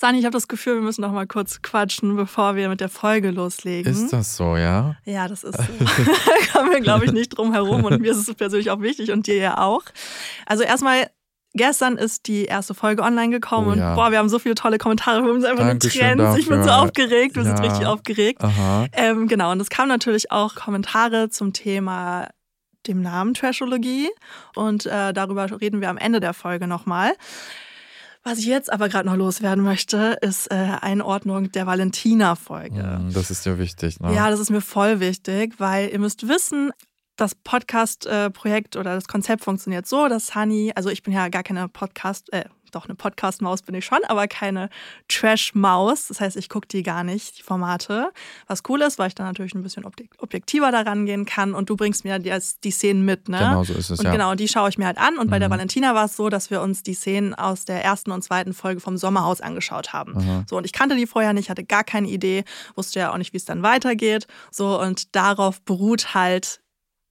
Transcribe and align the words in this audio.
Sani, 0.00 0.20
ich 0.20 0.24
habe 0.26 0.32
das 0.32 0.46
Gefühl, 0.46 0.74
wir 0.76 0.82
müssen 0.82 1.00
noch 1.00 1.10
mal 1.10 1.26
kurz 1.26 1.60
quatschen, 1.60 2.14
bevor 2.14 2.54
wir 2.54 2.68
mit 2.68 2.80
der 2.80 2.88
Folge 2.88 3.32
loslegen. 3.32 3.92
Ist 3.92 4.12
das 4.12 4.36
so, 4.36 4.56
ja? 4.56 4.94
Ja, 5.04 5.26
das 5.26 5.42
ist 5.42 5.56
so. 5.56 5.62
da 5.84 6.52
kommen 6.58 6.70
wir, 6.70 6.80
glaube 6.80 7.04
ich, 7.04 7.10
nicht 7.10 7.30
drum 7.30 7.52
herum. 7.52 7.82
Und 7.84 8.00
mir 8.00 8.12
ist 8.12 8.28
es 8.28 8.32
persönlich 8.36 8.70
auch 8.70 8.80
wichtig 8.80 9.10
und 9.10 9.26
dir 9.26 9.38
ja 9.38 9.58
auch. 9.58 9.82
Also 10.46 10.62
erstmal, 10.62 11.10
gestern 11.52 11.96
ist 11.96 12.28
die 12.28 12.44
erste 12.44 12.74
Folge 12.74 13.02
online 13.02 13.30
gekommen 13.30 13.66
Oh 13.66 13.72
und 13.72 13.78
ja. 13.80 13.96
boah, 13.96 14.12
wir 14.12 14.18
haben 14.18 14.28
so 14.28 14.38
viele 14.38 14.54
tolle 14.54 14.78
Kommentare, 14.78 15.24
wir 15.24 15.30
haben 15.32 15.44
einfach 15.44 15.64
nur 15.64 15.78
Trends. 15.80 16.38
Ich 16.38 16.48
bin 16.48 16.62
so 16.62 16.70
aufgeregt, 16.70 17.34
wir 17.34 17.42
sind 17.42 17.58
Ja. 17.58 17.64
richtig 17.64 17.84
aufgeregt. 17.86 18.40
Ähm, 18.92 19.26
genau, 19.26 19.50
und 19.50 19.60
es 19.60 19.68
kamen 19.68 19.88
natürlich 19.88 20.30
auch 20.30 20.54
Kommentare 20.54 21.28
zum 21.28 21.52
Thema 21.52 22.28
dem 22.86 23.02
Namen 23.02 23.34
Trashologie 23.34 24.08
und 24.54 24.86
äh, 24.86 25.12
darüber 25.12 25.60
reden 25.60 25.80
wir 25.80 25.90
am 25.90 25.98
Ende 25.98 26.20
der 26.20 26.34
Folge 26.34 26.68
nochmal. 26.68 27.14
Was 28.28 28.40
ich 28.40 28.44
jetzt 28.46 28.70
aber 28.70 28.90
gerade 28.90 29.08
noch 29.08 29.16
loswerden 29.16 29.64
möchte, 29.64 30.18
ist 30.20 30.50
äh, 30.50 30.54
Einordnung 30.54 31.50
der 31.50 31.66
Valentina-Folge. 31.66 32.82
Mm, 33.02 33.12
Das 33.14 33.30
ist 33.30 33.46
ja 33.46 33.58
wichtig, 33.58 34.00
ne? 34.00 34.14
Ja, 34.14 34.28
das 34.28 34.38
ist 34.38 34.50
mir 34.50 34.60
voll 34.60 35.00
wichtig, 35.00 35.54
weil 35.56 35.88
ihr 35.88 35.98
müsst 35.98 36.28
wissen, 36.28 36.70
das 37.16 37.34
Podcast-Projekt 37.34 38.76
oder 38.76 38.94
das 38.94 39.08
Konzept 39.08 39.44
funktioniert 39.44 39.86
so, 39.86 40.08
dass 40.08 40.34
Hani, 40.34 40.72
also 40.74 40.90
ich 40.90 41.02
bin 41.02 41.14
ja 41.14 41.28
gar 41.28 41.42
keine 41.42 41.68
Podcast, 41.68 42.30
äh, 42.34 42.44
doch 42.70 42.84
eine 42.86 42.94
Podcast-Maus 42.94 43.62
bin 43.62 43.74
ich 43.74 43.84
schon, 43.84 43.98
aber 44.08 44.28
keine 44.28 44.68
Trash-Maus. 45.08 46.08
Das 46.08 46.20
heißt, 46.20 46.36
ich 46.36 46.48
gucke 46.48 46.68
die 46.68 46.82
gar 46.82 47.04
nicht, 47.04 47.38
die 47.38 47.42
Formate. 47.42 48.10
Was 48.46 48.62
cool 48.68 48.80
ist, 48.82 48.98
weil 48.98 49.08
ich 49.08 49.14
dann 49.14 49.26
natürlich 49.26 49.54
ein 49.54 49.62
bisschen 49.62 49.84
objek- 49.84 50.10
objektiver 50.18 50.70
daran 50.72 51.06
gehen 51.06 51.24
kann 51.26 51.54
und 51.54 51.68
du 51.70 51.76
bringst 51.76 52.04
mir 52.04 52.18
die, 52.18 52.36
die 52.64 52.70
Szenen 52.70 53.04
mit, 53.04 53.28
ne? 53.28 53.38
Genau 53.38 53.64
so 53.64 53.74
ist 53.74 53.90
es, 53.90 53.98
Und 53.98 54.06
ja. 54.06 54.12
genau, 54.12 54.34
die 54.34 54.48
schaue 54.48 54.68
ich 54.68 54.78
mir 54.78 54.86
halt 54.86 54.98
an. 54.98 55.18
Und 55.18 55.30
bei 55.30 55.38
der 55.38 55.48
Mhm. 55.48 55.52
Valentina 55.54 55.94
war 55.94 56.04
es 56.06 56.16
so, 56.16 56.28
dass 56.28 56.50
wir 56.50 56.60
uns 56.62 56.82
die 56.82 56.94
Szenen 56.94 57.34
aus 57.34 57.64
der 57.64 57.84
ersten 57.84 58.10
und 58.12 58.22
zweiten 58.22 58.52
Folge 58.54 58.80
vom 58.80 58.96
Sommerhaus 58.96 59.40
angeschaut 59.40 59.92
haben. 59.92 60.16
Aha. 60.16 60.44
So, 60.48 60.56
und 60.56 60.64
ich 60.64 60.72
kannte 60.72 60.96
die 60.96 61.06
vorher 61.06 61.32
nicht, 61.32 61.50
hatte 61.50 61.64
gar 61.64 61.84
keine 61.84 62.08
Idee, 62.08 62.44
wusste 62.74 63.00
ja 63.00 63.12
auch 63.12 63.18
nicht, 63.18 63.32
wie 63.32 63.38
es 63.38 63.44
dann 63.44 63.62
weitergeht. 63.62 64.26
So, 64.50 64.80
und 64.80 65.14
darauf 65.16 65.60
beruht 65.62 66.14
halt, 66.14 66.60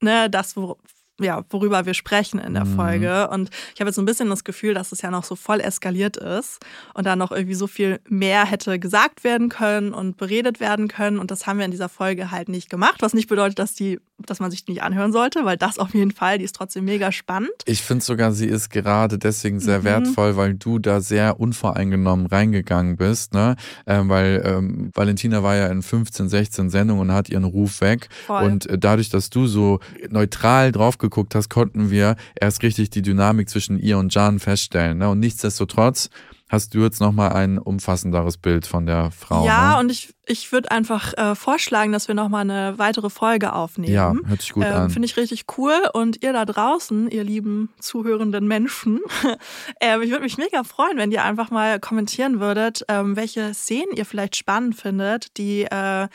ne, 0.02 0.30
das, 0.30 0.55
wo, 0.55 0.77
ja, 1.19 1.43
worüber 1.49 1.85
wir 1.85 1.93
sprechen 1.93 2.39
in 2.39 2.53
der 2.53 2.65
Mhm. 2.65 2.75
Folge. 2.75 3.29
Und 3.29 3.49
ich 3.73 3.79
habe 3.81 3.89
jetzt 3.89 3.95
so 3.95 4.01
ein 4.01 4.05
bisschen 4.05 4.29
das 4.29 4.43
Gefühl, 4.43 4.73
dass 4.73 4.91
es 4.91 5.01
ja 5.01 5.09
noch 5.11 5.23
so 5.23 5.35
voll 5.35 5.59
eskaliert 5.61 6.17
ist 6.17 6.59
und 6.93 7.05
da 7.05 7.15
noch 7.15 7.31
irgendwie 7.31 7.55
so 7.55 7.67
viel 7.67 7.99
mehr 8.07 8.45
hätte 8.45 8.77
gesagt 8.79 9.23
werden 9.23 9.49
können 9.49 9.93
und 9.93 10.17
beredet 10.17 10.59
werden 10.59 10.87
können. 10.87 11.17
Und 11.19 11.31
das 11.31 11.47
haben 11.47 11.57
wir 11.57 11.65
in 11.65 11.71
dieser 11.71 11.89
Folge 11.89 12.31
halt 12.31 12.49
nicht 12.49 12.69
gemacht, 12.69 13.01
was 13.01 13.13
nicht 13.13 13.27
bedeutet, 13.29 13.57
dass 13.59 13.73
die, 13.73 13.99
dass 14.19 14.39
man 14.39 14.51
sich 14.51 14.65
die 14.65 14.71
nicht 14.73 14.83
anhören 14.83 15.11
sollte, 15.11 15.43
weil 15.45 15.57
das 15.57 15.79
auf 15.79 15.93
jeden 15.93 16.11
Fall, 16.11 16.37
die 16.37 16.43
ist 16.45 16.55
trotzdem 16.55 16.85
mega 16.85 17.11
spannend. 17.11 17.52
Ich 17.65 17.81
finde 17.83 18.03
sogar, 18.03 18.31
sie 18.31 18.47
ist 18.47 18.69
gerade 18.69 19.17
deswegen 19.17 19.59
sehr 19.59 19.79
Mhm. 19.79 19.83
wertvoll, 19.85 20.37
weil 20.37 20.53
du 20.53 20.79
da 20.79 21.02
sehr 21.02 21.39
unvoreingenommen 21.39 22.25
reingegangen 22.27 22.95
bist, 22.97 23.33
ne? 23.33 23.55
Ähm, 23.85 24.09
weil 24.09 24.41
ähm, 24.45 24.91
Valentina 24.93 25.43
war 25.43 25.55
ja 25.55 25.67
in 25.67 25.81
15, 25.81 26.29
16 26.29 26.69
Sendungen 26.69 27.09
und 27.09 27.15
hat 27.15 27.29
ihren 27.29 27.43
Ruf 27.43 27.81
weg. 27.81 28.09
Voll. 28.25 28.43
Und 28.43 28.65
äh, 28.67 28.77
dadurch, 28.77 29.09
dass 29.09 29.30
du 29.30 29.47
so 29.47 29.80
neutral 30.09 30.71
drauf 30.71 30.97
geguckt 31.09 31.35
hast, 31.35 31.49
konnten 31.49 31.91
wir 31.91 32.15
erst 32.39 32.63
richtig 32.63 32.89
die 32.89 33.01
Dynamik 33.01 33.49
zwischen 33.49 33.79
ihr 33.79 33.97
und 33.97 34.13
Jan 34.13 34.39
feststellen. 34.39 34.97
Ne? 34.97 35.09
Und 35.09 35.19
nichtsdestotrotz 35.19 36.09
hast 36.49 36.73
du 36.73 36.79
jetzt 36.79 37.01
nochmal 37.01 37.33
ein 37.33 37.57
umfassenderes 37.57 38.37
Bild 38.37 38.65
von 38.65 38.85
der 38.85 39.11
Frau. 39.11 39.45
Ja, 39.45 39.73
ne? 39.73 39.79
und 39.79 39.91
ich, 39.91 40.13
ich 40.25 40.51
würde 40.51 40.71
einfach 40.71 41.13
äh, 41.17 41.35
vorschlagen, 41.35 41.91
dass 41.91 42.07
wir 42.07 42.15
nochmal 42.15 42.41
eine 42.41 42.77
weitere 42.77 43.09
Folge 43.09 43.51
aufnehmen. 43.53 43.93
ja, 43.93 44.13
hört 44.25 44.41
sich 44.41 44.53
gut 44.53 44.63
Ähm, 44.65 44.73
an. 44.73 44.89
Finde 44.89 45.07
ich 45.07 45.17
richtig 45.17 45.45
cool. 45.57 45.73
Und 45.93 46.23
ihr 46.23 46.31
da 46.31 46.45
draußen, 46.45 47.09
ihr 47.09 47.23
lieben 47.25 47.69
zuhörenden 47.79 48.47
Menschen, 48.47 48.99
äh, 49.81 50.01
ich 50.01 50.09
würde 50.09 50.23
mich 50.23 50.37
mega 50.37 50.63
freuen, 50.63 50.97
wenn 50.97 51.11
ihr 51.11 51.23
einfach 51.25 51.51
mal 51.51 51.79
kommentieren 51.79 52.39
würdet, 52.39 52.85
ähm, 52.87 53.17
welche 53.17 53.53
Szenen 53.53 53.91
ihr 53.93 54.05
vielleicht 54.05 54.37
spannend 54.37 54.75
findet, 54.75 55.37
die 55.37 55.63
äh, 55.63 56.07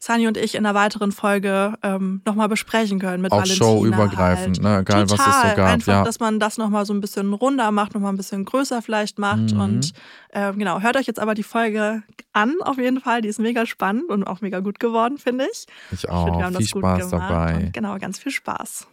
Sani 0.00 0.26
und 0.28 0.36
ich 0.36 0.54
in 0.54 0.64
einer 0.66 0.74
weiteren 0.74 1.12
Folge 1.12 1.74
ähm, 1.82 2.22
nochmal 2.24 2.48
besprechen 2.48 2.98
können 2.98 3.22
mit 3.22 3.32
Auch 3.32 3.38
Valentina. 3.38 3.56
showübergreifend, 3.66 4.58
halt. 4.58 4.62
ne? 4.62 4.78
Egal, 4.80 5.02
was 5.10 5.12
es 5.12 5.18
so 5.18 5.24
Total. 5.24 5.56
gab, 5.56 5.68
Einfach, 5.70 5.92
ja. 5.92 6.04
dass 6.04 6.20
man 6.20 6.38
das 6.40 6.58
nochmal 6.58 6.86
so 6.86 6.92
ein 6.94 7.00
bisschen 7.00 7.32
runder 7.32 7.70
macht, 7.70 7.94
nochmal 7.94 8.12
ein 8.12 8.16
bisschen 8.16 8.44
größer 8.44 8.80
vielleicht 8.82 9.18
macht. 9.18 9.52
Mhm. 9.54 9.60
Und 9.60 9.92
ähm, 10.32 10.58
genau, 10.58 10.80
hört 10.80 10.96
euch 10.96 11.06
jetzt 11.06 11.18
aber 11.20 11.34
die 11.34 11.42
Folge 11.42 12.02
an, 12.32 12.54
auf 12.62 12.78
jeden 12.78 13.00
Fall. 13.00 13.22
Die 13.22 13.28
ist 13.28 13.40
mega 13.40 13.66
spannend 13.66 14.08
und 14.10 14.24
auch 14.24 14.40
mega 14.40 14.60
gut 14.60 14.78
geworden, 14.80 15.18
finde 15.18 15.46
ich. 15.50 15.66
Ich 15.90 16.04
Ich 16.04 16.08
auch. 16.10 16.24
finde, 16.24 16.38
wir 16.40 16.44
haben 16.46 16.56
Viel 16.56 16.64
das 16.66 16.70
gut 16.72 16.82
Spaß 16.82 17.10
gemacht. 17.10 17.30
dabei. 17.30 17.54
Und 17.56 17.72
genau, 17.72 17.98
ganz 17.98 18.18
viel 18.18 18.32
Spaß. 18.32 18.86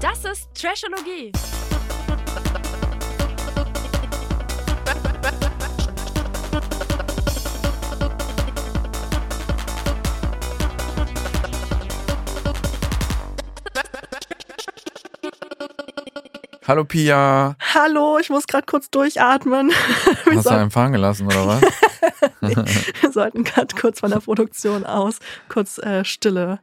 Das 0.00 0.24
ist 0.24 0.48
Trashologie. 0.54 1.32
Hallo 16.66 16.84
Pia. 16.84 17.56
Hallo, 17.74 18.18
ich 18.18 18.30
muss 18.30 18.46
gerade 18.46 18.64
kurz 18.64 18.88
durchatmen. 18.88 19.68
Wir, 20.24 20.36
Hast 20.36 20.46
du 20.46 20.50
einen 20.50 20.70
fahren 20.70 20.92
gelassen 20.92 21.26
oder 21.26 21.46
was? 21.46 21.62
wir 23.02 23.12
sollten 23.12 23.44
gerade 23.44 23.76
kurz 23.76 24.00
von 24.00 24.10
der 24.10 24.20
Produktion 24.20 24.84
aus 24.86 25.18
kurz 25.50 25.76
äh, 25.78 26.06
Stille. 26.06 26.60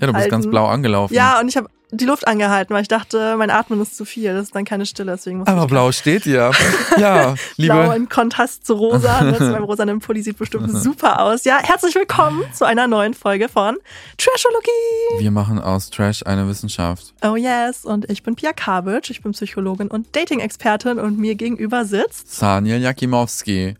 Ja, 0.00 0.06
du 0.08 0.12
bist 0.12 0.22
halten. 0.22 0.30
ganz 0.30 0.46
blau 0.48 0.66
angelaufen. 0.66 1.14
Ja, 1.14 1.38
und 1.38 1.48
ich 1.48 1.56
habe 1.56 1.68
die 1.90 2.04
Luft 2.04 2.26
angehalten, 2.28 2.74
weil 2.74 2.82
ich 2.82 2.88
dachte, 2.88 3.36
mein 3.38 3.50
Atmen 3.50 3.80
ist 3.80 3.96
zu 3.96 4.04
viel. 4.04 4.34
Das 4.34 4.44
ist 4.44 4.54
dann 4.54 4.64
keine 4.66 4.84
Stille, 4.84 5.12
deswegen 5.12 5.38
muss 5.38 5.48
Aber 5.48 5.62
ich 5.62 5.68
blau 5.68 5.90
steht 5.92 6.24
dir. 6.26 6.50
Ja, 6.98 7.34
Blau 7.56 7.82
liebe. 7.82 7.94
im 7.96 8.08
Kontrast 8.08 8.66
zu 8.66 8.74
rosa. 8.74 9.24
Jetzt 9.30 9.40
meinem 9.40 9.62
rosanen 9.62 10.00
Pulli 10.00 10.20
sieht 10.22 10.36
bestimmt 10.36 10.70
super 10.70 11.20
aus. 11.22 11.44
Ja, 11.44 11.58
herzlich 11.62 11.94
willkommen 11.94 12.42
zu 12.52 12.64
einer 12.66 12.88
neuen 12.88 13.14
Folge 13.14 13.48
von 13.48 13.76
Trashologie. 14.16 15.20
Wir 15.20 15.30
machen 15.30 15.60
aus 15.60 15.90
Trash 15.90 16.24
eine 16.26 16.48
Wissenschaft. 16.48 17.14
Oh 17.22 17.36
yes, 17.36 17.84
und 17.84 18.10
ich 18.10 18.22
bin 18.24 18.34
Pia 18.34 18.52
Kabitsch, 18.52 19.10
ich 19.10 19.22
bin 19.22 19.32
Psychologin 19.32 19.88
und 19.88 20.14
Dating-Expertin 20.16 20.98
und 20.98 21.18
mir 21.18 21.36
gegenüber 21.36 21.84
sitzt. 21.84 22.34
Saniel 22.34 22.80
Jakimowski, 22.80 23.76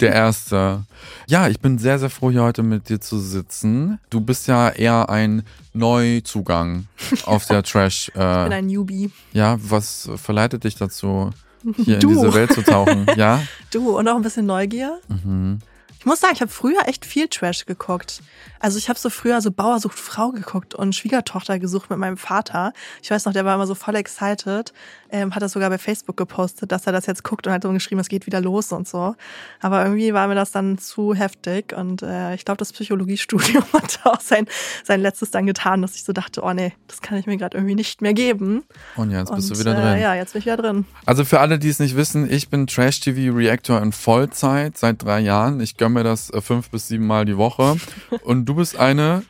der 0.00 0.12
Erste. 0.12 0.84
Ja, 1.26 1.48
ich 1.48 1.60
bin 1.60 1.78
sehr, 1.78 1.98
sehr 1.98 2.10
froh, 2.10 2.30
hier 2.30 2.42
heute 2.42 2.62
mit 2.62 2.88
dir 2.88 3.00
zu 3.00 3.18
sitzen. 3.18 3.98
Du 4.10 4.20
bist 4.20 4.46
ja 4.46 4.68
eher 4.70 5.08
ein 5.08 5.42
Neuzugang 5.72 6.86
auf 7.26 7.46
der 7.46 7.62
Trash. 7.62 8.08
Ich 8.08 8.14
bin 8.14 8.22
Äh, 8.22 8.54
ein 8.54 8.66
Newbie. 8.66 9.10
ja, 9.32 9.56
was 9.60 10.08
verleitet 10.16 10.64
dich 10.64 10.76
dazu, 10.76 11.30
hier 11.76 11.98
Du. 11.98 12.10
in 12.10 12.14
diese 12.16 12.34
Welt 12.34 12.52
zu 12.52 12.62
tauchen? 12.62 13.06
Ja? 13.16 13.42
Du 13.70 13.98
und 13.98 14.06
auch 14.08 14.16
ein 14.16 14.22
bisschen 14.22 14.46
Neugier. 14.46 14.98
Mhm. 15.08 15.58
Ich 16.04 16.06
muss 16.06 16.20
sagen, 16.20 16.34
ich 16.34 16.42
habe 16.42 16.50
früher 16.50 16.86
echt 16.86 17.06
viel 17.06 17.28
Trash 17.28 17.64
geguckt. 17.64 18.20
Also 18.60 18.76
ich 18.76 18.90
habe 18.90 18.98
so 18.98 19.08
früher 19.08 19.40
so 19.40 19.50
Bauer 19.50 19.80
sucht 19.80 19.98
Frau 19.98 20.32
geguckt 20.32 20.74
und 20.74 20.94
Schwiegertochter 20.94 21.58
gesucht 21.58 21.88
mit 21.88 21.98
meinem 21.98 22.18
Vater. 22.18 22.74
Ich 23.02 23.10
weiß 23.10 23.24
noch, 23.24 23.32
der 23.32 23.46
war 23.46 23.54
immer 23.54 23.66
so 23.66 23.74
voll 23.74 23.94
excited. 23.94 24.74
Ähm, 25.08 25.34
hat 25.34 25.42
das 25.42 25.52
sogar 25.52 25.70
bei 25.70 25.78
Facebook 25.78 26.18
gepostet, 26.18 26.72
dass 26.72 26.86
er 26.86 26.92
das 26.92 27.06
jetzt 27.06 27.24
guckt 27.24 27.46
und 27.46 27.54
hat 27.54 27.62
so 27.62 27.72
geschrieben, 27.72 28.00
es 28.02 28.08
geht 28.08 28.26
wieder 28.26 28.42
los 28.42 28.70
und 28.72 28.86
so. 28.86 29.14
Aber 29.60 29.82
irgendwie 29.82 30.12
war 30.12 30.28
mir 30.28 30.34
das 30.34 30.50
dann 30.50 30.76
zu 30.76 31.14
heftig 31.14 31.72
und 31.74 32.02
äh, 32.02 32.34
ich 32.34 32.44
glaube, 32.44 32.58
das 32.58 32.72
Psychologiestudium 32.72 33.64
hat 33.72 34.00
auch 34.04 34.20
sein, 34.20 34.46
sein 34.82 35.00
letztes 35.00 35.30
dann 35.30 35.46
getan, 35.46 35.80
dass 35.80 35.94
ich 35.94 36.04
so 36.04 36.12
dachte, 36.12 36.42
oh 36.42 36.52
nee, 36.52 36.74
das 36.86 37.00
kann 37.00 37.16
ich 37.16 37.26
mir 37.26 37.38
gerade 37.38 37.56
irgendwie 37.56 37.76
nicht 37.76 38.02
mehr 38.02 38.12
geben. 38.12 38.64
Und 38.96 39.10
jetzt 39.10 39.34
bist 39.34 39.50
und, 39.50 39.56
du 39.56 39.60
wieder 39.60 39.72
äh, 39.72 39.80
drin. 39.80 40.02
Ja, 40.02 40.14
jetzt 40.14 40.34
bin 40.34 40.40
ich 40.40 40.46
wieder 40.46 40.58
drin. 40.58 40.84
Also 41.06 41.24
für 41.24 41.40
alle, 41.40 41.58
die 41.58 41.70
es 41.70 41.78
nicht 41.78 41.96
wissen, 41.96 42.30
ich 42.30 42.50
bin 42.50 42.66
Trash-TV-Reactor 42.66 43.80
in 43.80 43.92
Vollzeit 43.92 44.76
seit 44.76 45.02
drei 45.02 45.20
Jahren. 45.20 45.60
Ich 45.60 45.76
gönne 45.76 45.93
mir 45.94 46.04
das 46.04 46.30
äh, 46.30 46.40
fünf 46.40 46.70
bis 46.70 46.88
sieben 46.88 47.06
Mal 47.06 47.24
die 47.24 47.36
Woche. 47.36 47.76
Und 48.24 48.44
du 48.46 48.54
bist 48.56 48.76
eine 48.76 49.22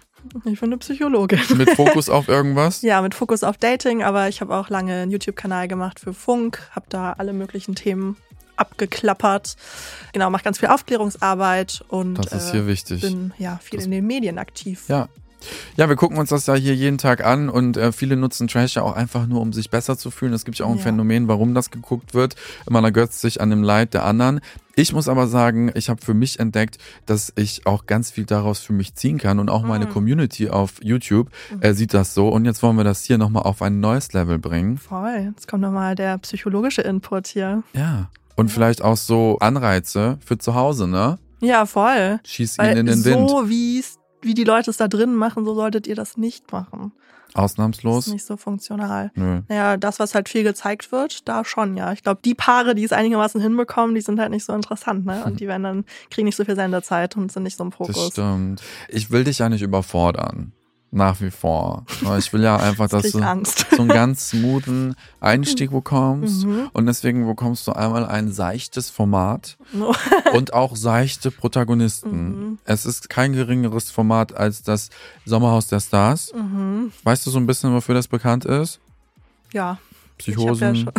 Ich 0.47 0.61
bin 0.61 0.71
eine 0.71 0.79
Psychologin. 0.79 1.39
mit 1.57 1.71
Fokus 1.71 2.09
auf 2.09 2.29
irgendwas? 2.29 2.83
Ja, 2.83 3.01
mit 3.03 3.15
Fokus 3.15 3.45
auf 3.45 3.57
Dating, 3.59 4.03
aber 4.03 4.29
ich 4.29 4.41
habe 4.41 4.55
auch 4.57 4.69
lange 4.71 4.95
einen 5.03 5.11
YouTube-Kanal 5.11 5.69
gemacht 5.69 6.01
für 6.01 6.13
Funk, 6.15 6.61
habe 6.73 6.87
da 6.89 7.13
alle 7.13 7.33
möglichen 7.33 7.75
Themen 7.75 8.17
abgeklappert. 8.57 9.57
Genau, 10.13 10.31
mache 10.31 10.45
ganz 10.45 10.59
viel 10.59 10.69
Aufklärungsarbeit 10.69 11.85
und 11.89 12.15
Das 12.15 12.33
ist 12.33 12.49
äh, 12.49 12.53
hier 12.53 12.67
wichtig. 12.67 13.01
bin 13.03 13.33
ja 13.39 13.59
viel 13.63 13.79
Das- 13.79 13.87
in 13.87 13.91
den 13.91 14.07
Medien 14.07 14.39
aktiv. 14.39 14.85
Ja. 14.89 15.09
Ja, 15.77 15.89
wir 15.89 15.97
gucken 15.97 16.19
uns 16.19 16.31
das 16.31 16.47
ja 16.47 16.55
hier 16.55 16.75
jeden 16.75 16.99
Tag 16.99 17.25
an 17.25 17.49
und 17.49 17.77
äh, 17.77 17.93
viele 17.93 18.17
nutzen 18.17 18.49
Trash 18.49 18.75
ja 18.77 18.83
auch 18.83 18.95
einfach 18.95 19.27
nur, 19.27 19.41
um 19.41 19.53
sich 19.53 19.71
besser 19.71 19.97
zu 19.99 20.11
fühlen. 20.11 20.33
Es 20.33 20.45
gibt 20.45 20.59
ja 20.59 20.67
auch 20.67 20.71
ein 20.71 20.77
Ja. 20.79 20.83
Phänomen, 20.85 21.29
warum 21.29 21.55
das 21.55 21.71
geguckt 21.71 22.15
wird. 22.15 22.37
Man 22.69 22.85
ergötzt 22.85 23.21
sich 23.21 23.41
an 23.41 23.51
dem 23.51 23.63
Leid 23.63 23.95
der 23.95 24.05
anderen. 24.05 24.41
Ich 24.77 24.93
muss 24.93 25.07
aber 25.09 25.29
sagen, 25.29 25.71
ich 25.75 25.89
habe 25.89 26.01
für 26.05 26.15
mich 26.15 26.41
entdeckt, 26.41 26.79
dass 27.07 27.33
ich 27.37 27.65
auch 27.65 27.87
ganz 27.87 28.11
viel 28.11 28.25
daraus 28.25 28.59
für 28.59 28.73
mich 28.73 28.95
ziehen 28.97 29.19
kann 29.19 29.39
und 29.39 29.49
auch 29.49 29.63
meine 29.63 29.87
Community 29.87 30.51
auf 30.51 30.83
YouTube 30.83 31.29
äh, 31.61 31.75
sieht 31.75 31.95
das 31.95 32.13
so. 32.13 32.29
Und 32.29 32.45
jetzt 32.45 32.61
wollen 32.63 32.77
wir 32.77 32.83
das 32.83 33.05
hier 33.05 33.17
nochmal 33.17 33.45
auf 33.45 33.63
ein 33.63 33.79
neues 33.79 34.13
Level 34.13 34.39
bringen. 34.41 34.79
Voll. 34.79 35.33
Jetzt 35.35 35.47
kommt 35.47 35.63
nochmal 35.63 35.95
der 35.95 36.19
psychologische 36.19 36.83
Input 36.83 37.29
hier. 37.29 37.63
Ja. 37.73 38.09
Und 38.35 38.51
vielleicht 38.51 38.83
auch 38.83 38.97
so 38.97 39.39
Anreize 39.39 40.19
für 40.25 40.39
zu 40.39 40.57
Hause, 40.57 40.89
ne? 40.89 41.19
Ja, 41.41 41.67
voll. 41.67 42.19
Schieß 42.25 42.55
ihn 42.59 42.65
Weil 42.65 42.79
in 42.79 42.87
den 42.87 43.05
Wind. 43.05 43.31
so 43.31 43.49
wie's, 43.49 43.99
wie 44.25 44.35
die 44.35 44.45
Leute 44.45 44.71
es 44.71 44.77
da 44.77 44.89
drin 44.89 45.15
machen, 45.15 45.45
so 45.45 45.55
solltet 45.55 45.87
ihr 45.87 45.95
das 45.95 46.17
nicht 46.17 46.51
machen. 46.53 46.93
Das 47.33 47.43
Ausnahmslos. 47.43 48.07
ist 48.07 48.13
nicht 48.13 48.25
so 48.27 48.37
funktional. 48.37 49.11
Nö. 49.17 49.41
Naja, 49.49 49.77
das, 49.77 49.99
was 49.99 50.15
halt 50.15 50.29
viel 50.29 50.45
gezeigt 50.45 50.93
wird, 50.93 51.29
da 51.29 51.45
schon, 51.45 51.77
ja. 51.77 51.93
Ich 51.93 52.03
glaube, 52.05 52.21
die 52.25 52.35
Paare, 52.35 52.77
die 52.77 52.85
es 52.85 52.93
einigermaßen 52.93 53.41
hinbekommen, 53.41 53.95
die 53.97 54.03
sind 54.03 54.21
halt 54.21 54.31
nicht 54.31 54.45
so 54.45 54.53
interessant, 54.53 55.05
ne? 55.05 55.25
Und 55.25 55.41
die 55.41 55.49
werden 55.49 55.65
dann, 55.65 55.85
kriegen 56.11 56.27
nicht 56.27 56.37
so 56.37 56.45
viel 56.45 56.55
Senderzeit 56.55 57.17
und 57.17 57.33
sind 57.33 57.43
nicht 57.43 57.57
so 57.57 57.65
im 57.65 57.71
Das 57.71 57.77
Fokus. 57.77 58.07
stimmt. 58.13 58.63
Ich 58.89 59.11
will 59.11 59.25
dich 59.25 59.39
ja 59.41 59.49
nicht 59.49 59.63
überfordern. 59.63 60.53
Nach 60.95 61.21
wie 61.21 61.33
vor. 61.33 61.85
Ich 62.19 62.33
will 62.33 62.45
ja 62.45 62.57
einfach, 62.69 62.89
dass 62.89 63.11
du 63.11 63.19
Angst. 63.19 63.67
so 63.69 63.83
einen 63.83 63.89
ganz 63.89 64.31
smoothen 64.31 64.95
Einstieg 65.21 65.71
bekommst. 65.73 66.47
Mhm. 66.47 66.71
Und 66.73 66.87
deswegen 66.87 67.27
bekommst 67.27 67.67
du 67.67 67.73
einmal 67.73 68.07
ein 68.07 68.31
seichtes 68.31 68.91
Format 68.91 69.57
und 70.35 70.55
auch 70.55 70.77
seichte 70.77 71.33
Protagonisten. 71.33 72.11
Mhm. 72.51 72.59
Es 72.65 72.87
ist 72.87 73.11
kein 73.11 73.33
geringeres 73.33 73.91
Format 73.91 74.37
als 74.37 74.63
das 74.63 74.91
Sommerhaus 75.27 75.67
der 75.67 75.81
Stars. 75.81 76.33
Mhm. 76.33 76.93
Weißt 77.03 77.27
du 77.27 77.31
so 77.31 77.39
ein 77.39 77.47
bisschen, 77.47 77.75
wofür 77.75 77.97
das 77.97 78.07
bekannt 78.07 78.45
ist? 78.45 78.79
Ja. 79.53 79.79
Psychosen, 80.19 80.75
Ich 80.75 80.85
ja 80.85 80.93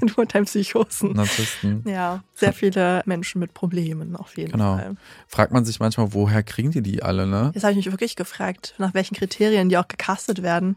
schon 0.00 0.12
nur 0.16 0.26
dein 0.26 0.44
Psychosen. 0.44 1.12
Narzissten. 1.12 1.82
Ja, 1.86 2.22
sehr 2.34 2.52
viele 2.52 3.02
Menschen 3.06 3.38
mit 3.40 3.54
Problemen 3.54 4.16
auf 4.16 4.36
jeden 4.36 4.52
Genau. 4.52 4.76
Fall. 4.76 4.96
Fragt 5.26 5.52
man 5.52 5.64
sich 5.64 5.80
manchmal, 5.80 6.12
woher 6.14 6.42
kriegen 6.42 6.70
die 6.70 6.82
die 6.82 7.02
alle, 7.02 7.26
ne? 7.26 7.50
Jetzt 7.54 7.64
habe 7.64 7.72
ich 7.72 7.76
mich 7.84 7.90
wirklich 7.92 8.16
gefragt, 8.16 8.74
nach 8.78 8.94
welchen 8.94 9.14
Kriterien 9.16 9.68
die 9.68 9.78
auch 9.78 9.88
gecastet 9.88 10.42
werden. 10.42 10.76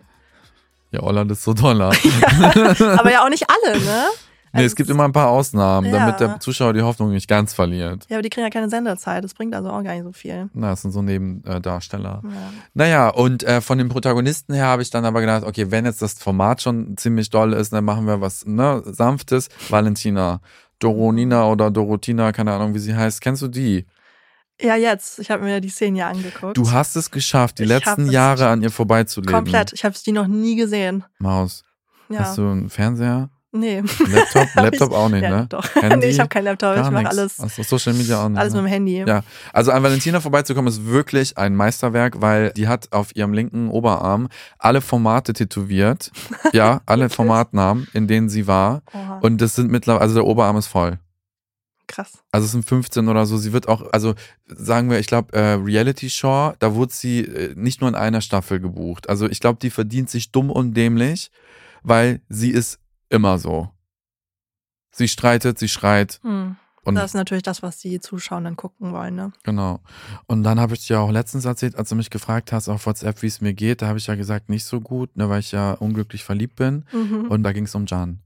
Ja, 0.92 1.01
Holland 1.01 1.31
ist 1.31 1.44
so 1.44 1.54
doller. 1.54 1.89
Aber 2.98 3.12
ja 3.12 3.24
auch 3.24 3.30
nicht 3.30 3.45
alle, 3.50 3.80
ne? 3.80 4.06
Nee, 4.54 4.62
es 4.62 4.63
Also 4.72 4.75
gibt 4.78 4.90
immer 4.90 5.04
ein 5.06 5.12
paar 5.12 5.30
Ausnahmen, 5.30 5.88
Ja. 5.88 6.00
damit 6.00 6.19
der 6.19 6.40
Zuschauer 6.40 6.74
die 6.74 6.81
Hoffnung 6.81 7.12
nicht 7.12 7.28
ganz 7.28 7.54
verliert. 7.54 8.06
Ja, 8.10 8.18
aber 8.18 8.22
die 8.24 8.30
kriegen 8.30 8.46
ja 8.46 8.50
keine 8.50 8.69
Senderzeit. 8.69 9.24
Das 9.24 9.34
bringt 9.34 9.54
also 9.54 9.69
auch 9.69 9.84
gar 9.84 9.94
nicht 9.94 10.04
so 10.04 10.12
viel. 10.12 10.50
Na, 10.54 10.69
das 10.72 10.81
sind 10.81 10.92
so 10.92 11.01
Nebendarsteller. 11.01 12.22
Ja. 12.24 12.30
Naja, 12.74 13.10
und 13.10 13.44
äh, 13.44 13.62
von 13.62 13.78
den 13.78 13.90
Protagonisten 13.90 14.54
her 14.54 14.66
habe 14.68 14.81
ich 14.81 14.90
dann 14.90 15.06
aber 15.06 15.22
gedacht, 15.22 15.44
okay, 15.44 15.72
wenn 15.72 15.86
jetzt 15.86 16.01
das 16.01 16.13
Format 16.13 16.62
schon 16.62 16.98
ziemlich 16.98 17.30
doll 17.30 17.54
ist, 17.54 17.74
dann 17.74 17.86
machen 17.86 18.06
wir 18.07 18.22
was 18.22 18.46
ne, 18.46 18.81
Sanftes. 18.86 19.50
Valentina, 19.69 20.42
Doronina 20.80 21.45
oder 21.48 21.69
Dorotina, 21.72 22.31
keine 22.31 22.54
Ahnung, 22.54 22.74
wie 22.74 22.80
sie 22.80 22.95
heißt. 22.95 23.22
Kennst 23.22 23.42
du 23.42 23.48
die? 23.48 23.86
Ja, 24.62 24.75
jetzt. 24.75 25.19
Ich 25.19 25.31
habe 25.31 25.44
mir 25.44 25.62
die 25.62 25.69
Szenen 25.69 25.95
ja 25.95 26.10
angeguckt. 26.10 26.57
Du 26.57 26.72
hast 26.72 26.95
es 26.98 27.12
geschafft, 27.12 27.60
die 27.60 27.63
Ich 27.63 27.69
letzten 27.69 28.10
Jahre 28.10 28.48
an 28.50 28.62
ihr 28.62 28.72
vorbeizuleben. 28.72 29.34
Komplett. 29.34 29.72
Ich 29.74 29.86
habe 29.86 29.95
die 30.06 30.12
noch 30.12 30.28
nie 30.28 30.56
gesehen. 30.57 31.06
Maus. 31.19 31.63
Ja. 32.10 32.19
Hast 32.19 32.38
du 32.38 32.42
einen 32.50 32.69
Fernseher? 32.69 33.30
Nee. 33.51 33.81
Laptop? 34.07 34.48
Laptop 34.56 34.92
auch 34.92 35.10
nicht, 35.10 35.24
ja, 35.24 35.30
ne? 35.30 35.46
Doch. 35.50 35.63
Handy? 35.81 35.98
nee, 35.98 36.12
ich 36.12 36.19
habe 36.19 36.30
keinen 36.30 36.46
Laptop. 36.46 36.75
Gar 36.75 36.86
ich 36.86 36.92
mache 36.92 37.07
alles, 37.10 37.40
Achso, 37.40 37.63
Social 37.63 37.94
Media 37.94 38.24
auch 38.24 38.30
nicht. 38.30 38.40
alles 38.40 38.54
ne? 38.54 38.62
mit 38.62 38.69
dem 38.69 38.74
Handy. 38.74 39.04
Ja, 39.06 39.22
also 39.54 39.72
an 39.72 39.84
Valentina 39.84 40.19
vorbeizukommen 40.19 40.68
ist 40.72 40.86
wirklich 40.86 41.38
ein 41.38 41.56
Meisterwerk, 41.56 42.22
weil 42.22 42.51
die 42.51 42.68
hat 42.68 42.92
auf 42.92 43.16
ihrem 43.16 43.34
linken 43.34 43.69
Oberarm 43.69 44.30
alle 44.57 44.81
Formate 44.81 45.34
tätowiert. 45.34 46.12
Ja, 46.54 46.81
alle? 46.86 47.10
Formatnamen, 47.10 47.88
in 47.94 48.07
denen 48.07 48.30
sie 48.30 48.48
war. 48.48 48.81
Oha, 48.94 49.19
Und 49.22 49.40
das 49.40 49.56
sind 49.56 49.69
mittlerweile, 49.72 50.02
also 50.02 50.16
der 50.16 50.25
Oberarm 50.25 50.57
ist 50.57 50.68
voll. 50.68 50.98
krass. 51.88 52.13
Also 52.31 52.45
es 52.45 52.52
sind 52.52 52.68
15 52.68 53.07
oder 53.07 53.25
so. 53.25 53.38
Sie 53.38 53.54
wird 53.54 53.68
auch, 53.68 53.84
also 53.92 54.13
sagen 54.48 54.90
wir, 54.90 55.00
ich 55.00 55.07
glaube, 55.07 55.34
äh, 55.34 55.54
Reality 55.54 56.10
Show, 56.10 56.54
da 56.60 56.74
wurde 56.75 56.94
sie 56.94 57.19
äh, 57.22 57.54
nicht 57.56 57.81
nur 57.81 57.90
in 57.90 57.95
einer 57.95 58.22
Staffel 58.22 58.60
gebucht. 58.60 59.10
Also 59.10 59.28
ich 59.30 59.40
glaube, 59.40 59.60
die 59.62 59.69
verdient 59.69 60.10
sich 60.10 60.31
dumm 60.31 60.50
und 60.50 60.74
dämlich, 60.75 61.31
weil 61.84 62.22
sie 62.30 62.50
ist 62.52 62.80
immer 63.09 63.38
so. 63.39 63.69
Sie 64.91 65.07
streitet, 65.07 65.59
sie 65.59 65.69
schreit 65.69 66.19
Hm. 66.23 66.56
und 66.83 66.95
Das 66.95 67.11
ist 67.11 67.13
natürlich 67.15 67.44
das, 67.44 67.61
was 67.61 67.77
die 67.77 68.00
Zuschauer 68.00 68.41
dann 68.41 68.56
gucken 68.56 68.91
wollen, 68.91 69.15
ne? 69.15 69.31
Genau. 69.44 69.79
Und 70.25 70.44
dann 70.44 70.59
habe 70.59 70.73
ich 70.73 70.88
dir 70.88 71.00
auch 71.00 71.11
letztens 71.11 71.45
erzählt, 71.45 71.75
als 71.75 71.89
du 71.89 71.95
mich 71.95 72.09
gefragt 72.09 72.51
hast 72.51 72.69
auf 72.69 72.85
WhatsApp, 72.85 73.21
wie 73.21 73.27
es 73.27 73.41
mir 73.41 73.53
geht, 73.53 73.81
da 73.81 73.88
habe 73.88 74.00
ich 74.00 74.07
ja 74.07 74.15
gesagt, 74.15 74.50
nicht 74.50 74.65
so 74.65 74.81
gut, 74.81 75.15
ne, 75.15 75.29
weil 75.29 75.39
ich 75.41 75.51
ja 75.51 75.73
unglücklich 75.73 76.23
verliebt 76.23 76.56
bin. 76.56 76.85
Mhm. 76.91 77.27
Und 77.29 77.44
da 77.44 77.51
ging 77.53 77.65
es 77.65 77.75
um 77.75 77.85
Jan. 77.85 78.19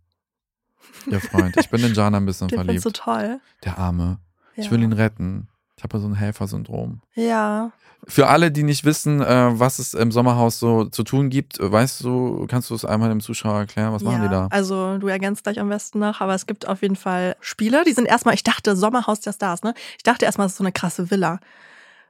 Ihr 1.10 1.20
Freund. 1.22 1.56
Ich 1.58 1.70
bin 1.70 1.84
in 1.84 1.94
Jan 1.94 2.16
ein 2.16 2.26
bisschen 2.26 2.48
Den 2.50 2.58
verliebt. 2.58 2.86
du 2.86 2.92
toll. 2.92 3.40
Der 3.64 3.78
Arme. 3.78 4.20
Ja. 4.56 4.64
Ich 4.64 4.72
will 4.72 4.82
ihn 4.84 4.94
retten. 4.94 5.48
Ich 5.84 5.86
habe 5.86 5.98
ja 5.98 6.02
so 6.02 6.08
ein 6.08 6.16
Helfersyndrom. 6.16 7.02
Ja. 7.14 7.72
Für 8.08 8.28
alle, 8.28 8.52
die 8.52 8.64
nicht 8.64 8.86
wissen, 8.86 9.22
äh, 9.22 9.60
was 9.60 9.80
es 9.80 9.94
im 9.94 10.14
Sommerhaus 10.14 10.58
so 10.58 10.86
zu 10.86 11.04
tun 11.04 11.30
gibt, 11.30 11.58
weißt 11.60 12.06
du, 12.06 12.48
kannst 12.48 12.70
du 12.70 12.76
es 12.76 12.86
einmal 12.86 13.10
dem 13.10 13.20
Zuschauer 13.20 13.60
erklären? 13.60 13.92
Was 13.92 14.02
ja. 14.02 14.10
machen 14.10 14.22
die 14.24 14.30
da? 14.30 14.48
Also 14.50 14.98
du 14.98 15.08
ergänzt 15.08 15.44
gleich 15.44 15.60
am 15.60 15.68
besten 15.68 16.00
nach, 16.00 16.22
aber 16.22 16.36
es 16.36 16.46
gibt 16.46 16.70
auf 16.70 16.82
jeden 16.84 16.96
Fall 16.96 17.36
Spiele, 17.42 17.84
die 17.86 17.92
sind 17.92 18.06
erstmal, 18.06 18.34
ich 18.34 18.44
dachte, 18.44 18.78
Sommerhaus 18.78 19.20
der 19.20 19.34
Stars, 19.34 19.64
ne? 19.64 19.74
Ich 19.98 20.04
dachte 20.04 20.24
erstmal, 20.24 20.48
es 20.48 20.54
ist 20.54 20.58
so 20.60 20.64
eine 20.64 20.72
krasse 20.72 21.12
Villa. 21.12 21.40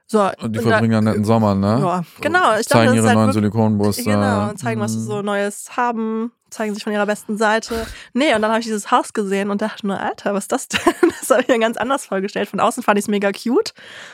So, 0.06 0.20
Und 0.22 0.54
die 0.54 0.60
und 0.60 0.68
verbringen 0.68 0.94
einen 0.94 1.06
netten 1.06 1.24
Sommer, 1.24 1.56
ne? 1.56 1.80
Ja, 1.80 2.04
genau. 2.20 2.50
Ich 2.58 2.66
dachte, 2.66 2.68
Zeigen 2.68 2.90
ist 2.92 2.96
ihre 2.96 3.08
halt 3.08 3.16
neuen 3.16 3.32
Silikonbrüste. 3.32 4.04
Genau, 4.04 4.50
und 4.50 4.58
zeigen, 4.58 4.80
was 4.80 4.92
sie 4.92 4.98
Mhm. 4.98 5.04
so 5.04 5.22
Neues 5.22 5.76
haben, 5.76 6.30
zeigen 6.54 6.74
sich 6.74 6.82
von 6.84 6.92
ihrer 6.92 7.06
besten 7.06 7.36
Seite. 7.36 7.86
Nee, 8.12 8.34
und 8.34 8.42
dann 8.42 8.50
habe 8.50 8.60
ich 8.60 8.66
dieses 8.66 8.90
Haus 8.90 9.12
gesehen 9.12 9.50
und 9.50 9.60
dachte 9.60 9.86
nur, 9.86 10.00
Alter, 10.00 10.34
was 10.34 10.44
ist 10.44 10.52
das 10.52 10.68
denn? 10.68 10.80
Das 11.20 11.30
habe 11.30 11.42
ich 11.42 11.48
mir 11.48 11.58
ganz 11.58 11.78
anders 11.78 12.04
vorgestellt. 12.06 12.50
Von 12.50 12.60
außen 12.60 12.82
fand 12.82 12.98
ich 12.98 13.04
es 13.06 13.08
mega 13.08 13.32
cute, 13.32 13.72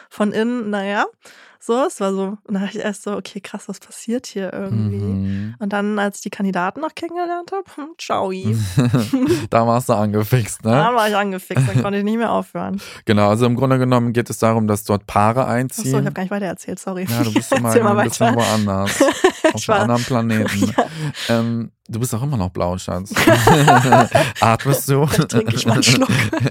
von 0.09 0.31
innen, 0.33 0.71
naja. 0.71 1.07
So, 1.63 1.85
es 1.85 2.01
war 2.01 2.15
so, 2.15 2.39
und 2.45 2.55
dann 2.55 2.63
dachte 2.63 2.79
ich 2.79 2.85
erst 2.85 3.03
so, 3.03 3.15
okay, 3.15 3.39
krass, 3.43 3.69
was 3.69 3.81
passiert 3.81 4.27
hier 4.27 4.51
irgendwie? 4.51 4.97
Mhm. 4.97 5.55
Und 5.59 5.75
dann, 5.75 5.99
als 5.99 6.17
ich 6.17 6.23
die 6.23 6.31
Kandidaten 6.31 6.81
noch 6.81 6.95
kennengelernt 6.95 7.53
habe, 7.53 7.65
hm, 7.75 7.95
ciao. 7.99 8.33
da 9.51 9.67
warst 9.67 9.91
du 9.91 9.93
angefixt, 9.93 10.65
ne? 10.65 10.71
Da 10.71 10.95
war 10.95 11.07
ich 11.07 11.15
angefixt, 11.15 11.69
dann 11.69 11.83
konnte 11.83 11.99
ich 11.99 12.05
nicht 12.05 12.17
mehr 12.17 12.33
aufhören. 12.33 12.81
Genau, 13.05 13.29
also 13.29 13.45
im 13.45 13.57
Grunde 13.57 13.79
genommen 13.79 14.15
geht 14.15 14.31
es 14.31 14.39
darum, 14.39 14.69
dass 14.69 14.85
dort 14.85 15.07
Paare 15.07 15.41
Achso, 15.41 15.51
ich 15.51 15.61
einziehen. 15.61 15.97
habe 15.97 16.13
gar 16.13 16.23
nicht 16.23 16.31
weiter 16.31 16.47
erzählt, 16.47 16.79
sorry. 16.79 17.07
ja, 17.11 17.25
du 17.25 17.35
bist 17.35 17.53
immer 17.53 17.69
ein 17.75 18.09
bisschen 18.09 18.29
weiter. 18.29 18.37
woanders. 18.37 19.03
auf 19.53 19.69
einem 19.69 19.81
anderen 19.83 20.05
Planeten. 20.05 20.75
ähm, 21.29 21.73
du 21.91 22.01
bist 22.01 22.15
auch 22.15 22.23
immer 22.23 22.37
noch 22.37 22.51
blau, 22.51 22.79
Schatz. 22.79 23.13
Atmest 24.41 24.89
du? 24.89 25.07
Dann 25.07 25.29
trinke 25.29 25.55
ich 25.55 25.67
mal 25.67 25.75
einen 25.75 25.83
Schluck. 25.83 26.09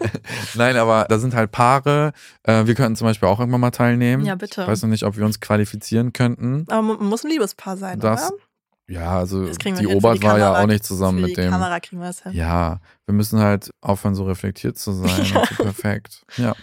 Nein, 0.56 0.76
aber 0.78 1.06
da 1.10 1.18
sind 1.20 1.34
halt 1.34 1.52
Paare. 1.52 2.12
Äh, 2.44 2.66
wir 2.66 2.76
könnten 2.76 2.96
zum 2.96 3.08
Beispiel 3.08 3.28
auch 3.30 3.40
irgendwann 3.40 3.62
mal 3.62 3.72
teilnehmen. 3.72 4.26
Ja, 4.26 4.36
bitte. 4.36 4.62
Ich 4.62 4.68
weiß 4.68 4.82
noch 4.84 4.90
nicht, 4.90 5.04
ob 5.04 5.18
wir 5.18 5.26
uns 5.26 5.40
qualifizieren 5.40 6.14
könnten. 6.14 6.66
Aber 6.70 6.82
man 6.82 7.08
muss 7.08 7.24
ein 7.24 7.32
Liebespaar 7.32 7.78
sein, 7.78 8.00
Das, 8.00 8.30
oder? 8.32 8.40
Ja, 8.90 9.20
also 9.20 9.46
die 9.46 9.88
Obert 9.88 10.24
war 10.24 10.40
ja 10.40 10.60
auch 10.62 10.66
nicht 10.66 10.84
zusammen 10.84 11.22
mit 11.22 11.38
dem. 11.38 11.52
Kamera 11.52 11.80
kriegen 11.80 12.02
wir 12.02 12.08
das 12.08 12.24
hin. 12.24 12.34
Ja, 12.34 12.80
wir 13.06 13.14
müssen 13.14 13.40
halt 13.40 13.72
aufhören, 13.82 14.16
so 14.16 14.24
reflektiert 14.24 14.80
zu 14.80 14.94
sein. 14.94 15.10
und 15.36 15.48
so 15.48 15.64
perfekt. 15.64 16.24
Ja. 16.38 16.56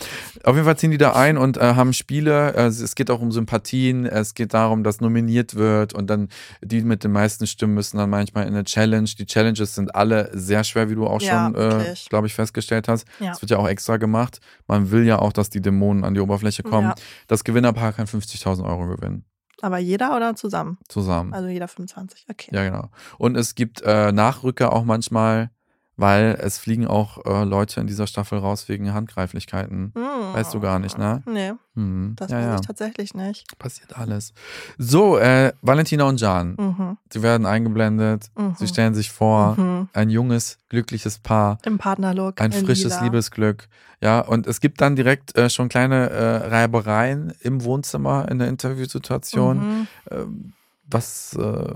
Auf 0.42 0.56
jeden 0.56 0.64
Fall 0.64 0.76
ziehen 0.76 0.90
die 0.90 0.98
da 0.98 1.12
ein 1.12 1.38
und 1.38 1.56
äh, 1.56 1.74
haben 1.74 1.92
Spiele. 1.92 2.54
Äh, 2.54 2.66
es 2.66 2.96
geht 2.96 3.12
auch 3.12 3.20
um 3.20 3.30
Sympathien. 3.30 4.06
Es 4.06 4.34
geht 4.34 4.54
darum, 4.54 4.82
dass 4.82 5.00
nominiert 5.00 5.54
wird 5.54 5.94
und 5.94 6.10
dann 6.10 6.28
die 6.62 6.82
mit 6.82 7.04
den 7.04 7.12
meisten 7.12 7.46
Stimmen 7.46 7.74
müssen 7.74 7.96
dann 7.96 8.10
manchmal 8.10 8.48
in 8.48 8.54
eine 8.54 8.64
Challenge. 8.64 9.08
Die 9.16 9.26
Challenges 9.26 9.76
sind 9.76 9.94
alle 9.94 10.30
sehr 10.32 10.64
schwer, 10.64 10.90
wie 10.90 10.96
du 10.96 11.06
auch 11.06 11.22
Ja, 11.22 11.46
schon, 11.46 11.54
äh, 11.54 11.94
glaube 12.08 12.26
ich, 12.26 12.34
festgestellt 12.34 12.88
hast. 12.88 13.06
Ja. 13.20 13.30
Das 13.30 13.42
wird 13.42 13.52
ja 13.52 13.58
auch 13.58 13.68
extra 13.68 13.98
gemacht. 13.98 14.40
Man 14.66 14.90
will 14.90 15.06
ja 15.06 15.20
auch, 15.20 15.32
dass 15.32 15.48
die 15.48 15.60
Dämonen 15.60 16.02
an 16.02 16.14
die 16.14 16.20
Oberfläche 16.20 16.64
kommen. 16.64 16.88
Ja. 16.88 16.94
Das 17.28 17.44
Gewinnerpaar 17.44 17.92
kann 17.92 18.06
50.000 18.06 18.64
Euro 18.64 18.88
gewinnen. 18.96 19.24
Aber 19.62 19.78
jeder 19.78 20.16
oder 20.16 20.34
zusammen? 20.36 20.78
Zusammen. 20.88 21.32
Also 21.32 21.48
jeder 21.48 21.68
25. 21.68 22.26
Okay. 22.30 22.50
Ja, 22.54 22.64
genau. 22.64 22.90
Und 23.18 23.36
es 23.36 23.54
gibt 23.54 23.82
äh, 23.82 24.12
Nachrücker 24.12 24.72
auch 24.72 24.84
manchmal, 24.84 25.50
weil 25.96 26.38
es 26.40 26.58
fliegen 26.58 26.86
auch 26.86 27.24
äh, 27.24 27.44
Leute 27.44 27.80
in 27.80 27.86
dieser 27.86 28.06
Staffel 28.06 28.38
raus 28.38 28.68
wegen 28.68 28.92
Handgreiflichkeiten. 28.92 29.92
Hm. 29.94 30.02
Weißt 30.34 30.52
du 30.54 30.60
gar 30.60 30.78
nicht, 30.78 30.98
ne? 30.98 31.22
Nee, 31.26 31.52
Hm. 31.74 32.14
das 32.16 32.30
ja, 32.30 32.38
weiß 32.38 32.44
ja. 32.46 32.54
ich 32.56 32.60
tatsächlich 32.66 33.14
nicht. 33.14 33.58
Passiert 33.58 33.96
alles. 33.98 34.32
So, 34.78 35.18
äh, 35.18 35.52
Valentina 35.62 36.04
und 36.04 36.20
Jan, 36.20 36.54
Mhm. 36.58 36.98
sie 37.10 37.22
werden 37.22 37.46
eingeblendet, 37.46 38.30
Mhm. 38.36 38.54
sie 38.58 38.66
stellen 38.68 38.94
sich 38.94 39.10
vor, 39.10 39.58
Mhm. 39.58 39.88
ein 39.92 40.10
junges, 40.10 40.58
glückliches 40.68 41.18
Paar, 41.18 41.58
Im 41.64 41.78
Partnerlook. 41.78 42.40
ein 42.40 42.52
in 42.52 42.64
frisches 42.64 42.92
lila. 42.94 43.04
Liebesglück. 43.04 43.68
Ja, 44.02 44.20
und 44.20 44.46
es 44.46 44.60
gibt 44.60 44.80
dann 44.82 44.94
direkt 44.96 45.36
äh, 45.38 45.48
schon 45.48 45.68
kleine 45.70 46.10
äh, 46.10 46.36
Reibereien 46.48 47.32
im 47.40 47.64
Wohnzimmer 47.64 48.28
in 48.30 48.38
der 48.38 48.48
Interviewsituation. 48.48 49.58
Mhm. 49.58 49.86
ähm, 50.10 50.52
was, 50.88 51.34
äh, 51.34 51.74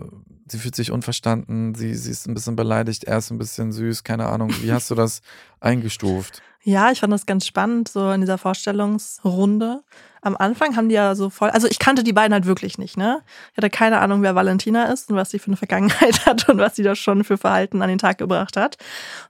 sie 0.50 0.58
fühlt 0.58 0.74
sich 0.76 0.90
unverstanden, 0.90 1.74
sie, 1.74 1.94
sie 1.94 2.10
ist 2.10 2.26
ein 2.26 2.34
bisschen 2.34 2.56
beleidigt, 2.56 3.04
er 3.04 3.18
ist 3.18 3.30
ein 3.30 3.38
bisschen 3.38 3.72
süß, 3.72 4.04
keine 4.04 4.26
Ahnung. 4.26 4.50
Wie 4.62 4.72
hast 4.72 4.90
du 4.90 4.94
das 4.94 5.22
eingestuft? 5.60 6.42
Ja, 6.62 6.90
ich 6.90 7.00
fand 7.00 7.12
das 7.12 7.26
ganz 7.26 7.46
spannend, 7.46 7.88
so 7.88 8.10
in 8.10 8.20
dieser 8.20 8.38
Vorstellungsrunde. 8.38 9.82
Am 10.22 10.36
Anfang 10.36 10.76
haben 10.76 10.88
die 10.88 10.94
ja 10.94 11.14
so 11.14 11.30
voll, 11.30 11.50
also 11.50 11.66
ich 11.66 11.78
kannte 11.78 12.04
die 12.04 12.12
beiden 12.12 12.32
halt 12.34 12.46
wirklich 12.46 12.76
nicht, 12.78 12.96
ne? 12.96 13.22
Ich 13.52 13.56
hatte 13.56 13.70
keine 13.70 14.00
Ahnung, 14.00 14.22
wer 14.22 14.34
Valentina 14.34 14.84
ist 14.84 15.10
und 15.10 15.16
was 15.16 15.30
sie 15.30 15.38
für 15.38 15.46
eine 15.48 15.56
Vergangenheit 15.56 16.26
hat 16.26 16.48
und 16.48 16.58
was 16.58 16.76
sie 16.76 16.82
da 16.82 16.94
schon 16.94 17.24
für 17.24 17.38
Verhalten 17.38 17.82
an 17.82 17.88
den 17.88 17.98
Tag 17.98 18.18
gebracht 18.18 18.56
hat. 18.56 18.76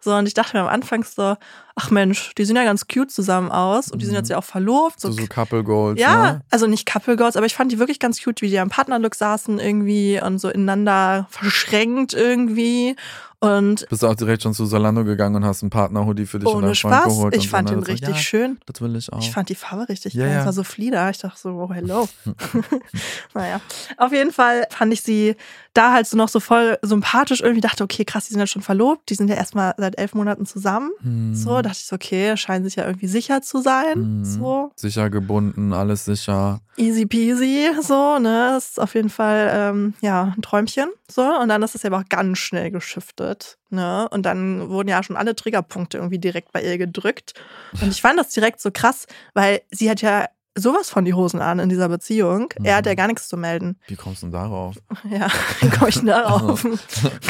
So, 0.01 0.15
und 0.15 0.27
ich 0.27 0.35
dachte 0.35 0.57
mir 0.57 0.63
am 0.63 0.69
Anfang 0.69 1.05
so, 1.05 1.37
ach 1.77 1.91
Mensch, 1.91 2.35
die 2.37 2.45
sehen 2.45 2.57
ja 2.57 2.65
ganz 2.65 2.89
cute 2.89 3.11
zusammen 3.11 3.51
aus 3.51 3.91
und 3.91 4.03
die 4.03 4.07
sind 4.07 4.15
jetzt 4.15 4.29
ja 4.31 4.39
auch 4.39 4.45
verlobt. 4.45 5.01
So, 5.01 5.11
so 5.11 5.27
Couple 5.27 5.63
Goals. 5.65 6.01
ja, 6.01 6.33
Ne? 6.33 6.41
also 6.51 6.67
nicht 6.67 6.87
Couple 6.91 7.17
Goals, 7.17 7.37
aber 7.37 7.47
ich 7.47 7.55
fand 7.55 7.73
die 7.73 7.79
wirklich 7.79 7.99
ganz 8.01 8.23
cute, 8.23 8.43
wie 8.43 8.49
die 8.51 8.59
am 8.59 8.69
Partnerlook 8.69 9.15
saßen 9.15 9.59
irgendwie 9.59 10.21
und 10.21 10.39
so 10.39 10.49
ineinander 10.49 11.27
verschränkt 11.31 12.15
irgendwie. 12.15 12.97
Und 13.43 13.89
Bist 13.89 14.03
du 14.03 14.07
auch 14.07 14.15
direkt 14.15 14.43
schon 14.43 14.53
zu 14.53 14.67
Salando 14.67 15.03
gegangen 15.03 15.37
und 15.37 15.45
hast 15.47 15.63
einen 15.63 15.71
Partner-Hoodie 15.71 16.27
für 16.27 16.39
dich 16.39 16.47
und 16.47 16.57
ohne 16.57 16.67
deinen 16.67 16.75
Freund 16.75 16.95
Spaß, 16.95 17.05
geholt? 17.07 17.37
ich 17.37 17.45
und 17.45 17.49
fand 17.49 17.69
so, 17.69 17.75
und 17.75 17.81
dann 17.81 17.87
so, 17.87 17.93
richtig 17.93 18.15
ja, 18.17 18.21
schön. 18.21 18.59
Das 18.67 18.83
will 18.83 18.95
ich 18.97 19.11
auch. 19.11 19.19
Ich 19.19 19.31
fand 19.31 19.49
die 19.49 19.55
Farbe 19.55 19.89
richtig 19.89 20.13
Ja, 20.13 20.27
geil. 20.27 20.39
Es 20.41 20.45
war 20.45 20.53
so 20.53 20.63
Flieder. 20.63 21.09
Ich 21.09 21.19
dachte 21.19 21.41
so, 21.41 21.49
oh, 21.51 21.73
hello. 21.73 22.07
naja, 23.35 23.63
auf 23.97 24.13
jeden 24.13 24.31
Fall 24.33 24.67
fand 24.71 24.93
ich 24.93 25.01
sie 25.01 25.37
da 25.73 25.95
halt 25.95 26.07
so 26.07 26.19
noch 26.19 26.29
so 26.29 26.39
voll 26.39 26.79
sympathisch. 26.83 27.41
Irgendwie 27.41 27.63
dachte, 27.63 27.83
okay, 27.83 28.05
krass, 28.05 28.27
die 28.27 28.35
sind 28.35 28.41
ja 28.41 28.47
schon 28.47 28.61
verlobt. 28.61 29.09
Die 29.09 29.15
sind 29.15 29.29
ja 29.29 29.37
erstmal 29.37 29.73
seit 29.79 29.99
elf 29.99 30.15
Monaten 30.15 30.45
zusammen. 30.45 30.91
Hm. 31.01 31.35
So, 31.35 31.63
dachte 31.63 31.79
ich 31.81 31.87
so, 31.87 31.97
okay, 31.97 32.37
scheinen 32.37 32.65
sich 32.65 32.77
ja 32.77 32.87
irgendwie 32.87 33.09
sicher 33.09 33.41
zu 33.41 33.63
sein. 33.63 34.19
Mhm. 34.19 34.25
So, 34.27 34.71
Sicher 34.77 35.09
gebunden, 35.09 35.73
alles 35.73 36.05
sicher. 36.05 36.61
Easy 36.81 37.07
peasy. 37.07 37.71
So, 37.81 38.19
ne, 38.19 38.53
das 38.55 38.71
ist 38.71 38.81
auf 38.81 38.95
jeden 38.95 39.11
Fall, 39.11 39.51
ähm, 39.53 39.95
ja, 40.01 40.33
ein 40.37 40.43
Träumchen. 40.43 40.89
So, 41.11 41.23
und 41.23 41.49
dann 41.49 41.63
ist 41.63 41.75
es 41.75 41.83
ja 41.83 41.93
auch 41.93 42.09
ganz 42.09 42.39
schnell 42.39 42.71
geschiftet. 42.71 43.59
Ne? 43.69 44.09
Und 44.11 44.25
dann 44.25 44.69
wurden 44.69 44.89
ja 44.89 45.03
schon 45.03 45.17
alle 45.17 45.37
Triggerpunkte 45.37 45.99
irgendwie 45.99 46.19
direkt 46.19 46.53
bei 46.53 46.63
ihr 46.63 46.79
gedrückt. 46.79 47.35
Und 47.81 47.89
ich 47.89 48.01
fand 48.01 48.19
das 48.19 48.31
direkt 48.31 48.61
so 48.61 48.71
krass, 48.73 49.07
weil 49.35 49.63
sie 49.71 49.91
hat 49.91 50.03
ja 50.03 50.27
sowas 50.59 50.91
von 50.91 51.05
die 51.05 51.15
Hosen 51.15 51.41
an 51.41 51.59
in 51.61 51.69
dieser 51.69 51.89
Beziehung. 51.89 52.49
Er 52.63 52.77
hat 52.77 52.87
ja 52.87 52.95
gar 52.95 53.07
nichts 53.07 53.29
zu 53.29 53.37
melden. 53.37 53.77
Wie 53.87 53.95
kommst 53.97 54.23
du 54.23 54.27
denn 54.27 54.33
darauf? 54.33 54.77
Ja, 55.11 55.29
wie 55.61 55.71
komme 55.71 55.89
ich 55.89 55.97
denn 55.97 56.07
darauf? 56.07 56.63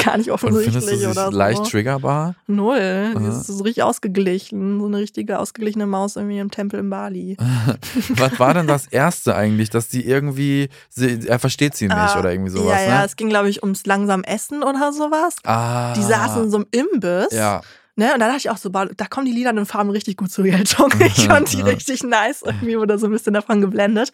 Gar 0.04 0.16
nicht 0.18 0.28
Und 0.28 0.34
offensichtlich 0.34 0.84
findest 0.84 1.04
du 1.04 1.10
oder 1.10 1.30
so. 1.30 1.36
leicht 1.36 1.64
triggerbar? 1.70 2.34
Null. 2.46 3.14
Die 3.18 3.24
ist 3.26 3.46
so 3.46 3.62
richtig 3.62 3.82
ausgeglichen. 3.84 4.80
So 4.80 4.86
eine 4.86 4.98
richtige 4.98 5.38
ausgeglichene 5.38 5.86
Maus 5.86 6.16
irgendwie 6.16 6.38
im 6.38 6.50
Tempel 6.50 6.80
in 6.80 6.90
Bali. 6.90 7.36
Was 8.10 8.38
war 8.40 8.54
denn 8.54 8.66
das 8.66 8.86
Erste 8.86 9.34
eigentlich, 9.36 9.70
dass 9.70 9.88
die 9.88 10.04
irgendwie, 10.06 10.68
sie, 10.88 11.26
er 11.26 11.38
versteht 11.38 11.76
sie 11.76 11.86
nicht 11.86 11.96
Ah, 11.96 12.18
oder 12.18 12.32
irgendwie 12.32 12.50
sowas, 12.50 12.80
Ja, 12.80 12.88
ja, 12.88 12.98
ne? 13.00 13.04
es 13.06 13.16
ging, 13.16 13.28
glaube 13.28 13.48
ich, 13.50 13.62
ums 13.62 13.86
langsam 13.86 14.24
Essen 14.24 14.62
oder 14.62 14.92
sowas. 14.92 15.36
Ah. 15.44 15.92
Die 15.94 16.02
saßen 16.02 16.44
in 16.44 16.50
so 16.50 16.56
einem 16.58 16.66
Imbiss. 16.70 17.28
Ja, 17.32 17.60
Ne? 17.96 18.14
Und 18.14 18.20
da 18.20 18.26
dachte 18.26 18.38
ich 18.38 18.50
auch 18.50 18.56
so, 18.56 18.68
da 18.68 19.06
kommen 19.08 19.26
die 19.26 19.32
lilanen 19.32 19.66
Farben 19.66 19.90
richtig 19.90 20.16
gut 20.16 20.30
zur 20.30 20.44
Geltung. 20.44 20.92
Ich 21.04 21.26
fand 21.26 21.52
die 21.52 21.60
richtig 21.60 22.02
nice. 22.02 22.42
Irgendwie 22.42 22.78
wurde 22.78 22.98
so 22.98 23.06
ein 23.06 23.12
bisschen 23.12 23.34
davon 23.34 23.60
geblendet. 23.60 24.12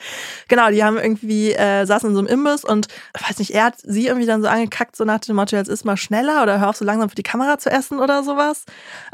Genau, 0.49 0.71
die 0.71 0.83
haben 0.83 0.97
irgendwie, 0.97 1.53
äh, 1.53 1.85
saßen 1.85 2.11
in 2.11 2.15
so 2.15 2.21
einem 2.21 2.29
Imbiss 2.29 2.65
und, 2.65 2.89
weiß 3.15 3.39
nicht, 3.39 3.53
er 3.53 3.65
hat 3.65 3.75
sie 3.79 4.07
irgendwie 4.07 4.27
dann 4.27 4.43
so 4.43 4.49
angekackt, 4.49 4.97
so 4.97 5.05
nach 5.05 5.21
dem 5.21 5.37
Motto, 5.37 5.57
jetzt 5.57 5.69
ist 5.69 5.85
mal 5.85 5.97
schneller 5.97 6.43
oder 6.43 6.59
hör 6.59 6.71
auf 6.71 6.77
so 6.77 6.85
langsam 6.85 7.09
für 7.09 7.15
die 7.15 7.23
Kamera 7.23 7.59
zu 7.59 7.71
essen 7.71 7.99
oder 7.99 8.23
sowas. 8.23 8.65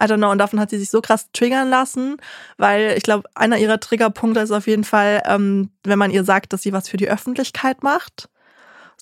I 0.00 0.04
don't 0.04 0.16
know. 0.16 0.30
Und 0.30 0.38
davon 0.38 0.60
hat 0.60 0.70
sie 0.70 0.78
sich 0.78 0.90
so 0.90 1.00
krass 1.00 1.28
triggern 1.32 1.68
lassen, 1.68 2.16
weil 2.56 2.94
ich 2.96 3.02
glaube, 3.02 3.28
einer 3.34 3.58
ihrer 3.58 3.80
Triggerpunkte 3.80 4.40
ist 4.40 4.52
auf 4.52 4.66
jeden 4.66 4.84
Fall, 4.84 5.22
ähm, 5.26 5.70
wenn 5.84 5.98
man 5.98 6.10
ihr 6.10 6.24
sagt, 6.24 6.52
dass 6.52 6.62
sie 6.62 6.72
was 6.72 6.88
für 6.88 6.96
die 6.96 7.10
Öffentlichkeit 7.10 7.82
macht. 7.82 8.28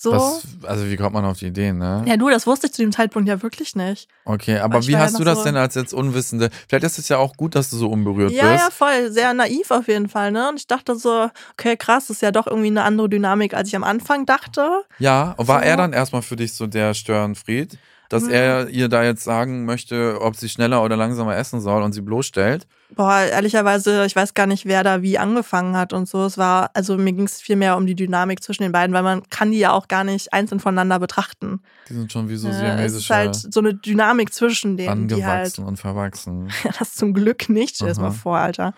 So. 0.02 0.12
was, 0.12 0.42
also 0.64 0.86
wie 0.88 0.96
kommt 0.96 1.12
man 1.12 1.26
auf 1.26 1.38
die 1.38 1.48
Idee, 1.48 1.74
ne? 1.74 2.02
Ja, 2.06 2.16
du, 2.16 2.30
das 2.30 2.46
wusste 2.46 2.68
ich 2.68 2.72
zu 2.72 2.80
dem 2.80 2.90
Zeitpunkt 2.90 3.28
ja 3.28 3.42
wirklich 3.42 3.76
nicht. 3.76 4.08
Okay, 4.24 4.58
aber 4.58 4.80
wie 4.86 4.94
war 4.94 5.00
ja 5.00 5.04
hast 5.04 5.18
du 5.18 5.24
das 5.24 5.38
so- 5.38 5.44
denn 5.44 5.58
als 5.58 5.74
jetzt 5.74 5.92
Unwissende? 5.92 6.48
Vielleicht 6.68 6.84
ist 6.84 6.98
es 6.98 7.08
ja 7.10 7.18
auch 7.18 7.36
gut, 7.36 7.54
dass 7.54 7.68
du 7.68 7.76
so 7.76 7.90
unberührt 7.90 8.30
Ja, 8.32 8.50
bist. 8.52 8.64
ja, 8.64 8.70
voll. 8.70 9.12
Sehr 9.12 9.34
naiv 9.34 9.70
auf 9.70 9.88
jeden 9.88 10.08
Fall, 10.08 10.32
ne? 10.32 10.48
Und 10.48 10.56
ich 10.58 10.66
dachte 10.66 10.96
so, 10.96 11.28
okay, 11.52 11.76
krass, 11.76 12.06
das 12.06 12.16
ist 12.16 12.22
ja 12.22 12.30
doch 12.30 12.46
irgendwie 12.46 12.68
eine 12.68 12.84
andere 12.84 13.10
Dynamik, 13.10 13.52
als 13.52 13.68
ich 13.68 13.76
am 13.76 13.84
Anfang 13.84 14.24
dachte. 14.24 14.70
Ja, 14.98 15.34
war 15.36 15.60
So. 15.60 15.66
er 15.66 15.76
dann 15.76 15.92
erstmal 15.92 16.22
für 16.22 16.36
dich 16.36 16.54
so 16.54 16.66
der 16.66 16.94
Störenfried, 16.94 17.76
dass 18.08 18.22
Mhm. 18.22 18.30
er 18.30 18.68
ihr 18.70 18.88
da 18.88 19.04
jetzt 19.04 19.22
sagen 19.22 19.66
möchte, 19.66 20.16
ob 20.22 20.34
sie 20.34 20.48
schneller 20.48 20.82
oder 20.82 20.96
langsamer 20.96 21.36
essen 21.36 21.60
soll 21.60 21.82
und 21.82 21.92
sie 21.92 22.00
bloßstellt? 22.00 22.66
Boah, 22.96 23.20
ehrlicherweise, 23.20 24.04
ich 24.04 24.16
weiß 24.16 24.34
gar 24.34 24.46
nicht, 24.46 24.66
wer 24.66 24.82
da 24.82 25.00
wie 25.02 25.18
angefangen 25.18 25.76
hat 25.76 25.92
und 25.92 26.08
so. 26.08 26.24
Es 26.24 26.36
war, 26.38 26.70
also 26.74 26.96
mir 26.96 27.12
ging 27.12 27.24
es 27.24 27.40
viel 27.40 27.56
mehr 27.56 27.76
um 27.76 27.86
die 27.86 27.94
Dynamik 27.94 28.42
zwischen 28.42 28.62
den 28.62 28.72
beiden, 28.72 28.94
weil 28.94 29.02
man 29.02 29.22
kann 29.30 29.50
die 29.52 29.58
ja 29.58 29.72
auch 29.72 29.88
gar 29.88 30.04
nicht 30.04 30.32
einzeln 30.32 30.60
voneinander 30.60 30.98
betrachten. 30.98 31.60
Die 31.88 31.94
sind 31.94 32.12
schon 32.12 32.28
wie 32.28 32.36
so 32.36 32.48
Äh, 32.48 32.50
es 32.50 32.56
ist 32.56 32.60
siamesische 33.06 33.14
halt 33.14 33.34
so 33.54 33.60
eine 33.60 33.74
Dynamik 33.74 34.32
zwischen 34.34 34.76
denen, 34.76 35.08
die 35.08 35.14
halt, 35.24 35.24
angewachsen 35.24 35.64
und 35.64 35.76
verwachsen. 35.78 36.48
ja, 36.64 36.70
das 36.78 36.94
zum 36.94 37.14
Glück 37.14 37.48
nicht. 37.48 37.76
Stell 37.76 37.86
dir 37.88 37.90
das 37.94 38.00
mal 38.00 38.10
vor, 38.10 38.38
Alter. 38.38 38.74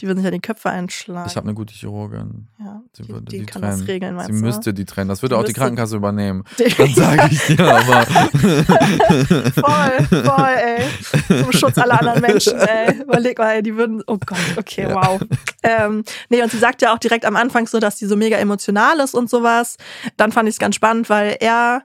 Die 0.00 0.06
würden 0.06 0.18
sich 0.18 0.24
ja 0.24 0.30
die 0.30 0.40
Köpfe 0.40 0.70
einschlagen. 0.70 1.28
Ich 1.28 1.36
habe 1.36 1.46
eine 1.46 1.54
gute 1.54 1.72
Chirurgin. 1.74 2.48
ja, 2.58 2.80
Sie 2.92 3.02
die, 3.04 3.08
würde 3.10 3.24
die 3.26 3.38
die, 3.40 3.46
kann 3.46 3.62
trennen. 3.62 3.78
das 3.80 3.88
regeln, 3.88 4.14
meinst 4.16 4.32
sie 4.34 4.40
du? 4.40 4.46
müsste 4.46 4.74
die 4.74 4.84
trennen. 4.84 5.08
Das 5.08 5.22
würde 5.22 5.36
auch 5.38 5.44
die 5.44 5.52
Krankenkasse 5.52 5.96
übernehmen. 5.96 6.44
Die- 6.58 6.64
Dann 6.76 6.94
sage 6.94 7.28
ich 7.30 7.40
dir 7.46 7.60
aber. 7.60 8.06
Voll, 9.54 10.22
voll, 10.24 10.54
ey. 10.56 11.42
Zum 11.42 11.52
Schutz 11.52 11.78
aller 11.78 12.00
anderen 12.00 12.20
Menschen, 12.20 12.58
ey. 12.58 13.02
Überleg 13.02 13.38
mal, 13.38 13.53
ey, 13.54 13.62
die 13.62 13.76
würden, 13.76 14.02
oh 14.06 14.18
Gott, 14.24 14.38
okay, 14.56 14.88
wow. 14.92 15.20
Ähm, 15.62 16.04
nee, 16.28 16.42
und 16.42 16.50
sie 16.50 16.58
sagt 16.58 16.82
ja 16.82 16.92
auch 16.92 16.98
direkt 16.98 17.24
am 17.24 17.36
Anfang 17.36 17.66
so, 17.66 17.78
dass 17.78 17.98
sie 17.98 18.06
so 18.06 18.16
mega 18.16 18.36
emotional 18.36 19.00
ist 19.00 19.14
und 19.14 19.30
sowas. 19.30 19.76
Dann 20.16 20.32
fand 20.32 20.48
ich 20.48 20.56
es 20.56 20.58
ganz 20.58 20.74
spannend, 20.74 21.08
weil 21.08 21.36
er, 21.40 21.82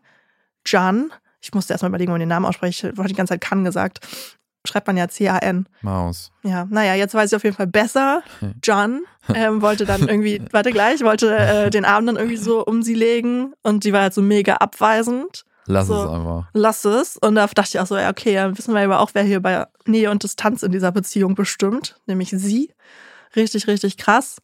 Can, 0.66 1.12
ich 1.42 1.54
musste 1.54 1.74
erstmal 1.74 1.90
überlegen, 1.90 2.10
wie 2.10 2.14
man 2.14 2.20
den 2.20 2.30
Namen 2.30 2.46
ausspricht, 2.46 2.84
ich 2.84 2.98
habe 2.98 3.08
die 3.08 3.14
ganze 3.14 3.34
Zeit 3.34 3.42
Can 3.42 3.64
gesagt. 3.64 4.06
Schreibt 4.68 4.88
man 4.88 4.98
ja 4.98 5.08
C-A-N. 5.08 5.70
Maus. 5.82 6.32
Ja, 6.44 6.66
naja, 6.70 6.94
jetzt 6.94 7.14
weiß 7.14 7.32
ich 7.32 7.36
auf 7.36 7.44
jeden 7.46 7.56
Fall 7.56 7.68
besser. 7.68 8.24
John 8.62 9.04
ähm, 9.34 9.62
wollte 9.62 9.86
dann 9.86 10.08
irgendwie, 10.10 10.42
warte 10.52 10.72
gleich, 10.72 11.02
wollte 11.02 11.34
äh, 11.38 11.70
den 11.70 11.86
Arm 11.86 12.06
dann 12.06 12.18
irgendwie 12.18 12.36
so 12.36 12.66
um 12.66 12.84
sie 12.84 12.94
legen 12.94 13.54
und 13.64 13.84
sie 13.84 13.94
war 13.94 14.02
halt 14.02 14.14
so 14.14 14.22
mega 14.22 14.56
abweisend 14.56 15.46
Lass 15.70 15.86
So. 15.88 15.94
es 16.04 16.10
einfach. 16.10 16.48
lass 16.54 16.84
es. 16.86 17.18
Und 17.18 17.36
da 17.36 17.46
dachte 17.46 17.70
ich 17.70 17.80
auch 17.80 17.86
so, 17.86 17.96
ja, 17.96 18.10
okay, 18.10 18.34
dann 18.34 18.58
wissen 18.58 18.74
wir 18.74 18.82
aber 18.82 19.00
auch, 19.00 19.12
wer 19.14 19.22
hier 19.24 19.40
bei 19.40 19.68
Nähe 19.90 20.10
und 20.12 20.24
Distanz 20.24 20.64
in 20.64 20.72
dieser 20.72 20.92
Beziehung 20.92 21.36
bestimmt, 21.36 22.00
nämlich 22.06 22.30
sie. 22.30 22.72
Richtig, 23.36 23.68
richtig 23.68 23.98
krass. 23.98 24.38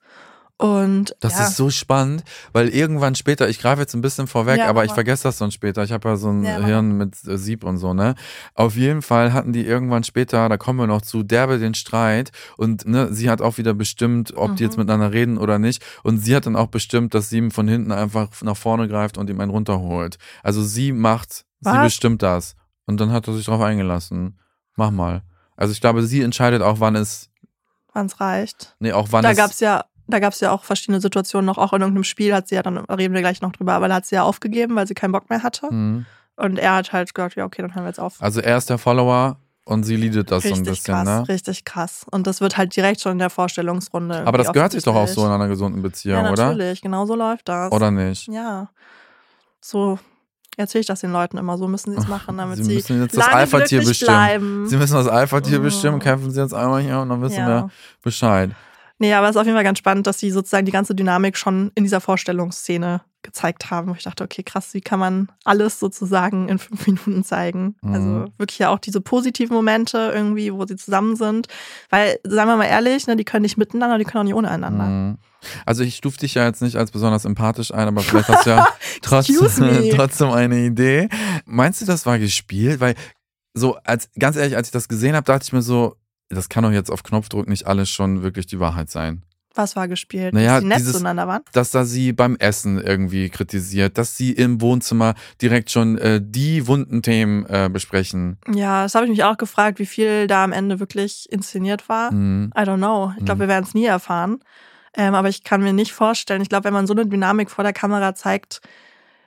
Und 0.58 1.18
Das 1.20 1.38
ja, 1.38 1.48
ist 1.48 1.58
so 1.58 1.70
spannend, 1.70 2.24
weil 2.54 2.70
irgendwann 2.70 3.16
später, 3.16 3.50
ich 3.50 3.60
greife 3.60 3.82
jetzt 3.82 3.94
ein 3.94 4.00
bisschen 4.00 4.26
vorweg, 4.26 4.60
Ja, 4.60 4.70
aber 4.70 4.86
ich 4.86 4.94
vergesse 4.94 5.24
das 5.24 5.38
dann 5.38 5.52
später. 5.52 5.84
Ich 5.84 5.92
habe 5.92 6.08
ja 6.08 6.16
so 6.16 6.30
ein 6.30 6.46
Ja. 6.46 6.64
Hirn 6.66 6.96
mit 6.96 7.14
äh, 7.28 7.38
Sieb 7.38 7.66
und 7.66 7.78
so, 7.78 7.94
ne? 7.94 8.16
Auf 8.54 8.78
jeden 8.78 9.02
Fall 9.02 9.34
hatten 9.34 9.52
die 9.52 9.66
irgendwann 9.66 10.06
später, 10.06 10.48
da 10.48 10.56
kommen 10.56 10.80
wir 10.80 10.88
noch 10.88 11.02
zu, 11.02 11.24
derbe 11.24 11.60
den 11.60 11.74
Streit 11.74 12.32
und 12.56 12.86
ne, 12.88 13.12
sie 13.12 13.30
hat 13.30 13.42
auch 13.42 13.58
wieder 13.58 13.74
bestimmt, 13.74 14.32
ob 14.38 14.56
die 14.56 14.64
Mhm. 14.64 14.70
jetzt 14.70 14.78
miteinander 14.78 15.12
reden 15.12 15.38
oder 15.38 15.60
nicht. 15.60 15.84
Und 16.04 16.20
sie 16.20 16.34
hat 16.34 16.46
dann 16.46 16.56
auch 16.56 16.68
bestimmt, 16.68 17.14
dass 17.16 17.30
sie 17.30 17.40
ihm 17.40 17.52
von 17.52 17.68
hinten 17.68 17.92
einfach 17.92 18.30
nach 18.42 18.56
vorne 18.56 18.88
greift 18.88 19.18
und 19.18 19.30
ihm 19.30 19.42
einen 19.42 19.52
runterholt. 19.52 20.18
Also 20.42 20.64
sie 20.64 20.94
macht, 20.94 21.34
sie 21.60 21.70
Was? 21.72 21.84
bestimmt 21.84 22.22
das. 22.24 22.56
Und 22.86 23.02
dann 23.02 23.12
hat 23.12 23.28
er 23.28 23.34
sich 23.34 23.46
drauf 23.46 23.62
eingelassen. 23.62 24.40
Mach 24.78 24.92
mal. 24.92 25.22
Also 25.56 25.72
ich 25.72 25.82
glaube, 25.82 26.04
sie 26.04 26.22
entscheidet 26.22 26.62
auch, 26.62 26.80
wann 26.80 26.96
es, 26.96 27.30
wann's 27.94 28.20
reicht. 28.20 28.76
nee, 28.80 28.92
auch 28.92 29.08
wann 29.12 29.24
Da 29.24 29.32
es. 29.32 29.38
gab's 29.38 29.60
ja, 29.60 29.86
da 30.08 30.20
gab's 30.20 30.40
ja 30.40 30.52
auch 30.52 30.64
verschiedene 30.64 31.00
Situationen 31.02 31.46
noch, 31.46 31.58
auch 31.58 31.74
in 31.74 31.82
irgendeinem 31.82 32.04
Spiel 32.04 32.34
hat 32.34 32.48
sie 32.48 32.56
ja 32.56 32.64
dann, 32.64 32.78
reden 32.78 33.14
wir 33.14 33.22
gleich 33.22 33.42
noch 33.42 33.52
drüber, 33.54 33.74
aber 33.74 33.88
da 33.88 33.96
hat 33.96 34.06
sie 34.06 34.16
ja 34.16 34.24
aufgegeben, 34.24 34.76
weil 34.76 34.88
sie 34.88 34.94
keinen 34.94 35.12
Bock 35.14 35.30
mehr 35.30 35.44
hatte. 35.44 35.74
Mhm. 35.74 36.06
Und 36.36 36.60
er 36.60 36.76
hat 36.76 36.92
halt 36.92 37.14
gesagt, 37.14 37.36
ja, 37.36 37.46
okay, 37.46 37.62
dann 37.62 37.74
hören 37.74 37.84
wir 37.86 37.90
jetzt 37.90 38.00
auf. 38.00 38.22
Also 38.22 38.42
er 38.42 38.58
ist 38.58 38.70
der 38.70 38.78
Follower 38.78 39.38
und 39.64 39.84
sie 39.84 39.96
leadet 39.96 40.30
das 40.30 40.44
so 40.44 40.50
ein 40.50 40.54
richtig 40.56 40.70
bisschen, 40.74 40.94
krass, 40.94 41.06
ne? 41.06 41.28
richtig 41.30 41.64
krass. 41.66 42.06
Und 42.12 42.28
das 42.28 42.42
wird 42.42 42.58
halt 42.58 42.76
direkt 42.76 43.00
schon 43.02 43.14
in 43.14 43.20
der 43.20 43.30
Vorstellungsrunde. 43.30 44.28
Aber 44.28 44.38
das 44.38 44.52
gehört 44.52 44.74
sich 44.74 44.84
doch 44.84 44.94
auch 44.96 45.08
so 45.08 45.26
in 45.26 45.32
einer 45.32 45.48
gesunden 45.48 45.82
Beziehung, 45.82 46.24
Ja, 46.26 46.32
oder? 46.32 46.48
natürlich, 46.50 46.82
genau 46.82 47.06
so 47.06 47.16
läuft 47.16 47.48
das. 47.48 47.72
Oder 47.72 47.90
nicht? 47.90 48.28
Ja. 48.28 48.70
So 49.62 49.98
erzähle 50.58 50.82
ich 50.82 50.88
das 50.88 51.02
den 51.02 51.12
Leuten 51.12 51.38
immer, 51.38 51.58
so 51.58 51.68
müssen 51.68 51.92
sie 51.92 51.98
es 51.98 52.08
machen, 52.08 52.38
damit 52.38 52.58
Sie 52.58 52.64
sie, 52.64 52.94
müssen 52.94 53.08
das 53.08 53.28
Alpha-Tier 53.28 53.84
bestimmen. 53.84 54.08
bleiben. 54.12 54.68
Sie 54.68 54.78
müssen 54.78 54.94
das 54.96 55.08
Alpha-Tier 55.08 55.60
Oh. 55.60 55.64
bestimmen, 55.64 56.00
kämpfen 56.00 56.32
sie 56.32 56.42
jetzt 56.42 56.54
einmal 56.54 56.82
hier 56.82 57.00
und 57.00 57.10
dann 57.10 57.22
wissen 57.22 57.38
Ja. 57.40 57.48
wir 57.48 57.70
Bescheid. 58.04 58.52
Nee, 58.98 59.14
aber 59.14 59.28
es 59.28 59.36
ist 59.36 59.40
auf 59.42 59.46
jeden 59.46 59.58
Fall 59.58 59.64
ganz 59.66 59.80
spannend, 59.80 60.08
dass 60.08 60.20
sie 60.20 60.32
sozusagen 60.32 60.66
die 60.66 60.72
ganze 60.72 60.96
Dynamik 60.96 61.36
schon 61.38 61.72
in 61.76 61.84
dieser 61.84 62.00
Vorstellungsszene 62.02 63.02
gezeigt 63.26 63.72
haben. 63.72 63.90
Wo 63.90 63.94
ich 63.94 64.04
dachte, 64.04 64.24
okay, 64.24 64.44
krass, 64.44 64.74
wie 64.74 64.82
kann 64.82 65.00
man 65.00 65.32
alles 65.44 65.80
sozusagen 65.80 66.48
in 66.48 66.60
fünf 66.60 66.88
Minuten 67.06 67.24
zeigen? 67.24 67.76
Mhm. 67.82 67.94
Also 67.94 68.34
wirklich 68.38 68.60
ja 68.60 68.70
auch 68.70 68.80
diese 68.80 69.02
positiven 69.02 69.56
Momente 69.56 70.12
irgendwie, 70.14 70.54
wo 70.54 70.66
sie 70.66 70.76
zusammen 70.78 71.16
sind. 71.16 71.48
Weil, 71.90 72.20
sagen 72.24 72.50
wir 72.50 72.58
mal 72.58 72.66
ehrlich, 72.66 73.08
ne, 73.08 73.16
die 73.16 73.26
können 73.26 73.44
nicht 73.44 73.58
miteinander, 73.58 73.98
die 73.98 74.06
können 74.06 74.22
auch 74.22 74.26
nicht 74.26 74.36
ohne 74.36 74.50
einander. 74.50 74.86
Mhm. 74.86 75.18
Also 75.66 75.84
ich 75.84 75.96
stufe 75.96 76.18
dich 76.18 76.34
ja 76.34 76.46
jetzt 76.46 76.62
nicht 76.62 76.76
als 76.76 76.92
besonders 76.92 77.26
empathisch 77.26 77.74
ein, 77.74 77.88
aber 77.88 78.02
vielleicht 78.02 78.30
hast 78.30 78.46
du 78.46 78.52
ja 78.52 78.68
trotzdem, 79.02 79.90
trotzdem 79.96 80.32
eine 80.32 80.66
Idee. 80.66 81.10
Meinst 81.46 81.82
du, 81.82 81.86
das 81.86 82.06
war 82.06 82.20
gespielt? 82.20 82.80
Weil 82.80 82.96
so, 83.54 83.76
als 83.84 84.10
ganz 84.18 84.36
ehrlich, 84.36 84.56
als 84.56 84.70
ich 84.70 84.74
das 84.74 84.88
gesehen 84.88 85.16
habe, 85.16 85.26
dachte 85.26 85.44
ich 85.44 85.54
mir 85.54 85.62
so, 85.62 85.96
das 86.30 86.50
kann 86.50 86.64
doch 86.64 86.72
jetzt 86.72 86.92
auf 86.92 87.04
Knopfdruck 87.04 87.48
nicht 87.48 87.68
alles 87.68 87.90
schon 87.90 88.24
wirklich 88.24 88.48
die 88.48 88.60
Wahrheit 88.60 88.90
sein. 88.90 89.24
Was 89.56 89.76
war 89.76 89.88
gespielt? 89.88 90.34
Naja, 90.34 90.56
dass 90.56 90.62
die 90.62 90.68
nett 90.68 90.80
dieses- 90.80 90.92
zueinander 90.94 91.28
waren? 91.28 91.42
dass 91.54 91.72
da 91.72 91.86
sie 91.86 92.12
beim 92.14 92.36
Essen 92.38 92.78
irgendwie 92.80 93.30
kritisiert, 93.30 93.98
dass 93.98 94.18
sie 94.18 94.32
im 94.34 94.60
Wohnzimmer 94.62 95.16
direkt 95.42 95.72
schon 95.72 95.98
äh, 95.98 96.22
die 96.24 96.68
wunden 96.68 97.02
Themen 97.02 97.46
äh, 97.48 97.70
besprechen. 97.72 98.38
Ja, 98.54 98.84
das 98.84 98.96
habe 98.96 99.06
ich 99.06 99.12
mich 99.12 99.24
auch 99.24 99.38
gefragt, 99.38 99.80
wie 99.80 99.86
viel 99.86 100.28
da 100.28 100.44
am 100.44 100.52
Ende 100.52 100.80
wirklich 100.80 101.32
inszeniert 101.32 101.88
war. 101.90 102.12
Mhm. 102.14 102.52
I 102.58 102.62
don't 102.62 102.78
know. 102.78 103.14
Ich 103.18 103.26
glaube, 103.26 103.38
Mhm. 103.38 103.42
wir 103.42 103.48
werden 103.48 103.66
es 103.66 103.74
nie 103.74 103.86
erfahren. 103.86 104.40
Ähm, 104.98 105.14
aber 105.14 105.28
ich 105.30 105.44
kann 105.44 105.62
mir 105.62 105.74
nicht 105.74 105.92
vorstellen, 105.94 106.42
ich 106.42 106.50
glaube, 106.50 106.66
wenn 106.66 106.74
man 106.74 106.88
so 106.88 106.94
eine 106.94 107.06
Dynamik 107.06 107.52
vor 107.52 107.64
der 107.64 107.74
Kamera 107.74 108.16
zeigt, 108.16 108.62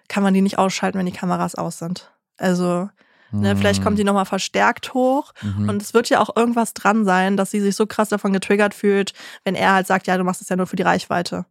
kann 0.09 0.23
man 0.23 0.33
die 0.33 0.41
nicht 0.41 0.59
ausschalten, 0.59 0.99
wenn 0.99 1.05
die 1.07 1.13
Kameras 1.13 1.55
aus 1.55 1.79
sind. 1.79 2.11
Also, 2.39 2.89
ne, 3.33 3.57
vielleicht 3.57 3.83
kommt 3.83 3.99
die 3.99 4.05
nochmal 4.05 4.25
verstärkt 4.25 4.95
hoch. 4.95 5.33
Mhm. 5.43 5.69
Und 5.69 5.83
es 5.83 5.95
wird 5.95 6.09
ja 6.09 6.21
auch 6.21 6.35
irgendwas 6.37 6.75
dran 6.75 7.05
sein, 7.05 7.37
dass 7.37 7.51
sie 7.51 7.61
sich 7.61 7.77
so 7.77 7.87
krass 7.87 8.09
davon 8.09 8.33
getriggert 8.33 8.75
fühlt, 8.75 9.13
wenn 9.45 9.55
er 9.55 9.75
halt 9.75 9.87
sagt, 9.87 10.07
ja, 10.07 10.17
du 10.17 10.25
machst 10.25 10.41
es 10.41 10.49
ja 10.49 10.57
nur 10.57 10.67
für 10.67 10.77
die 10.77 10.83
Reichweite. 10.83 11.45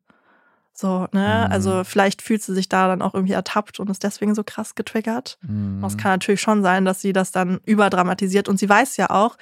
So, 0.73 1.07
ne? 1.11 1.45
Mhm. 1.47 1.51
Also 1.51 1.83
vielleicht 1.83 2.21
fühlt 2.21 2.43
sie 2.43 2.53
sich 2.53 2.69
da 2.69 2.87
dann 2.87 3.01
auch 3.01 3.15
irgendwie 3.15 3.33
ertappt 3.33 3.79
und 3.79 3.89
ist 3.89 4.03
deswegen 4.03 4.35
so 4.35 4.43
krass 4.43 4.75
getriggert. 4.75 5.39
Mhm. 5.41 5.83
Es 5.83 5.97
kann 5.97 6.11
natürlich 6.11 6.41
schon 6.41 6.61
sein, 6.61 6.85
dass 6.85 7.01
sie 7.01 7.13
das 7.13 7.31
dann 7.31 7.59
überdramatisiert 7.65 8.47
und 8.47 8.59
sie 8.59 8.69
weiß 8.69 8.97
ja 8.97 9.09
auch, 9.09 9.37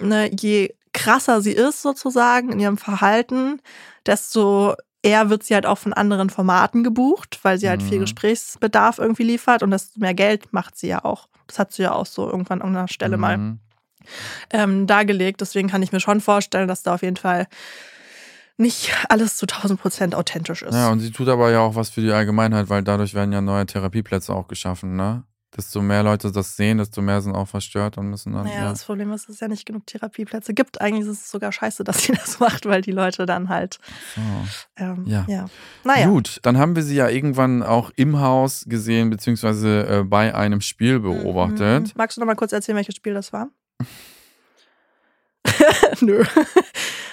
ne, 0.00 0.30
je 0.34 0.74
krasser 0.92 1.40
sie 1.42 1.52
ist 1.52 1.82
sozusagen 1.82 2.50
in 2.50 2.60
ihrem 2.60 2.78
Verhalten, 2.78 3.60
desto 4.06 4.74
eher 5.02 5.30
wird 5.30 5.42
sie 5.42 5.54
halt 5.54 5.66
auch 5.66 5.78
von 5.78 5.92
anderen 5.92 6.30
Formaten 6.30 6.82
gebucht, 6.82 7.38
weil 7.42 7.58
sie 7.58 7.68
halt 7.68 7.82
viel 7.82 7.98
Mhm. 7.98 8.02
Gesprächsbedarf 8.02 8.98
irgendwie 8.98 9.22
liefert 9.22 9.62
und 9.62 9.70
desto 9.70 10.00
mehr 10.00 10.14
Geld 10.14 10.52
macht 10.52 10.76
sie 10.78 10.88
ja 10.88 11.04
auch. 11.04 11.28
Das 11.50 11.58
hat 11.58 11.72
sie 11.72 11.82
ja 11.82 11.92
auch 11.92 12.06
so 12.06 12.30
irgendwann 12.30 12.62
an 12.62 12.76
einer 12.76 12.86
Stelle 12.88 13.16
mal 13.16 13.36
Mhm. 13.38 13.58
ähm, 14.50 14.86
dargelegt. 14.86 15.40
Deswegen 15.40 15.68
kann 15.68 15.82
ich 15.82 15.90
mir 15.92 16.00
schon 16.00 16.20
vorstellen, 16.20 16.68
dass 16.68 16.82
da 16.84 16.94
auf 16.94 17.02
jeden 17.02 17.16
Fall 17.16 17.46
nicht 18.56 18.92
alles 19.08 19.36
zu 19.36 19.46
1000 19.46 19.80
Prozent 19.80 20.14
authentisch 20.14 20.62
ist. 20.62 20.74
Ja, 20.74 20.90
und 20.90 21.00
sie 21.00 21.10
tut 21.10 21.28
aber 21.28 21.50
ja 21.50 21.60
auch 21.60 21.74
was 21.74 21.90
für 21.90 22.00
die 22.02 22.12
Allgemeinheit, 22.12 22.68
weil 22.68 22.82
dadurch 22.82 23.14
werden 23.14 23.32
ja 23.32 23.40
neue 23.40 23.66
Therapieplätze 23.66 24.32
auch 24.34 24.48
geschaffen, 24.48 24.96
ne? 24.96 25.24
Desto 25.56 25.82
mehr 25.82 26.04
Leute 26.04 26.30
das 26.30 26.54
sehen, 26.56 26.78
desto 26.78 27.02
mehr 27.02 27.20
sind 27.20 27.34
auch 27.34 27.48
verstört 27.48 27.98
und 27.98 28.08
müssen 28.08 28.32
dann. 28.34 28.44
Naja, 28.44 28.62
ja. 28.64 28.70
das 28.70 28.84
Problem 28.84 29.10
ist, 29.12 29.28
dass 29.28 29.34
es 29.34 29.40
ja 29.40 29.48
nicht 29.48 29.66
genug 29.66 29.84
Therapieplätze 29.84 30.54
gibt. 30.54 30.80
Eigentlich 30.80 31.02
ist 31.08 31.24
es 31.24 31.30
sogar 31.30 31.50
scheiße, 31.50 31.82
dass 31.82 32.04
sie 32.04 32.12
das 32.24 32.38
macht, 32.38 32.66
weil 32.66 32.82
die 32.82 32.92
Leute 32.92 33.26
dann 33.26 33.48
halt. 33.48 33.80
So. 34.14 34.20
Ähm, 34.76 35.04
Ja. 35.06 35.24
ja. 35.28 35.46
Naja. 35.82 36.06
Gut, 36.06 36.38
dann 36.42 36.56
haben 36.56 36.76
wir 36.76 36.84
sie 36.84 36.94
ja 36.94 37.08
irgendwann 37.08 37.64
auch 37.64 37.90
im 37.96 38.20
Haus 38.20 38.64
gesehen, 38.68 39.10
beziehungsweise 39.10 39.86
äh, 39.88 40.04
bei 40.04 40.34
einem 40.34 40.60
Spiel 40.60 41.00
Mhm. 41.00 41.02
beobachtet. 41.02 41.96
Magst 41.96 42.16
du 42.16 42.20
noch 42.20 42.26
mal 42.26 42.36
kurz 42.36 42.52
erzählen, 42.52 42.76
welches 42.76 42.94
Spiel 42.94 43.14
das 43.14 43.32
war? 43.32 43.48
Nö. 46.00 46.24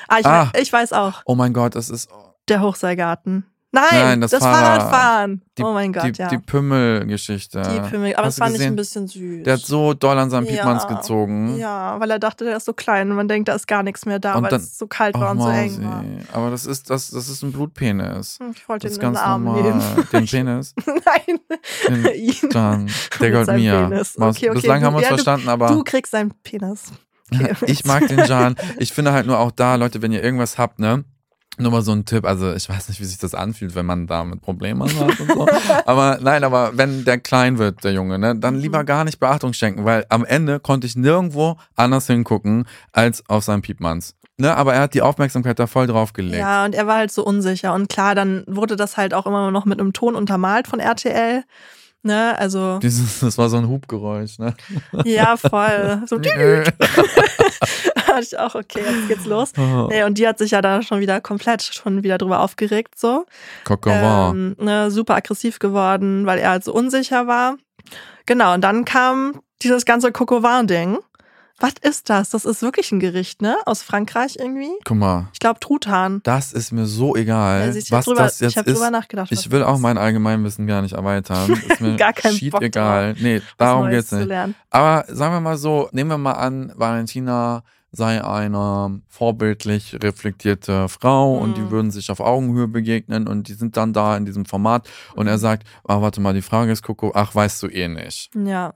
ah, 0.07 0.19
ich, 0.19 0.25
Ah. 0.25 0.51
Weiß, 0.53 0.61
ich 0.61 0.71
weiß 0.73 0.93
auch. 0.93 1.21
Oh 1.25 1.35
mein 1.35 1.53
Gott, 1.53 1.75
das 1.75 1.89
ist 1.89 2.09
Der 2.49 2.61
Hochseilgarten. 2.61 3.45
Nein, 3.69 3.83
Nein, 3.91 4.21
das 4.21 4.31
das, 4.31 4.41
Fahrrad. 4.41 4.81
Fahrradfahren. 4.83 5.41
die, 5.57 5.61
oh 5.63 5.73
mein 5.73 5.91
Gott, 5.91 6.05
die, 6.17 6.21
ja. 6.21 6.29
die 6.29 6.37
Pümmelgeschichte. 6.37 7.61
Die 7.61 7.89
Pimmel. 7.89 8.15
Aber 8.15 8.27
Hast 8.27 8.37
das 8.37 8.43
fand 8.45 8.51
ich 8.51 8.57
gesehen? 8.59 8.73
ein 8.73 8.75
bisschen 8.77 9.07
süß. 9.07 9.43
Der 9.43 9.53
hat 9.55 9.59
so 9.59 9.93
doll 9.93 10.17
an 10.17 10.29
seinem 10.29 10.45
Ja. 10.45 10.51
Piepmanns 10.53 10.87
gezogen. 10.87 11.57
Ja, 11.57 11.99
weil 11.99 12.09
er 12.09 12.17
dachte, 12.17 12.45
der 12.45 12.57
ist 12.57 12.65
so 12.65 12.71
klein 12.73 13.09
und 13.09 13.17
man 13.17 13.27
denkt, 13.27 13.49
da 13.49 13.53
ist 13.55 13.67
gar 13.67 13.83
nichts 13.83 14.05
mehr 14.05 14.19
da, 14.19 14.35
Und 14.35 14.43
weil 14.43 14.51
dann- 14.51 14.61
es 14.61 14.77
so 14.77 14.87
kalt 14.87 15.15
war 15.15 15.31
und 15.31 15.41
so 15.41 15.49
eng 15.49 15.83
war. 15.83 16.03
Aber 16.33 16.49
das 16.49 16.65
ist, 16.65 16.89
das, 16.89 17.09
das 17.11 17.27
ist 17.27 17.43
ein 17.43 17.51
Blutpenis. 17.51 18.37
Hm, 18.39 18.51
Ich 18.55 18.67
wollte 18.69 18.87
Das 18.87 18.97
ihn 18.97 19.01
ist 19.01 19.03
in 19.03 19.09
den 19.09 19.13
ganz 19.15 19.25
Arm 19.25 19.43
normal. 19.43 19.63
nehmen. 19.63 20.07
Den 20.13 20.25
Penis. 20.27 20.73
Nein, 20.85 21.39
Den 21.89 22.05
ihn. 22.15 22.33
John. 22.49 22.89
Der 23.19 23.31
gehört 23.31 23.47
mir. 23.53 23.85
Okay, 24.17 24.49
okay, 24.49 24.49
Bislang 24.51 24.79
du- 24.79 24.85
haben 24.87 24.93
wir 24.93 24.97
uns 24.99 25.03
ja, 25.03 25.09
verstanden, 25.09 25.49
aber 25.49 25.67
Du 25.67 25.83
kriegst 25.83 26.11
seinen 26.13 26.31
Penis. 26.43 26.93
Okay. 27.33 27.53
ich 27.65 27.83
mag 27.83 28.07
den 28.07 28.19
Jan. 28.23 28.55
Ich 28.77 28.93
finde 28.93 29.11
halt 29.11 29.27
nur 29.27 29.37
auch 29.39 29.51
da, 29.51 29.75
Leute, 29.75 30.01
wenn 30.01 30.13
ihr 30.13 30.23
irgendwas 30.23 30.57
habt, 30.57 30.79
ne? 30.79 31.03
Nur 31.59 31.71
mal 31.71 31.81
so 31.81 31.91
ein 31.91 32.05
Tipp, 32.05 32.25
also 32.25 32.53
ich 32.53 32.69
weiß 32.69 32.89
nicht, 32.89 32.99
wie 33.01 33.05
sich 33.05 33.17
das 33.17 33.33
anfühlt, 33.33 33.73
wenn 33.73 33.85
man 33.85 34.05
da 34.05 34.23
mit 34.23 34.41
Problemen 34.41 34.83
hat 34.83 35.19
und 35.19 35.31
so. 35.31 35.47
aber 35.85 36.19
nein, 36.21 36.43
aber 36.43 36.71
wenn 36.77 37.03
der 37.03 37.17
klein 37.17 37.57
wird, 37.57 37.83
der 37.83 37.93
Junge, 37.93 38.19
ne, 38.19 38.35
dann 38.37 38.55
lieber 38.55 38.81
Mhm. 38.81 38.85
gar 38.85 39.03
nicht 39.05 39.19
Beachtung 39.19 39.53
schenken, 39.53 39.83
weil 39.85 40.05
am 40.09 40.23
Ende 40.23 40.59
konnte 40.59 40.85
ich 40.85 40.95
nirgendwo 40.95 41.57
anders 41.75 42.05
hingucken 42.07 42.65
als 42.91 43.27
auf 43.27 43.43
seinen 43.43 43.61
Piepmanns. 43.63 44.15
Ne, 44.39 44.55
aber 44.55 44.75
er 44.75 44.81
hat 44.81 44.93
die 44.93 45.01
Aufmerksamkeit 45.01 45.57
da 45.57 45.65
voll 45.65 45.87
drauf 45.87 46.13
gelegt. 46.13 46.37
Ja, 46.37 46.63
und 46.63 46.75
er 46.75 46.85
war 46.85 46.97
halt 46.97 47.11
so 47.11 47.25
unsicher. 47.25 47.73
Und 47.73 47.89
klar, 47.89 48.13
dann 48.13 48.43
wurde 48.45 48.75
das 48.75 48.95
halt 48.95 49.15
auch 49.15 49.25
immer 49.25 49.49
noch 49.49 49.65
mit 49.65 49.79
einem 49.79 49.93
Ton 49.93 50.13
untermalt 50.13 50.67
von 50.67 50.79
RTL. 50.79 51.43
Ne, 52.07 52.39
also, 52.39 52.79
Dieses, 52.79 53.19
das 53.19 53.37
war 53.37 53.49
so 53.49 53.57
ein 53.57 53.67
Hubgeräusch, 53.67 54.39
ne? 54.39 54.53
ja, 55.03 55.35
voll. 55.35 56.03
So, 56.05 56.17
dachte 58.17 58.21
ich 58.21 58.39
auch, 58.39 58.55
okay, 58.55 58.79
jetzt 58.79 59.07
geht's 59.09 59.25
los. 59.25 59.51
Oh. 59.57 59.87
Nee, 59.89 60.03
und 60.03 60.17
die 60.17 60.25
hat 60.25 60.37
sich 60.37 60.51
ja 60.51 60.61
da 60.61 60.81
schon 60.81 61.01
wieder 61.01 61.19
komplett 61.19 61.63
schon 61.63 62.03
wieder 62.03 62.17
drüber 62.17 62.39
aufgeregt, 62.39 62.97
so. 62.97 63.25
Ähm, 64.31 64.55
ne, 64.57 64.89
super 64.89 65.15
aggressiv 65.15 65.59
geworden, 65.59 66.25
weil 66.25 66.39
er 66.39 66.51
halt 66.51 66.63
so 66.63 66.73
unsicher 66.73 67.27
war. 67.27 67.57
Genau, 68.25 68.53
und 68.53 68.61
dann 68.61 68.85
kam 68.85 69.41
dieses 69.61 69.83
ganze 69.83 70.13
Cocovan-Ding. 70.13 70.99
Was 71.59 71.73
ist 71.81 72.09
das? 72.09 72.29
Das 72.29 72.45
ist 72.45 72.61
wirklich 72.61 72.91
ein 72.91 72.99
Gericht, 72.99 73.41
ne? 73.41 73.57
Aus 73.65 73.81
Frankreich 73.81 74.37
irgendwie. 74.39 74.69
Guck 74.85 74.97
mal, 74.97 75.27
Ich 75.33 75.39
glaube 75.39 75.59
Truthahn. 75.59 76.21
das 76.23 76.53
ist 76.53 76.71
mir 76.71 76.85
so 76.85 77.15
egal, 77.15 77.71
du, 77.71 77.77
ich 77.79 77.91
was 77.91 78.05
drüber, 78.05 78.21
das 78.23 78.39
jetzt 78.39 78.57
ich 78.57 78.65
ist. 78.67 78.75
drüber 78.75 78.91
nachgedacht. 78.91 79.31
Ich 79.31 79.49
will 79.49 79.63
auch 79.63 79.77
mein 79.79 79.97
Allgemeinwissen 79.97 80.67
gar 80.67 80.81
nicht 80.81 80.93
erweitern. 80.93 81.51
Ist 81.67 81.81
mir 81.81 81.95
Gar 81.95 82.13
shit 82.31 82.51
Bock 82.51 82.61
egal. 82.61 83.15
Nee, 83.19 83.37
was 83.39 83.45
darum 83.57 83.89
geht's 83.89 84.11
nicht. 84.11 84.31
Aber 84.69 85.05
sagen 85.07 85.33
wir 85.33 85.39
mal 85.39 85.57
so, 85.57 85.89
nehmen 85.91 86.09
wir 86.11 86.17
mal 86.17 86.33
an, 86.33 86.71
Valentina 86.75 87.63
sei 87.91 88.23
eine 88.23 89.01
vorbildlich 89.07 89.97
reflektierte 90.03 90.87
Frau 90.89 91.37
und 91.37 91.55
die 91.57 91.61
Mhm. 91.61 91.71
würden 91.71 91.91
sich 91.91 92.11
auf 92.11 92.19
Augenhöhe 92.19 92.67
begegnen 92.67 93.27
und 93.27 93.47
die 93.47 93.53
sind 93.53 93.77
dann 93.77 93.93
da 93.93 94.15
in 94.17 94.25
diesem 94.25 94.45
Format 94.45 94.87
und 95.15 95.27
er 95.27 95.37
sagt, 95.37 95.65
ah, 95.87 96.01
warte 96.01 96.21
mal, 96.21 96.33
die 96.33 96.41
Frage 96.41 96.71
ist, 96.71 96.83
Coco, 96.83 97.11
ach, 97.15 97.33
weißt 97.33 97.63
du 97.63 97.67
eh 97.67 97.87
nicht. 97.87 98.29
Ja, 98.35 98.73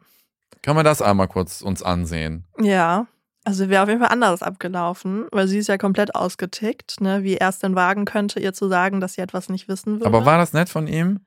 Können 0.62 0.78
wir 0.78 0.84
das 0.84 1.02
einmal 1.02 1.28
kurz 1.28 1.62
uns 1.62 1.84
ansehen? 1.84 2.46
ja. 2.60 3.08
Also 3.44 3.70
wäre 3.70 3.82
auf 3.82 3.90
jeden 3.90 4.00
Fall 4.00 4.12
anderes 4.12 4.44
abgelaufen, 4.44 5.26
weil 5.32 5.48
sie 5.48 5.58
ist 5.58 5.68
ja 5.68 5.80
komplett 5.80 6.14
ausgetickt, 6.14 7.02
ne? 7.02 7.24
Wie 7.24 7.38
er 7.38 7.50
es 7.50 7.58
denn 7.58 7.74
wagen 7.74 8.06
könnte, 8.06 8.40
ihr 8.40 8.54
zu 8.54 8.68
sagen, 8.68 9.02
dass 9.02 9.14
sie 9.14 9.22
etwas 9.22 9.50
nicht 9.50 9.68
wissen 9.68 9.94
würde. 9.94 10.06
Aber 10.06 10.28
war 10.28 10.38
das 10.38 10.54
nett 10.54 10.70
von 10.70 10.86
ihm? 10.86 11.22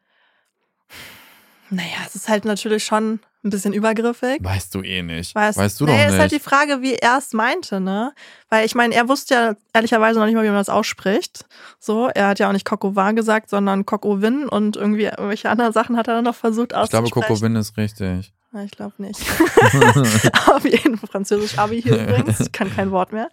naja, 1.71 1.97
es 2.07 2.15
ist 2.15 2.29
halt 2.29 2.45
natürlich 2.45 2.85
schon 2.85 3.21
ein 3.43 3.51
bisschen 3.51 3.73
übergriffig. 3.73 4.39
Weißt 4.43 4.75
du 4.75 4.83
eh 4.83 5.03
nicht. 5.03 5.35
Weißt, 5.35 5.59
weißt 5.59 5.81
du 5.81 5.87
nee, 5.87 6.05
doch 6.05 6.13
ist 6.13 6.19
halt 6.19 6.31
die 6.31 6.37
nicht. 6.37 6.45
Frage, 6.45 6.81
wie 6.81 6.95
er 6.95 7.19
es 7.19 7.33
meinte, 7.33 7.81
ne? 7.81 8.15
Weil 8.49 8.65
ich 8.65 8.75
meine, 8.75 8.95
er 8.95 9.09
wusste 9.09 9.35
ja 9.35 9.55
ehrlicherweise 9.73 10.19
noch 10.19 10.27
nicht 10.27 10.35
mal, 10.35 10.45
wie 10.45 10.49
man 10.49 10.57
das 10.57 10.69
ausspricht. 10.69 11.47
So, 11.79 12.09
er 12.09 12.29
hat 12.29 12.39
ja 12.39 12.49
auch 12.49 12.53
nicht 12.53 12.65
Cocovan 12.65 13.17
gesagt, 13.17 13.51
sondern 13.51 13.85
Cocovin 13.85 14.49
und 14.49 14.77
irgendwie 14.77 15.05
irgendwelche 15.05 15.51
anderen 15.51 15.73
Sachen 15.73 15.97
hat 15.97 16.09
er 16.09 16.15
dann 16.15 16.25
noch 16.25 16.35
versucht 16.35 16.67
ich 16.67 16.91
glaube, 16.91 17.07
auszusprechen. 17.07 17.29
Coco 17.29 17.41
Win 17.43 17.57
ist 17.57 17.77
richtig. 17.77 18.33
Ich 18.63 18.71
glaube 18.71 18.95
nicht. 18.99 19.21
Auf 20.49 20.65
jeden 20.65 20.97
Fall 20.99 21.09
Französisch 21.11 21.59
Abi 21.59 21.83
hier 21.83 22.03
übrigens. 22.03 22.41
Ich 22.41 22.53
kann 22.53 22.71
kein 22.75 22.91
Wort 22.91 23.13
mehr. 23.13 23.29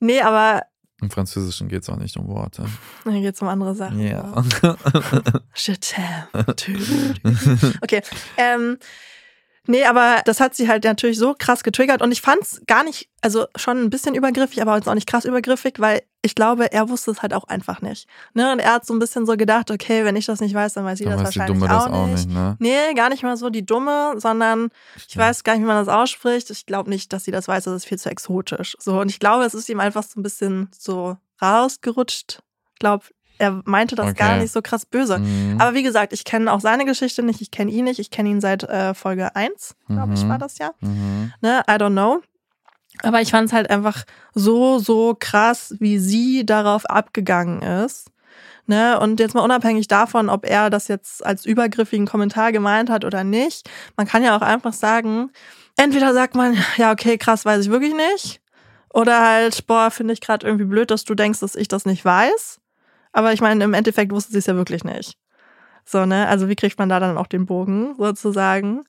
Nee, 0.00 0.20
aber 0.22 0.62
Im 1.00 1.10
Französischen 1.10 1.68
geht 1.68 1.82
es 1.82 1.90
auch 1.90 1.96
nicht 1.96 2.16
um 2.16 2.28
Worte. 2.28 2.64
hier 3.04 3.20
geht 3.20 3.34
es 3.34 3.42
um 3.42 3.48
andere 3.48 3.74
Sachen. 3.74 4.00
Ja. 4.00 4.32
Je 5.54 5.74
t'aime. 5.74 6.28
Okay. 7.82 8.02
Ähm, 8.36 8.78
nee, 9.66 9.84
aber 9.84 10.22
das 10.24 10.40
hat 10.40 10.54
sie 10.54 10.68
halt 10.68 10.84
natürlich 10.84 11.18
so 11.18 11.34
krass 11.38 11.62
getriggert 11.62 12.02
und 12.02 12.12
ich 12.12 12.20
fand's 12.20 12.60
gar 12.66 12.84
nicht, 12.84 13.08
also 13.20 13.46
schon 13.56 13.78
ein 13.78 13.90
bisschen 13.90 14.14
übergriffig, 14.14 14.60
aber 14.62 14.76
jetzt 14.76 14.88
auch 14.88 14.94
nicht 14.94 15.08
krass 15.08 15.24
übergriffig, 15.24 15.74
weil 15.78 16.02
ich 16.24 16.34
glaube, 16.34 16.72
er 16.72 16.88
wusste 16.88 17.10
es 17.10 17.20
halt 17.22 17.34
auch 17.34 17.44
einfach 17.44 17.80
nicht. 17.82 18.06
Ne? 18.32 18.52
Und 18.52 18.60
er 18.60 18.74
hat 18.74 18.86
so 18.86 18.94
ein 18.94 19.00
bisschen 19.00 19.26
so 19.26 19.36
gedacht, 19.36 19.70
okay, 19.70 20.04
wenn 20.04 20.14
ich 20.14 20.26
das 20.26 20.40
nicht 20.40 20.54
weiß, 20.54 20.74
dann 20.74 20.84
weiß 20.84 20.98
sie 20.98 21.04
das 21.04 21.14
weiß 21.14 21.30
die 21.30 21.38
wahrscheinlich 21.40 21.58
Dumme 21.58 21.68
das 21.68 21.84
auch 21.84 21.90
auch 21.90 22.06
nicht. 22.06 22.28
nicht, 22.28 22.36
ne? 22.36 22.56
Nee, 22.60 22.94
gar 22.94 23.08
nicht 23.08 23.22
mal 23.24 23.36
so 23.36 23.50
die 23.50 23.66
Dumme, 23.66 24.14
sondern 24.16 24.70
ich 25.08 25.16
weiß 25.16 25.42
gar 25.42 25.54
nicht, 25.54 25.62
wie 25.62 25.66
man 25.66 25.84
das 25.84 25.92
ausspricht. 25.92 26.50
Ich 26.50 26.66
glaube 26.66 26.90
nicht, 26.90 27.12
dass 27.12 27.24
sie 27.24 27.32
das 27.32 27.48
weiß, 27.48 27.64
das 27.64 27.74
ist 27.74 27.86
viel 27.86 27.98
zu 27.98 28.08
exotisch. 28.08 28.76
So, 28.78 29.00
und 29.00 29.10
ich 29.10 29.18
glaube, 29.18 29.44
es 29.44 29.54
ist 29.54 29.68
ihm 29.68 29.80
einfach 29.80 30.04
so 30.04 30.20
ein 30.20 30.22
bisschen 30.22 30.70
so 30.78 31.16
rausgerutscht. 31.40 32.40
Ich 32.74 32.78
glaube, 32.78 33.04
er 33.42 33.60
meinte 33.64 33.94
das 33.96 34.14
gar 34.14 34.30
Okay. 34.32 34.42
nicht 34.42 34.52
so 34.52 34.62
krass 34.62 34.86
böse. 34.86 35.18
Mhm. 35.18 35.60
Aber 35.60 35.74
wie 35.74 35.82
gesagt, 35.82 36.12
ich 36.12 36.24
kenne 36.24 36.52
auch 36.52 36.60
seine 36.60 36.84
Geschichte 36.84 37.22
nicht, 37.22 37.40
ich 37.40 37.50
kenne 37.50 37.70
ihn 37.70 37.84
nicht, 37.84 37.98
ich 37.98 38.10
kenne 38.10 38.28
ihn 38.30 38.40
seit 38.40 38.62
äh, 38.62 38.94
Folge 38.94 39.34
1, 39.36 39.74
glaube 39.88 40.14
ich, 40.14 40.24
Mhm. 40.24 40.28
war 40.28 40.38
das 40.38 40.58
ja. 40.58 40.70
Mhm. 40.80 41.32
Ne? 41.40 41.62
I 41.68 41.72
don't 41.72 41.90
know. 41.92 42.20
Aber 43.02 43.20
ich 43.20 43.30
fand 43.30 43.48
es 43.48 43.52
halt 43.52 43.70
einfach 43.70 44.04
so, 44.34 44.78
so 44.78 45.16
krass, 45.18 45.74
wie 45.80 45.98
sie 45.98 46.44
darauf 46.46 46.86
abgegangen 46.86 47.62
ist. 47.62 48.08
Ne? 48.66 49.00
Und 49.00 49.18
jetzt 49.18 49.34
mal 49.34 49.40
unabhängig 49.40 49.88
davon, 49.88 50.28
ob 50.28 50.46
er 50.48 50.70
das 50.70 50.88
jetzt 50.88 51.24
als 51.26 51.44
übergriffigen 51.46 52.06
Kommentar 52.06 52.52
gemeint 52.52 52.90
hat 52.90 53.04
oder 53.04 53.24
nicht, 53.24 53.68
man 53.96 54.06
kann 54.06 54.22
ja 54.22 54.36
auch 54.36 54.42
einfach 54.42 54.72
sagen, 54.72 55.30
entweder 55.76 56.12
sagt 56.14 56.34
man, 56.36 56.56
ja, 56.76 56.92
okay, 56.92 57.18
krass, 57.18 57.44
weiß 57.44 57.64
ich 57.64 57.70
wirklich 57.70 57.94
nicht. 57.94 58.40
Oder 58.94 59.22
halt, 59.26 59.66
boah, 59.66 59.90
finde 59.90 60.12
ich 60.12 60.20
gerade 60.20 60.46
irgendwie 60.46 60.66
blöd, 60.66 60.90
dass 60.90 61.04
du 61.04 61.14
denkst, 61.14 61.40
dass 61.40 61.54
ich 61.56 61.66
das 61.66 61.86
nicht 61.86 62.04
weiß. 62.04 62.58
Aber 63.12 63.32
ich 63.32 63.40
meine, 63.40 63.64
im 63.64 63.74
Endeffekt 63.74 64.12
wusste 64.12 64.32
sie 64.32 64.38
es 64.38 64.46
ja 64.46 64.56
wirklich 64.56 64.84
nicht. 64.84 65.16
So, 65.84 66.06
ne? 66.06 66.28
Also 66.28 66.48
wie 66.48 66.56
kriegt 66.56 66.78
man 66.78 66.88
da 66.88 67.00
dann 67.00 67.18
auch 67.18 67.26
den 67.26 67.46
Bogen 67.46 67.94
sozusagen? 67.98 68.82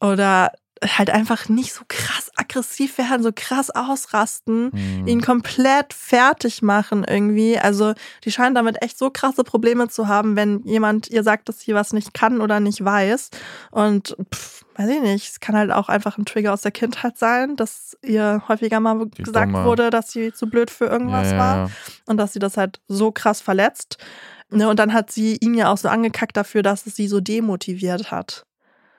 Oder 0.00 0.52
halt 0.84 1.10
einfach 1.10 1.48
nicht 1.48 1.72
so 1.74 1.82
krass 1.88 2.30
aggressiv 2.36 2.98
werden, 2.98 3.22
so 3.22 3.30
krass 3.34 3.70
ausrasten, 3.70 4.70
Hm. 4.72 5.06
ihn 5.06 5.20
komplett 5.20 5.92
fertig 5.92 6.62
machen 6.62 7.04
irgendwie. 7.04 7.58
Also 7.58 7.94
die 8.24 8.30
scheinen 8.32 8.54
damit 8.54 8.82
echt 8.82 8.98
so 8.98 9.10
krasse 9.10 9.44
Probleme 9.44 9.88
zu 9.88 10.08
haben, 10.08 10.36
wenn 10.36 10.62
jemand 10.64 11.08
ihr 11.08 11.22
sagt, 11.22 11.48
dass 11.48 11.60
sie 11.60 11.74
was 11.74 11.92
nicht 11.92 12.14
kann 12.14 12.40
oder 12.40 12.60
nicht 12.60 12.84
weiß. 12.84 13.30
Und 13.70 14.16
pff, 14.32 14.64
weiß 14.76 14.88
ich 14.90 15.00
nicht, 15.00 15.30
es 15.30 15.40
kann 15.40 15.56
halt 15.56 15.70
auch 15.72 15.88
einfach 15.88 16.18
ein 16.18 16.24
Trigger 16.24 16.52
aus 16.52 16.62
der 16.62 16.70
Kindheit 16.72 17.18
sein, 17.18 17.56
dass 17.56 17.96
ihr 18.02 18.42
häufiger 18.48 18.78
mal 18.80 19.06
Die 19.06 19.22
gesagt 19.24 19.52
Dumme. 19.52 19.64
wurde, 19.64 19.90
dass 19.90 20.12
sie 20.12 20.32
zu 20.32 20.48
blöd 20.48 20.70
für 20.70 20.86
irgendwas 20.86 21.32
ja, 21.32 21.38
war 21.38 21.70
und 22.06 22.16
dass 22.18 22.32
sie 22.32 22.38
das 22.38 22.56
halt 22.56 22.80
so 22.86 23.10
krass 23.10 23.40
verletzt. 23.40 23.98
Ne, 24.50 24.66
und 24.66 24.78
dann 24.78 24.94
hat 24.94 25.10
sie 25.10 25.36
ihn 25.36 25.52
ja 25.52 25.70
auch 25.70 25.76
so 25.76 25.88
angekackt 25.88 26.34
dafür, 26.34 26.62
dass 26.62 26.86
es 26.86 26.96
sie 26.96 27.06
so 27.06 27.20
demotiviert 27.20 28.10
hat. 28.10 28.46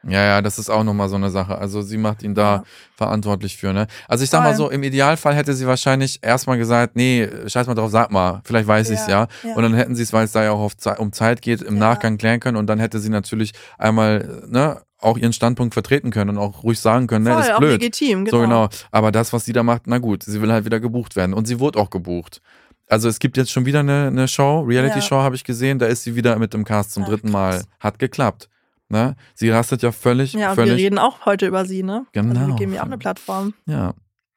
Ja, 0.07 0.23
ja, 0.23 0.41
das 0.41 0.57
ist 0.59 0.69
auch 0.69 0.83
nochmal 0.83 1.09
so 1.09 1.15
eine 1.17 1.29
Sache. 1.29 1.57
Also 1.57 1.81
sie 1.81 1.97
macht 1.97 2.23
ihn 2.23 2.33
da 2.33 2.55
Ja. 2.57 2.63
verantwortlich 2.95 3.57
für, 3.57 3.73
ne? 3.73 3.87
Also 4.07 4.23
ich 4.23 4.29
sag 4.29 4.43
mal 4.43 4.55
so, 4.55 4.69
im 4.69 4.81
Idealfall 4.83 5.35
hätte 5.35 5.53
sie 5.53 5.67
wahrscheinlich 5.67 6.19
erstmal 6.21 6.57
gesagt, 6.57 6.95
nee, 6.95 7.27
scheiß 7.47 7.67
mal 7.67 7.75
drauf, 7.75 7.91
sag 7.91 8.09
mal, 8.11 8.41
vielleicht 8.45 8.67
weiß 8.67 8.89
ich's 8.91 9.07
ja. 9.07 9.27
Ja, 9.43 9.49
ja. 9.49 9.55
Und 9.55 9.63
dann 9.63 9.73
hätten 9.73 9.95
sie 9.95 10.03
es, 10.03 10.13
weil 10.13 10.23
es 10.25 10.31
da 10.31 10.43
ja 10.43 10.51
auch 10.51 10.71
um 10.97 11.11
Zeit 11.11 11.41
geht, 11.41 11.61
im 11.61 11.75
Ja. 11.75 11.79
Nachgang 11.81 12.17
klären 12.17 12.39
können 12.39 12.55
und 12.57 12.67
dann 12.67 12.79
hätte 12.79 12.99
sie 12.99 13.09
natürlich 13.09 13.51
einmal, 13.77 14.43
ne, 14.47 14.81
auch 15.01 15.17
ihren 15.17 15.31
Standpunkt 15.33 15.73
vertreten 15.73 16.11
können 16.11 16.31
und 16.31 16.37
auch 16.37 16.63
ruhig 16.63 16.79
sagen 16.79 17.07
können, 17.07 17.23
ne, 17.25 17.33
Voll, 17.33 17.41
ist 17.41 17.51
auch 17.53 17.59
blöd. 17.59 17.71
legitim, 17.81 18.25
genau. 18.25 18.37
So 18.37 18.41
genau. 18.43 18.69
Aber 18.91 19.11
das, 19.11 19.31
was 19.33 19.45
sie 19.45 19.53
da 19.53 19.63
macht, 19.63 19.83
na 19.85 19.97
gut, 19.97 20.23
sie 20.23 20.41
will 20.41 20.51
halt 20.51 20.65
wieder 20.65 20.79
gebucht 20.81 21.15
werden. 21.15 21.33
Und 21.33 21.45
sie 21.47 21.59
wurde 21.59 21.79
auch 21.79 21.89
gebucht. 21.89 22.41
Also 22.87 23.07
es 23.07 23.19
gibt 23.19 23.37
jetzt 23.37 23.51
schon 23.51 23.65
wieder 23.65 23.79
eine, 23.81 24.07
eine 24.07 24.27
Show, 24.27 24.61
Reality-Show 24.61 25.17
habe 25.21 25.35
ich 25.35 25.43
gesehen, 25.43 25.77
da 25.79 25.85
ist 25.85 26.03
sie 26.03 26.15
wieder 26.15 26.37
mit 26.39 26.53
dem 26.53 26.65
Cast 26.65 26.91
zum 26.91 27.03
Ach, 27.03 27.09
dritten 27.09 27.31
Mal. 27.31 27.63
Hat 27.79 27.99
geklappt. 27.99 28.49
Ne? 28.89 29.15
Sie 29.35 29.49
rastet 29.49 29.83
ja 29.83 29.91
völlig, 29.91 30.33
Ja, 30.33 30.51
und 30.51 30.57
wir 30.57 30.65
völlig. 30.65 30.83
reden 30.83 30.97
auch 30.97 31.25
heute 31.25 31.45
über 31.47 31.65
sie, 31.65 31.83
ne? 31.83 32.05
Also 32.15 32.27
Genau. 32.27 32.47
wir 32.47 32.55
geben 32.55 32.73
ihr 32.73 32.81
auch 32.81 32.87
eine 32.87 32.97
Plattform. 32.97 33.53
Ja. 33.67 33.93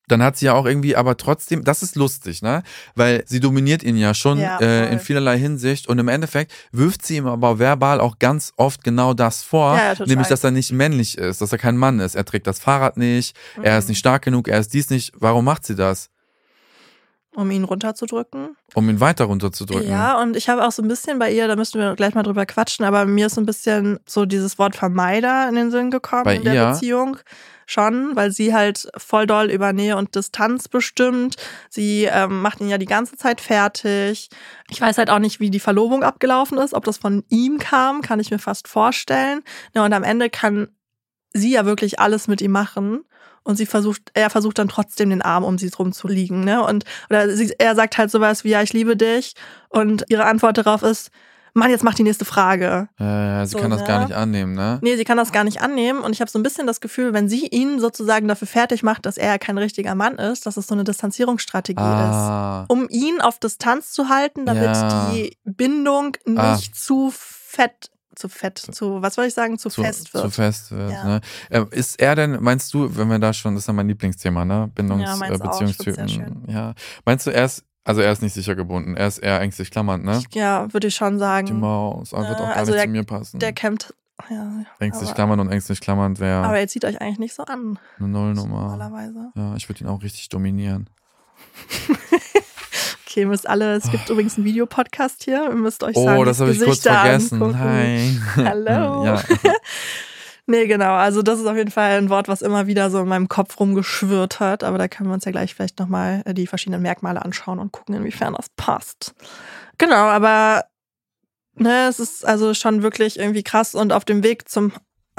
Dann 0.09 0.23
hat 0.23 0.37
sie 0.37 0.47
ja 0.47 0.53
auch 0.55 0.67
irgendwie, 0.67 0.95
aber 0.95 1.17
trotzdem, 1.17 1.65
das 1.65 1.83
ist 1.83 1.97
lustig, 1.97 2.43
ne? 2.43 2.63
Weil 2.95 3.23
sie 3.27 3.41
dominiert 3.41 3.83
ihn 3.83 3.97
ja 3.97 4.13
schon 4.13 4.39
Ja, 4.39 4.59
äh, 4.61 4.93
in 4.93 4.99
vielerlei 4.99 5.39
Hinsicht 5.39 5.87
und 5.89 5.99
im 5.99 6.09
Endeffekt 6.09 6.53
wirft 6.71 7.07
sie 7.07 7.17
ihm 7.17 7.27
aber 7.27 7.59
verbal 7.59 7.99
auch 8.01 8.19
ganz 8.19 8.53
oft 8.59 8.85
genau 8.85 9.15
das 9.15 9.43
vor, 9.43 9.77
Ja, 9.79 9.95
ja, 9.95 10.05
nämlich, 10.05 10.29
dass 10.29 10.45
er 10.45 10.51
nicht 10.51 10.71
männlich 10.73 11.17
ist, 11.17 11.41
dass 11.41 11.53
er 11.53 11.59
kein 11.59 11.79
Mann 11.79 11.99
ist. 12.01 12.15
Er 12.15 12.25
trägt 12.27 12.47
das 12.47 12.59
Fahrrad 12.59 12.99
nicht, 12.99 13.35
er 13.63 13.73
Mhm. 13.75 13.79
ist 13.79 13.89
nicht 13.89 13.99
stark 14.01 14.23
genug, 14.23 14.49
er 14.49 14.59
ist 14.59 14.75
dies 14.75 14.91
nicht. 14.91 15.13
Warum 15.19 15.47
macht 15.47 15.65
sie 15.65 15.77
das? 15.77 16.11
Um 17.35 17.51
ihn 17.51 17.65
runterzudrücken. 17.65 18.57
Um 18.75 18.91
ihn 18.91 19.01
weiter 19.01 19.25
runterzudrücken. 19.25 19.89
Ja, 19.89 20.21
und 20.21 20.37
ich 20.37 20.51
habe 20.51 20.67
auch 20.67 20.73
so 20.73 20.83
ein 20.83 20.89
bisschen 20.89 21.19
bei 21.19 21.33
ihr, 21.33 21.49
da 21.49 21.57
müssen 21.57 21.81
wir 21.81 21.95
gleich 21.95 22.15
mal 22.15 22.23
drüber 22.23 22.45
quatschen, 22.45 22.85
aber 22.85 23.07
mir 23.07 23.27
ist 23.27 23.37
so 23.37 23.41
ein 23.41 23.47
bisschen 23.47 23.99
so 24.07 24.27
dieses 24.27 24.59
Wort 24.59 24.77
Vermeider 24.77 25.49
in 25.49 25.55
den 25.55 25.71
Sinn 25.71 25.91
gekommen 25.91 26.25
Bei 26.25 26.37
in 26.37 26.45
der 26.45 26.55
ihr? 26.55 26.67
Beziehung. 26.71 27.17
Schon, 27.65 28.17
weil 28.17 28.33
sie 28.33 28.53
halt 28.53 28.89
voll 28.99 29.27
doll 29.27 29.51
über 29.51 29.73
Nähe 29.73 29.97
und 29.97 30.15
Distanz 30.15 30.69
bestimmt. 30.69 31.37
Sie 31.71 32.05
ähm, 32.05 32.43
macht 32.43 32.61
ihn 32.61 32.69
ja 32.69 32.77
die 32.77 32.87
ganze 32.87 33.17
Zeit 33.17 33.41
fertig. 33.41 34.29
Ich 34.69 34.81
weiß 34.81 34.99
halt 34.99 35.09
auch 35.09 35.21
nicht, 35.21 35.41
wie 35.41 35.49
die 35.49 35.61
Verlobung 35.61 36.03
abgelaufen 36.03 36.59
ist. 36.59 36.75
Ob 36.75 36.85
das 36.85 36.99
von 36.99 37.25
ihm 37.31 37.59
kam, 37.59 38.03
kann 38.03 38.21
ich 38.21 38.31
mir 38.31 38.41
fast 38.41 38.69
vorstellen. 38.69 39.43
Ja, 39.75 39.85
und 39.85 39.93
am 39.95 40.03
Ende 40.03 40.29
kann 40.29 40.69
sie 41.33 41.53
ja 41.53 41.65
wirklich 41.65 41.99
alles 41.99 42.29
mit 42.29 42.43
ihm 42.43 42.51
machen. 42.51 43.05
Und 43.45 43.57
sie 43.57 43.67
versucht, 43.67 44.03
er 44.15 44.31
versucht 44.31 44.59
dann 44.59 44.69
trotzdem 44.69 45.11
den 45.11 45.23
Arm 45.23 45.43
um 45.45 45.59
sie 45.59 45.71
drum 45.71 45.93
zu 45.93 46.07
liegen, 46.09 46.45
ne? 46.45 46.65
Und 46.65 46.85
oder 47.11 47.29
sie, 47.35 47.53
er 47.59 47.75
sagt 47.75 47.99
halt 47.99 48.11
sowas 48.11 48.45
wie, 48.45 48.51
ja, 48.51 48.63
ich 48.63 48.73
liebe 48.73 48.97
dich. 48.97 49.35
Und 49.69 50.05
ihre 50.09 50.25
Antwort 50.27 50.59
darauf 50.59 50.83
ist, 50.83 51.11
Mann, 51.55 51.69
jetzt 51.71 51.85
mach 51.85 51.93
die 51.93 52.03
nächste 52.03 52.25
Frage. 52.25 52.89
Äh, 52.99 53.45
sie 53.45 53.51
So, 53.53 53.59
kann 53.59 53.71
das 53.71 53.83
ne? 53.83 53.87
gar 53.87 54.01
nicht 54.07 54.15
annehmen, 54.15 54.55
ne? 54.55 54.79
Nee, 54.81 54.97
sie 54.97 55.05
kann 55.05 55.19
das 55.19 55.33
gar 55.33 55.45
nicht 55.45 55.61
annehmen. 55.61 56.01
Und 56.01 56.13
ich 56.15 56.23
habe 56.23 56.31
so 56.31 56.39
ein 56.39 56.43
bisschen 56.43 56.67
das 56.67 56.81
Gefühl, 56.81 57.13
wenn 57.13 57.29
sie 57.29 57.47
ihn 57.47 57.79
sozusagen 57.79 58.27
dafür 58.27 58.49
fertig 58.49 58.83
macht, 58.83 59.05
dass 59.05 59.19
er 59.19 59.39
kein 59.39 59.59
richtiger 59.59 59.95
Mann 59.95 60.15
ist, 60.17 60.47
dass 60.47 60.57
es 60.57 60.67
so 60.67 60.75
eine 60.75 60.85
Distanzierungsstrategie 60.85 61.79
ist. 61.79 61.85
Ah, 61.85 62.65
Um 62.69 62.89
ihn 62.89 63.21
auf 63.21 63.39
Distanz 63.39 63.93
zu 63.93 64.09
halten, 64.09 64.47
damit 64.47 64.63
Ja. 64.65 65.11
die 65.13 65.37
Bindung 65.45 66.17
nicht 66.25 66.39
Ah. 66.39 66.59
zu 66.75 67.13
fett, 67.15 67.91
zu 68.15 68.29
fett, 68.29 68.59
zu, 68.59 69.01
was 69.03 69.15
soll 69.15 69.25
ich 69.27 69.35
sagen, 69.35 69.59
zu, 69.59 69.69
zu, 69.69 69.83
fest 69.83 70.13
wird. 70.13 70.25
zu 70.25 70.31
fest 70.31 70.71
wird. 70.71 70.93
Ja. 70.93 71.05
Ne? 71.05 71.21
Ähm, 71.51 71.67
ist 71.71 72.01
er 72.01 72.15
denn, 72.15 72.39
meinst 72.43 72.73
du, 72.75 72.95
wenn 72.97 73.09
wir 73.09 73.19
da 73.19 73.33
schon, 73.33 73.55
das 73.55 73.65
ist 73.65 73.67
ja 73.69 73.73
mein 73.73 73.89
Lieblingsthema, 73.89 74.45
ne? 74.45 74.71
Bindungs-, 74.75 75.03
Ja, 75.21 75.27
äh, 75.29 75.39
Beziehungstypen. 75.39 76.45
Ja. 76.49 76.75
Meinst 77.05 77.27
du, 77.27 77.31
er 77.31 77.45
ist, 77.47 77.65
also 77.85 78.01
er 78.01 78.13
ist 78.13 78.23
nicht 78.23 78.35
sicher 78.35 78.55
gebunden, 78.55 78.97
er 78.97 79.07
ist 79.09 79.19
eher 79.19 79.41
ängstlich 79.41 79.71
klammernd, 79.71 80.05
ne? 80.05 80.21
Ja, 80.33 80.73
würde 80.73 80.89
ich 80.89 80.95
schon 80.95 81.15
Die 81.15 81.19
sagen. 81.21 81.59
Maus, 81.61 82.13
aber 82.15 82.29
wird 82.29 82.39
auch 82.41 82.45
Äh, 82.45 82.47
gar 82.49 82.57
also 82.57 82.73
nicht 82.73 82.79
der- 82.81 82.85
zu 82.87 82.91
mir 82.93 83.05
passen. 83.05 83.39
Der 83.41 83.53
kämpft. 83.53 83.95
Ja, 84.31 84.63
ängstlich 84.79 85.09
aber, 85.09 85.15
klammernd 85.17 85.41
und 85.41 85.49
ängstlich 85.51 85.81
klammernd 85.81 86.21
wäre 86.21 86.45
aber 86.45 86.59
er 86.59 86.69
zieht 86.69 86.85
euch 86.85 87.01
eigentlich 87.01 87.19
nicht 87.19 87.35
so 87.35 87.43
an, 87.45 87.79
eine 87.99 88.09
Nullnummer. 88.09 88.69
normalerweise. 88.77 89.33
Ja, 89.35 89.57
ich 89.57 89.69
würde 89.69 89.83
ihn 89.83 89.89
auch 89.89 90.01
richtig 90.03 90.29
dominieren. 90.29 90.89
Okay, 93.13 93.21
ihr 93.21 93.27
müsst 93.27 93.47
alle, 93.47 93.75
es 93.75 93.91
gibt 93.91 94.09
übrigens 94.09 94.37
einen 94.39 94.47
Videopodcast 94.47 95.25
hier, 95.25 95.45
ihr 95.45 95.55
müsst 95.55 95.83
euch 95.85 95.95
Oh, 95.97 96.05
Sanis 96.07 96.25
das 96.25 96.41
habe 96.41 96.53
ich 96.53 96.61
kurz 96.61 96.81
vergessen. 96.81 97.43
angucken. 97.43 97.59
Hi. 97.61 98.19
Hallo. 98.37 99.05
ja. 99.05 99.23
Nee, 100.47 100.67
genau. 100.67 100.95
Also 100.95 101.23
das 101.23 101.39
ist 101.39 101.47
auf 101.47 101.57
jeden 101.57 101.71
Fall 101.71 101.99
ein 101.99 102.11
Wort, 102.11 102.27
was 102.27 102.43
immer 102.43 102.67
wieder 102.67 102.91
so 102.91 102.99
in 103.01 103.07
meinem 103.09 103.29
Kopf 103.29 103.61
rumgeschwirrt 103.61 104.41
hat. 104.41 104.65
Aber 104.65 104.77
da 104.77 104.89
können 104.89 105.09
wir 105.09 105.15
uns 105.15 105.25
ja 105.25 105.31
gleich 105.31 105.55
vielleicht 105.55 105.79
nochmal 105.79 106.25
die 106.27 106.49
verschiedenen 106.49 106.83
Merkmale 106.83 107.23
anschauen 107.25 107.61
und 107.61 107.71
gucken, 107.71 107.95
inwiefern 107.95 108.35
das 108.35 108.49
passt. 108.57 109.15
Genau, 109.79 109.95
aber 110.09 110.65
ne, 111.55 111.87
es 111.89 112.01
ist 112.01 112.27
also 112.27 112.55
schon 112.55 112.83
wirklich 112.83 113.21
irgendwie 113.21 113.45
krass. 113.45 113.77
Und 113.77 113.93
auf 113.93 114.05
dem 114.05 114.25
Weg 114.25 114.49
zum 114.49 114.73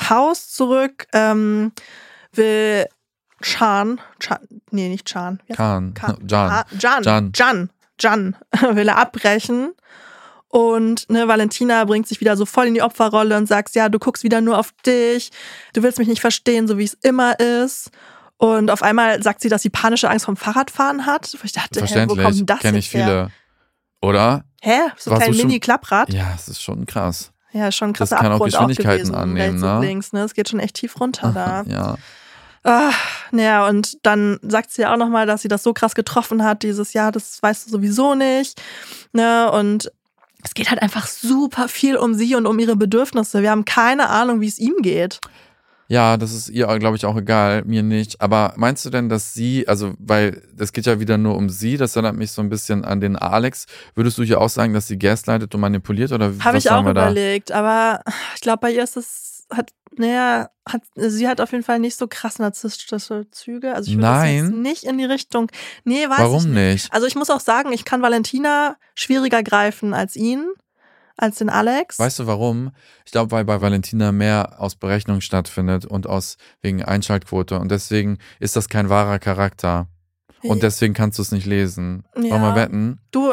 Haus 0.09 0.51
zurück 0.51 1.07
ähm, 1.13 1.71
will 2.33 2.85
Chan, 3.41 4.01
Chan, 4.19 4.39
nee, 4.71 4.89
nicht 4.89 5.05
Chan. 5.07 5.41
Khan. 5.55 5.93
Ka- 5.93 6.17
Jan. 6.27 6.65
Jan. 6.77 7.03
Jan. 7.03 7.31
Jan. 7.33 7.69
Jan 7.99 8.35
will 8.71 8.87
er 8.87 8.97
abbrechen. 8.97 9.73
Und 10.47 11.09
ne, 11.09 11.27
Valentina 11.27 11.83
bringt 11.85 12.07
sich 12.07 12.19
wieder 12.19 12.37
so 12.37 12.45
voll 12.45 12.67
in 12.67 12.75
die 12.75 12.83
Opferrolle 12.83 13.37
und 13.37 13.47
sagt, 13.47 13.73
ja, 13.73 13.89
du 13.89 13.97
guckst 13.97 14.23
wieder 14.23 14.39
nur 14.39 14.59
auf 14.59 14.71
dich, 14.85 15.31
du 15.73 15.81
willst 15.81 15.97
mich 15.97 16.07
nicht 16.07 16.21
verstehen, 16.21 16.67
so 16.67 16.77
wie 16.77 16.83
es 16.83 16.93
immer 17.01 17.39
ist. 17.39 17.89
Und 18.37 18.69
auf 18.69 18.83
einmal 18.83 19.23
sagt 19.23 19.41
sie, 19.41 19.49
dass 19.49 19.63
sie 19.63 19.69
panische 19.69 20.09
Angst 20.09 20.25
vom 20.25 20.35
Fahrradfahren 20.35 21.05
hat. 21.05 21.35
Ich 21.43 21.53
dachte, 21.53 21.83
hä, 21.83 22.05
wo 22.07 22.15
kommt 22.15 22.37
denn 22.37 22.45
das 22.45 22.59
Kenne 22.59 22.77
ich 22.77 22.91
jetzt 22.91 22.93
her? 22.93 23.05
viele. 23.05 23.31
Oder? 24.01 24.43
Hä? 24.61 24.79
So 24.97 25.11
ein 25.11 25.17
kleines 25.17 25.37
Mini-Klapprad? 25.37 26.13
Ja, 26.13 26.33
es 26.35 26.47
ist 26.47 26.61
schon 26.61 26.85
krass. 26.85 27.31
Ja, 27.53 27.71
schon 27.71 27.93
Das 27.93 28.09
krasser 28.09 28.17
kann 28.17 28.27
auch 28.27 28.35
Abgrund 28.35 28.51
Geschwindigkeiten 28.51 28.97
gewesen, 28.97 29.15
annehmen, 29.15 29.59
ne? 29.59 29.79
links, 29.79 30.11
ne? 30.11 30.21
Es 30.21 30.33
geht 30.33 30.49
schon 30.49 30.59
echt 30.59 30.75
tief 30.75 30.99
runter 30.99 31.31
da. 31.31 31.63
Ja. 31.67 31.95
Ah, 32.63 32.93
naja, 33.31 33.67
und 33.67 33.97
dann 34.03 34.39
sagt 34.41 34.71
sie 34.71 34.83
ja 34.83 34.93
auch 34.93 34.97
nochmal, 34.97 35.25
dass 35.25 35.41
sie 35.41 35.49
das 35.49 35.63
so 35.63 35.73
krass 35.73 35.95
getroffen 35.95 36.43
hat, 36.43 36.63
dieses 36.63 36.93
Jahr, 36.93 37.11
das 37.11 37.43
weißt 37.43 37.67
du 37.67 37.71
sowieso 37.71 38.15
nicht. 38.15 38.61
Ne? 39.11 39.51
Und 39.51 39.91
es 40.43 40.53
geht 40.53 40.69
halt 40.69 40.81
einfach 40.81 41.07
super 41.07 41.67
viel 41.67 41.97
um 41.97 42.13
sie 42.13 42.35
und 42.35 42.45
um 42.45 42.59
ihre 42.59 42.75
Bedürfnisse. 42.75 43.41
Wir 43.41 43.51
haben 43.51 43.65
keine 43.65 44.09
Ahnung, 44.09 44.41
wie 44.41 44.47
es 44.47 44.59
ihm 44.59 44.75
geht. 44.81 45.19
Ja, 45.87 46.17
das 46.17 46.33
ist 46.33 46.49
ihr, 46.49 46.65
glaube 46.79 46.95
ich, 46.95 47.05
auch 47.05 47.15
egal, 47.17 47.63
mir 47.65 47.83
nicht. 47.83 48.21
Aber 48.21 48.53
meinst 48.55 48.85
du 48.85 48.89
denn, 48.89 49.09
dass 49.09 49.33
sie, 49.33 49.67
also, 49.67 49.93
weil 49.99 50.41
es 50.57 50.71
geht 50.71 50.85
ja 50.85 50.99
wieder 50.99 51.17
nur 51.17 51.35
um 51.35 51.49
sie, 51.49 51.77
das 51.77 51.95
erinnert 51.95 52.15
mich 52.15 52.31
so 52.31 52.41
ein 52.41 52.49
bisschen 52.49 52.85
an 52.85 53.01
den 53.01 53.15
Alex. 53.15 53.67
Würdest 53.93 54.17
du 54.17 54.23
hier 54.23 54.39
auch 54.39 54.49
sagen, 54.49 54.73
dass 54.73 54.87
sie 54.87 54.97
gaslightet 54.97 55.53
und 55.53 55.61
manipuliert 55.61 56.11
oder 56.11 56.33
Habe 56.39 56.57
ich 56.57 56.71
auch 56.71 56.85
überlegt. 56.85 57.51
Aber 57.51 58.01
ich 58.35 58.41
glaube, 58.41 58.59
bei 58.61 58.71
ihr 58.71 58.83
ist 58.83 58.97
es, 58.97 59.32
hat, 59.55 59.71
naja, 59.97 60.49
hat, 60.67 60.81
sie 60.95 61.27
hat 61.27 61.41
auf 61.41 61.51
jeden 61.51 61.63
Fall 61.63 61.79
nicht 61.79 61.97
so 61.97 62.07
krass 62.07 62.39
narzisstische 62.39 63.25
Züge. 63.31 63.73
Also 63.75 63.91
ich 63.91 63.97
würde 63.97 64.07
Nein. 64.07 64.35
jetzt 64.45 64.53
nicht 64.53 64.83
in 64.83 64.97
die 64.97 65.05
Richtung. 65.05 65.49
Nee, 65.83 66.07
weiß 66.09 66.17
ich 66.17 66.23
Warum 66.23 66.43
nicht. 66.45 66.53
nicht? 66.53 66.93
Also 66.93 67.05
ich 67.07 67.15
muss 67.15 67.29
auch 67.29 67.39
sagen, 67.41 67.71
ich 67.73 67.85
kann 67.85 68.01
Valentina 68.01 68.77
schwieriger 68.95 69.43
greifen 69.43 69.93
als 69.93 70.15
ihn, 70.15 70.45
als 71.17 71.37
den 71.37 71.49
Alex. 71.49 71.99
Weißt 71.99 72.19
du 72.19 72.27
warum? 72.27 72.71
Ich 73.05 73.11
glaube, 73.11 73.31
weil 73.31 73.45
bei 73.45 73.61
Valentina 73.61 74.11
mehr 74.11 74.55
aus 74.59 74.75
Berechnung 74.75 75.21
stattfindet 75.21 75.85
und 75.85 76.07
aus 76.07 76.37
wegen 76.61 76.83
Einschaltquote 76.83 77.59
und 77.59 77.69
deswegen 77.69 78.17
ist 78.39 78.55
das 78.55 78.69
kein 78.69 78.89
wahrer 78.89 79.19
Charakter. 79.19 79.87
Und 80.45 80.61
deswegen 80.61 80.93
kannst 80.93 81.19
du 81.19 81.21
es 81.21 81.31
nicht 81.31 81.45
lesen. 81.45 82.03
Wollen 82.15 82.29
wir 82.29 82.49
Ja. 82.49 82.55
wetten? 82.55 82.99
Du, 83.11 83.31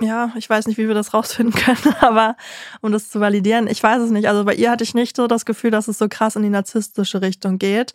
ja, 0.00 0.32
ich 0.36 0.48
weiß 0.48 0.66
nicht, 0.66 0.78
wie 0.78 0.88
wir 0.88 0.94
das 0.94 1.14
rausfinden 1.14 1.54
können, 1.60 1.94
aber 2.00 2.36
um 2.80 2.92
das 2.92 3.10
zu 3.10 3.20
validieren, 3.20 3.66
ich 3.66 3.82
weiß 3.82 4.02
es 4.02 4.10
nicht. 4.10 4.28
Also 4.28 4.44
bei 4.44 4.54
ihr 4.54 4.70
hatte 4.70 4.84
ich 4.84 4.94
nicht 4.94 5.16
so 5.16 5.26
das 5.26 5.44
Gefühl, 5.44 5.70
dass 5.70 5.88
es 5.88 5.98
so 5.98 6.08
krass 6.08 6.36
in 6.36 6.42
die 6.42 6.50
narzisstische 6.50 7.22
Richtung 7.22 7.58
geht. 7.58 7.92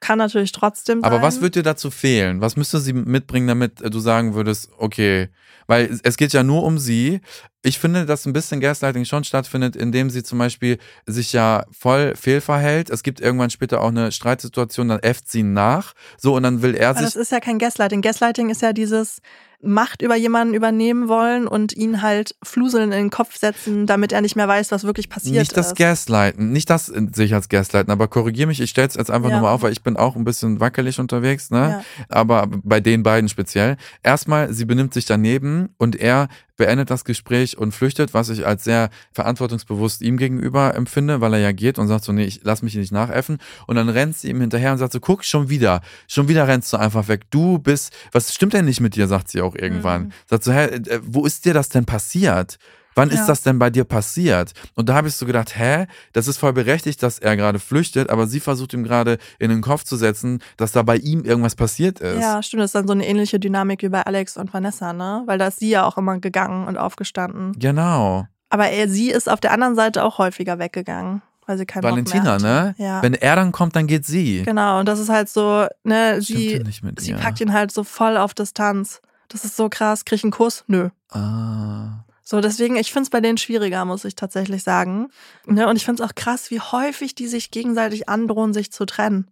Kann 0.00 0.18
natürlich 0.18 0.52
trotzdem 0.52 1.00
sein. 1.00 1.10
Aber 1.10 1.22
was 1.22 1.40
wird 1.40 1.54
dir 1.54 1.62
dazu 1.62 1.90
fehlen? 1.90 2.40
Was 2.40 2.56
müsste 2.56 2.80
sie 2.80 2.92
mitbringen, 2.92 3.48
damit 3.48 3.80
du 3.82 3.98
sagen 3.98 4.34
würdest, 4.34 4.68
okay, 4.78 5.30
weil 5.66 5.98
es 6.02 6.16
geht 6.16 6.32
ja 6.32 6.42
nur 6.42 6.62
um 6.62 6.78
sie. 6.78 7.20
Ich 7.62 7.78
finde, 7.78 8.06
dass 8.06 8.26
ein 8.26 8.32
bisschen 8.32 8.60
Gaslighting 8.60 9.04
schon 9.04 9.24
stattfindet, 9.24 9.74
indem 9.74 10.10
sie 10.10 10.22
zum 10.22 10.38
Beispiel 10.38 10.78
sich 11.06 11.32
ja 11.32 11.64
voll 11.72 12.14
fehlverhält. 12.14 12.90
Es 12.90 13.02
gibt 13.02 13.20
irgendwann 13.20 13.50
später 13.50 13.80
auch 13.80 13.88
eine 13.88 14.12
Streitsituation, 14.12 14.88
dann 14.88 15.00
äfft 15.00 15.28
sie 15.28 15.42
nach. 15.42 15.94
So, 16.16 16.36
und 16.36 16.44
dann 16.44 16.62
will 16.62 16.74
er 16.74 16.90
Aber 16.90 17.00
das 17.00 17.14
sich. 17.14 17.22
ist 17.22 17.32
ja 17.32 17.40
kein 17.40 17.58
Gaslighting. 17.58 18.02
Gaslighting 18.02 18.50
ist 18.50 18.62
ja 18.62 18.72
dieses, 18.72 19.20
Macht 19.62 20.02
über 20.02 20.16
jemanden 20.16 20.54
übernehmen 20.54 21.08
wollen 21.08 21.46
und 21.48 21.72
ihn 21.74 22.02
halt 22.02 22.34
Fluseln 22.42 22.92
in 22.92 22.98
den 22.98 23.10
Kopf 23.10 23.36
setzen, 23.38 23.86
damit 23.86 24.12
er 24.12 24.20
nicht 24.20 24.36
mehr 24.36 24.48
weiß, 24.48 24.70
was 24.70 24.84
wirklich 24.84 25.08
passiert 25.08 25.36
Nicht 25.38 25.56
das 25.56 25.68
ist. 25.68 25.76
Gaslighten, 25.76 26.52
nicht 26.52 26.68
das 26.70 26.88
in 26.88 27.12
sich 27.12 27.34
als 27.34 27.48
Gaslighten, 27.48 27.90
aber 27.90 28.08
korrigier 28.08 28.46
mich, 28.46 28.60
ich 28.60 28.70
stell's 28.70 28.94
jetzt 28.94 29.10
einfach 29.10 29.30
Ja. 29.30 29.36
nochmal 29.36 29.52
auf, 29.54 29.62
weil 29.62 29.72
ich 29.72 29.82
bin 29.82 29.96
auch 29.96 30.14
ein 30.16 30.24
bisschen 30.24 30.60
wackelig 30.60 31.00
unterwegs, 31.00 31.50
ne? 31.50 31.82
Ja. 31.98 32.06
Aber 32.08 32.48
bei 32.62 32.80
den 32.80 33.02
beiden 33.02 33.28
speziell. 33.28 33.76
Erstmal, 34.02 34.52
sie 34.52 34.64
benimmt 34.64 34.92
sich 34.94 35.06
daneben 35.06 35.70
und 35.78 35.96
er 35.96 36.28
beendet 36.56 36.90
das 36.90 37.04
Gespräch 37.04 37.58
und 37.58 37.72
flüchtet, 37.72 38.14
was 38.14 38.28
ich 38.28 38.46
als 38.46 38.64
sehr 38.64 38.90
verantwortungsbewusst 39.12 40.02
ihm 40.02 40.16
gegenüber 40.16 40.74
empfinde, 40.74 41.20
weil 41.20 41.34
er 41.34 41.40
ja 41.40 41.52
geht 41.52 41.78
und 41.78 41.88
sagt 41.88 42.04
so, 42.04 42.12
nee, 42.12 42.24
ich 42.24 42.40
lass 42.42 42.62
mich 42.62 42.74
nicht 42.74 42.92
nachäffen. 42.92 43.38
Und 43.66 43.76
dann 43.76 43.88
rennt 43.88 44.16
sie 44.16 44.30
ihm 44.30 44.40
hinterher 44.40 44.72
und 44.72 44.78
sagt 44.78 44.92
so, 44.92 45.00
guck, 45.00 45.24
schon 45.24 45.48
wieder, 45.48 45.82
schon 46.08 46.28
wieder 46.28 46.48
rennst 46.48 46.72
du 46.72 46.76
einfach 46.78 47.08
weg. 47.08 47.22
Du 47.30 47.58
bist, 47.58 47.92
was 48.12 48.34
stimmt 48.34 48.54
denn 48.54 48.64
nicht 48.64 48.80
mit 48.80 48.96
dir, 48.96 49.06
sagt 49.06 49.28
sie 49.28 49.40
auch 49.40 49.54
irgendwann. 49.54 50.04
Mhm. 50.04 50.12
Sagt 50.26 50.44
so, 50.44 50.52
hä, 50.52 50.66
äh, 50.66 51.00
wo 51.02 51.26
ist 51.26 51.44
dir 51.44 51.54
das 51.54 51.68
denn 51.68 51.84
passiert? 51.84 52.58
Wann 52.96 53.10
ist 53.10 53.20
Ja. 53.20 53.26
das 53.26 53.42
denn 53.42 53.58
bei 53.58 53.70
dir 53.70 53.84
passiert? 53.84 54.52
Und 54.74 54.88
da 54.88 54.94
habe 54.94 55.06
ich 55.08 55.14
so 55.14 55.26
gedacht, 55.26 55.56
hä, 55.56 55.86
das 56.14 56.26
ist 56.28 56.38
voll 56.38 56.52
berechtigt, 56.54 57.02
dass 57.02 57.18
er 57.18 57.36
gerade 57.36 57.58
flüchtet, 57.58 58.10
aber 58.10 58.26
sie 58.26 58.40
versucht 58.40 58.72
ihm 58.72 58.82
gerade 58.84 59.18
in 59.38 59.50
den 59.50 59.60
Kopf 59.60 59.84
zu 59.84 59.96
setzen, 59.96 60.40
dass 60.56 60.72
da 60.72 60.82
bei 60.82 60.96
ihm 60.96 61.22
irgendwas 61.24 61.54
passiert 61.54 62.00
ist. 62.00 62.20
Ja, 62.20 62.42
stimmt. 62.42 62.62
Das 62.62 62.70
ist 62.70 62.74
dann 62.74 62.86
so 62.88 62.94
eine 62.94 63.06
ähnliche 63.06 63.38
Dynamik 63.38 63.82
wie 63.82 63.90
bei 63.90 64.02
Alex 64.02 64.36
und 64.38 64.52
Vanessa, 64.52 64.92
ne? 64.94 65.22
Weil 65.26 65.38
da 65.38 65.48
ist 65.48 65.60
sie 65.60 65.68
ja 65.68 65.84
auch 65.84 65.98
immer 65.98 66.18
gegangen 66.18 66.66
und 66.66 66.78
aufgestanden. 66.78 67.52
Genau. 67.58 68.26
Aber 68.48 68.68
er, 68.68 68.88
sie 68.88 69.10
ist 69.10 69.28
auf 69.30 69.40
der 69.40 69.52
anderen 69.52 69.74
Seite 69.74 70.02
auch 70.02 70.16
häufiger 70.16 70.58
weggegangen, 70.58 71.20
weil 71.46 71.58
sie 71.58 71.66
keinen 71.66 71.82
Valentina, 71.82 72.32
Bock 72.34 72.42
mehr 72.42 72.64
ne? 72.64 72.74
Ja. 72.78 73.02
Wenn 73.02 73.12
er 73.12 73.36
dann 73.36 73.52
kommt, 73.52 73.76
dann 73.76 73.86
geht 73.86 74.06
sie. 74.06 74.42
Genau, 74.44 74.80
und 74.80 74.86
das 74.88 75.00
ist 75.00 75.10
halt 75.10 75.28
so, 75.28 75.66
ne, 75.84 76.22
sie, 76.22 76.54
ja 76.56 76.62
nicht 76.62 76.82
mit 76.82 76.98
sie 77.00 77.12
packt 77.12 77.40
ihn 77.42 77.52
halt 77.52 77.72
so 77.72 77.84
voll 77.84 78.16
auf 78.16 78.32
Distanz. 78.32 79.02
Das 79.28 79.44
ist 79.44 79.56
so 79.56 79.68
krass. 79.68 80.04
Krieg 80.06 80.18
ich 80.18 80.24
einen 80.24 80.30
Kuss? 80.30 80.64
Nö. 80.66 80.88
Ah. 81.10 82.04
So, 82.28 82.40
deswegen, 82.40 82.74
ich 82.74 82.92
find's 82.92 83.08
bei 83.08 83.20
denen 83.20 83.38
schwieriger, 83.38 83.84
muss 83.84 84.04
ich 84.04 84.16
tatsächlich 84.16 84.64
sagen. 84.64 85.10
Ne, 85.46 85.68
und 85.68 85.76
ich 85.76 85.84
find's 85.84 86.00
auch 86.00 86.16
krass, 86.16 86.50
wie 86.50 86.58
häufig 86.60 87.14
die 87.14 87.28
sich 87.28 87.52
gegenseitig 87.52 88.08
androhen, 88.08 88.52
sich 88.52 88.72
zu 88.72 88.84
trennen. 88.84 89.30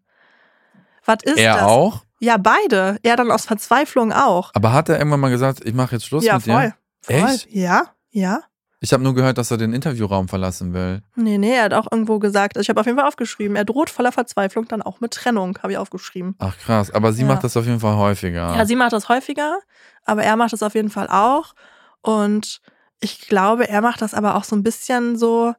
Was 1.04 1.18
ist 1.24 1.38
Er 1.38 1.54
das? 1.54 1.62
auch? 1.64 2.04
Ja, 2.20 2.37
beide. 2.37 2.98
Er 3.02 3.16
dann 3.16 3.33
aus 3.33 3.46
Verzweiflung 3.46 4.12
auch. 4.12 4.52
Aber 4.54 4.72
hat 4.72 4.88
er 4.88 4.98
irgendwann 4.98 5.18
mal 5.18 5.30
gesagt, 5.30 5.62
ich 5.64 5.74
mache 5.74 5.96
jetzt 5.96 6.07
Schluss 6.07 6.24
ja, 6.24 6.37
mit 6.37 6.46
dir? 6.46 6.52
voll. 6.52 6.74
voll. 7.18 7.30
Echt? 7.30 7.50
Ja, 7.50 7.83
ja. 8.12 8.42
Ich 8.78 8.92
habe 8.92 9.02
nur 9.02 9.14
gehört, 9.14 9.38
dass 9.38 9.50
er 9.50 9.57
den 9.57 9.72
Interviewraum 9.72 10.28
verlassen 10.28 10.72
will. 10.72 11.02
Nee, 11.16 11.37
nee, 11.38 11.52
er 11.57 11.64
hat 11.64 11.74
auch 11.74 11.90
irgendwo 11.90 12.20
gesagt, 12.20 12.57
ich 12.59 12.68
habe 12.68 12.78
auf 12.78 12.87
jeden 12.87 12.96
Fall 12.98 13.09
aufgeschrieben, 13.09 13.57
er 13.57 13.64
droht 13.64 13.90
voller 13.90 14.12
Verzweiflung 14.12 14.68
dann 14.68 14.83
auch 14.83 15.00
mit 15.00 15.12
Trennung, 15.14 15.59
habe 15.64 15.72
ich 15.72 15.78
aufgeschrieben. 15.78 16.37
Ach 16.38 16.57
krass, 16.59 16.92
aber 16.92 17.12
sie 17.12 17.22
Ja. 17.22 17.28
macht 17.28 17.42
das 17.42 17.57
auf 17.57 17.64
jeden 17.66 17.80
Fall 17.80 17.96
häufiger. 17.96 18.54
Ja, 18.54 18.64
sie 18.66 18.76
macht 18.76 18.92
das 18.92 19.09
häufiger, 19.09 19.59
aber 20.04 20.22
er 20.22 20.37
macht 20.37 20.52
das 20.52 20.62
auf 20.62 20.74
jeden 20.76 20.90
Fall 20.90 21.09
auch. 21.09 21.54
Und 22.02 22.61
ich 23.04 23.28
glaube, 23.28 23.68
er 23.68 23.82
macht 23.82 24.00
das 24.00 24.14
aber 24.14 24.34
auch 24.34 24.44
so 24.44 24.56
ein 24.56 24.62
bisschen 24.62 25.16
so 25.16 25.54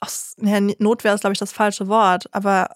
aus, 0.00 0.36
ja, 0.40 0.60
Notwehr 0.78 1.14
ist, 1.14 1.22
glaube 1.22 1.32
ich, 1.32 1.38
das 1.38 1.52
falsche 1.52 1.88
Wort, 1.88 2.28
aber 2.32 2.68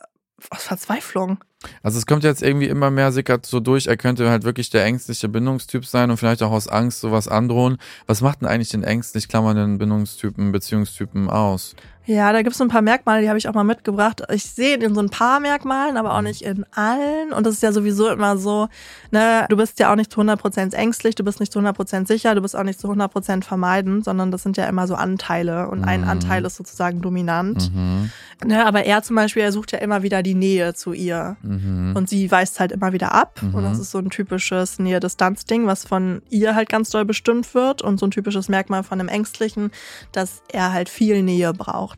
aus 0.50 0.64
Verzweiflung. 0.64 1.38
Also 1.82 1.98
es 1.98 2.06
kommt 2.06 2.24
jetzt 2.24 2.42
irgendwie 2.42 2.68
immer 2.68 2.90
mehr, 2.90 3.10
sickert 3.10 3.46
so 3.46 3.60
durch, 3.60 3.86
er 3.86 3.96
könnte 3.96 4.28
halt 4.30 4.44
wirklich 4.44 4.70
der 4.70 4.84
ängstliche 4.84 5.28
Bindungstyp 5.28 5.84
sein 5.84 6.10
und 6.10 6.16
vielleicht 6.16 6.42
auch 6.42 6.52
aus 6.52 6.68
Angst 6.68 7.00
sowas 7.00 7.26
androhen. 7.28 7.78
Was 8.06 8.20
macht 8.20 8.40
denn 8.40 8.48
eigentlich 8.48 8.68
den 8.68 8.84
ängstlich 8.84 9.28
klammernden 9.28 9.78
Bindungstypen, 9.78 10.52
Beziehungstypen 10.52 11.30
aus? 11.30 11.74
Ja, 12.10 12.32
da 12.32 12.40
gibt 12.40 12.52
es 12.52 12.58
so 12.58 12.64
ein 12.64 12.68
paar 12.68 12.80
Merkmale, 12.80 13.20
die 13.20 13.28
habe 13.28 13.36
ich 13.38 13.48
auch 13.50 13.52
mal 13.54 13.64
mitgebracht. 13.64 14.22
Ich 14.32 14.44
sehe 14.44 14.76
in 14.76 14.94
so 14.94 15.00
ein 15.02 15.10
paar 15.10 15.40
Merkmalen, 15.40 15.98
aber 15.98 16.08
Mhm. 16.08 16.14
auch 16.14 16.22
nicht 16.22 16.40
in 16.40 16.64
allen. 16.74 17.34
Und 17.34 17.44
das 17.46 17.56
ist 17.56 17.62
ja 17.62 17.70
sowieso 17.70 18.08
immer 18.08 18.38
so, 18.38 18.68
ne, 19.10 19.44
du 19.50 19.58
bist 19.58 19.78
ja 19.78 19.92
auch 19.92 19.94
nicht 19.94 20.10
zu 20.10 20.18
100% 20.18 20.72
ängstlich, 20.72 21.16
du 21.16 21.22
bist 21.22 21.38
nicht 21.38 21.52
zu 21.52 21.58
100% 21.58 22.08
sicher, 22.08 22.34
du 22.34 22.40
bist 22.40 22.56
auch 22.56 22.62
nicht 22.62 22.80
zu 22.80 22.88
100% 22.88 23.44
vermeiden, 23.44 24.02
sondern 24.02 24.30
das 24.30 24.42
sind 24.42 24.56
ja 24.56 24.64
immer 24.64 24.86
so 24.86 24.94
Anteile. 24.94 25.68
Und 25.68 25.84
ein 25.84 26.00
Mhm. 26.00 26.08
Anteil 26.08 26.46
ist 26.46 26.56
sozusagen 26.56 27.02
dominant. 27.02 27.70
Mhm. 27.74 28.10
Ne, 28.42 28.64
aber 28.64 28.84
er 28.86 29.02
zum 29.02 29.16
Beispiel, 29.16 29.42
er 29.42 29.52
sucht 29.52 29.72
ja 29.72 29.78
immer 29.80 30.02
wieder 30.02 30.22
die 30.22 30.34
Nähe 30.34 30.72
zu 30.72 30.94
ihr. 30.94 31.36
Mhm. 31.42 31.92
Und 31.94 32.08
sie 32.08 32.30
weist 32.30 32.58
halt 32.58 32.72
immer 32.72 32.94
wieder 32.94 33.12
ab. 33.12 33.40
Und 33.42 33.52
Mhm. 33.54 33.64
das 33.64 33.78
ist 33.80 33.90
so 33.90 33.98
ein 33.98 34.08
typisches 34.08 34.78
Nähe-Distanz-Ding, 34.78 35.66
was 35.66 35.84
von 35.84 36.22
ihr 36.30 36.54
halt 36.54 36.70
ganz 36.70 36.88
doll 36.88 37.04
bestimmt 37.04 37.52
wird. 37.54 37.82
Und 37.82 38.00
so 38.00 38.06
ein 38.06 38.12
typisches 38.12 38.48
Merkmal 38.48 38.82
von 38.82 38.98
einem 38.98 39.08
Ängstlichen, 39.10 39.72
dass 40.12 40.40
er 40.50 40.72
halt 40.72 40.88
viel 40.88 41.22
Nähe 41.22 41.52
braucht. 41.52 41.97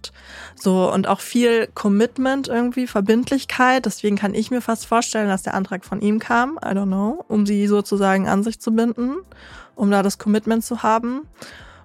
So, 0.54 0.92
und 0.92 1.08
auch 1.08 1.20
viel 1.20 1.68
Commitment 1.74 2.48
irgendwie, 2.48 2.86
Verbindlichkeit. 2.86 3.86
Deswegen 3.86 4.16
kann 4.16 4.34
ich 4.34 4.50
mir 4.50 4.60
fast 4.60 4.86
vorstellen, 4.86 5.28
dass 5.28 5.42
der 5.42 5.54
Antrag 5.54 5.84
von 5.84 6.00
ihm 6.00 6.18
kam. 6.18 6.58
I 6.62 6.68
don't 6.68 6.86
know. 6.86 7.24
Um 7.28 7.46
sie 7.46 7.66
sozusagen 7.66 8.28
an 8.28 8.42
sich 8.42 8.60
zu 8.60 8.72
binden. 8.72 9.16
Um 9.74 9.90
da 9.90 10.02
das 10.02 10.18
Commitment 10.18 10.64
zu 10.64 10.82
haben. 10.82 11.26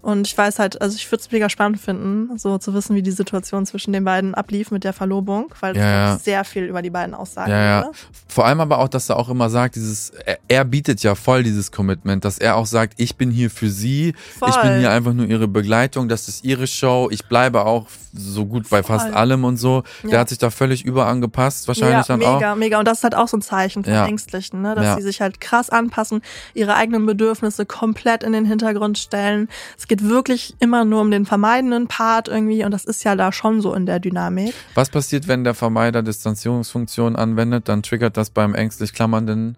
Und 0.06 0.28
ich 0.28 0.38
weiß 0.38 0.60
halt, 0.60 0.80
also 0.84 0.96
ich 0.96 1.12
würde 1.12 1.24
es 1.24 1.32
mega 1.32 1.50
spannend 1.50 1.80
finden, 1.82 2.38
so 2.38 2.60
zu 2.60 2.76
wissen, 2.76 2.96
wie 2.96 3.02
die 3.02 3.10
Situation 3.10 3.66
zwischen 3.66 3.92
den 3.92 4.04
beiden 4.04 4.36
ablief 4.36 4.70
mit 4.70 4.84
der 4.84 4.94
Verlobung, 4.94 5.52
weil 5.62 5.74
das 5.74 5.82
Ja, 5.84 6.20
sehr 6.20 6.46
viel 6.46 6.66
über 6.66 6.84
die 6.84 6.92
beiden 6.92 7.16
aussagen 7.16 7.50
Ja, 7.50 7.64
ja. 7.82 7.92
Vor 8.28 8.46
allem 8.46 8.60
aber 8.60 8.78
auch, 8.78 8.88
dass 8.88 9.10
er 9.10 9.18
auch 9.18 9.30
immer 9.30 9.50
sagt, 9.50 9.76
dieses, 9.76 10.12
er, 10.12 10.38
er 10.48 10.64
bietet 10.64 11.02
ja 11.02 11.16
voll 11.16 11.42
dieses 11.42 11.72
Commitment, 11.72 12.24
dass 12.24 12.38
er 12.38 12.56
auch 12.56 12.68
sagt, 12.68 12.94
ich 12.98 13.16
bin 13.16 13.32
hier 13.32 13.50
für 13.50 13.70
sie, 13.72 14.14
Voll. 14.38 14.50
ich 14.50 14.58
bin 14.62 14.78
hier 14.78 14.92
einfach 14.92 15.14
nur 15.14 15.26
ihre 15.26 15.48
Begleitung, 15.48 16.08
das 16.08 16.28
ist 16.28 16.44
ihre 16.46 16.68
Show, 16.68 17.10
ich 17.12 17.26
bleibe 17.26 17.66
auch 17.66 17.88
so 18.18 18.46
gut 18.46 18.70
bei 18.70 18.82
fast 18.84 19.08
Voll. 19.08 19.16
allem 19.16 19.44
und 19.44 19.58
so. 19.58 19.84
Der 20.04 20.12
Ja. 20.12 20.20
hat 20.20 20.30
sich 20.30 20.38
da 20.38 20.50
völlig 20.50 20.86
überangepasst, 20.86 21.68
wahrscheinlich 21.68 22.06
dann 22.06 22.24
auch. 22.24 22.36
mega, 22.40 22.56
mega. 22.56 22.80
Und 22.80 22.86
das 22.88 23.00
ist 23.00 23.04
halt 23.04 23.16
auch 23.16 23.28
so 23.28 23.38
ein 23.38 23.42
Zeichen 23.42 23.84
von. 23.84 23.92
Ängstlichen, 24.06 24.62
ne? 24.62 24.76
dass 24.76 24.96
sie 24.98 25.02
sich 25.02 25.20
halt 25.20 25.42
krass 25.42 25.70
anpassen, 25.70 26.22
ihre 26.54 26.76
eigenen 26.76 27.06
Bedürfnisse 27.06 27.66
komplett 27.66 28.24
in 28.24 28.32
den 28.34 28.46
Hintergrund 28.46 28.98
stellen. 28.98 29.50
Es 29.78 29.88
geht 29.88 29.95
wirklich 30.04 30.56
immer 30.60 30.86
nur 30.86 31.02
um 31.02 31.12
den 31.12 31.26
vermeidenden 31.26 31.88
Part 31.88 32.28
irgendwie 32.28 32.64
und 32.64 32.72
das 32.72 32.86
ist 32.86 33.04
ja 33.04 33.16
da 33.16 33.32
schon 33.32 33.62
so 33.62 33.74
in 33.74 33.86
der 33.86 34.00
Dynamik. 34.00 34.54
Was 34.74 34.90
passiert, 34.90 35.28
wenn 35.28 35.44
der 35.44 35.54
Vermeider 35.54 36.04
Distanzierungsfunktion 36.04 37.16
anwendet? 37.16 37.68
Dann 37.70 37.84
triggert 37.84 38.18
das 38.18 38.30
beim 38.30 38.56
ängstlich 38.56 38.94
Klammernden 38.94 39.58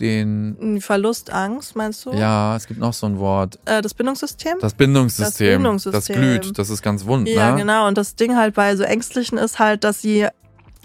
den. 0.00 0.80
Verlustangst, 0.80 1.76
meinst 1.76 2.04
du? 2.04 2.12
Ja, 2.12 2.56
es 2.56 2.66
gibt 2.66 2.80
noch 2.80 2.92
so 2.92 3.06
ein 3.06 3.18
Wort. 3.18 3.58
Äh, 3.64 3.82
das 3.82 3.94
Bindungssystem? 3.94 4.58
Das 4.60 4.74
Bindungssystem. 4.74 5.46
Das 5.46 5.56
Bindungssystem. 5.56 6.16
Das 6.16 6.40
glüht. 6.40 6.58
Das 6.58 6.70
ist 6.70 6.82
ganz 6.82 7.04
wund, 7.06 7.28
Ja, 7.28 7.52
ne? 7.52 7.58
genau. 7.58 7.86
Und 7.88 7.98
das 7.98 8.16
Ding 8.16 8.36
halt 8.36 8.54
bei 8.54 8.74
so 8.76 8.82
Ängstlichen 8.82 9.38
ist 9.38 9.58
halt, 9.58 9.84
dass 9.84 10.00
sie 10.02 10.26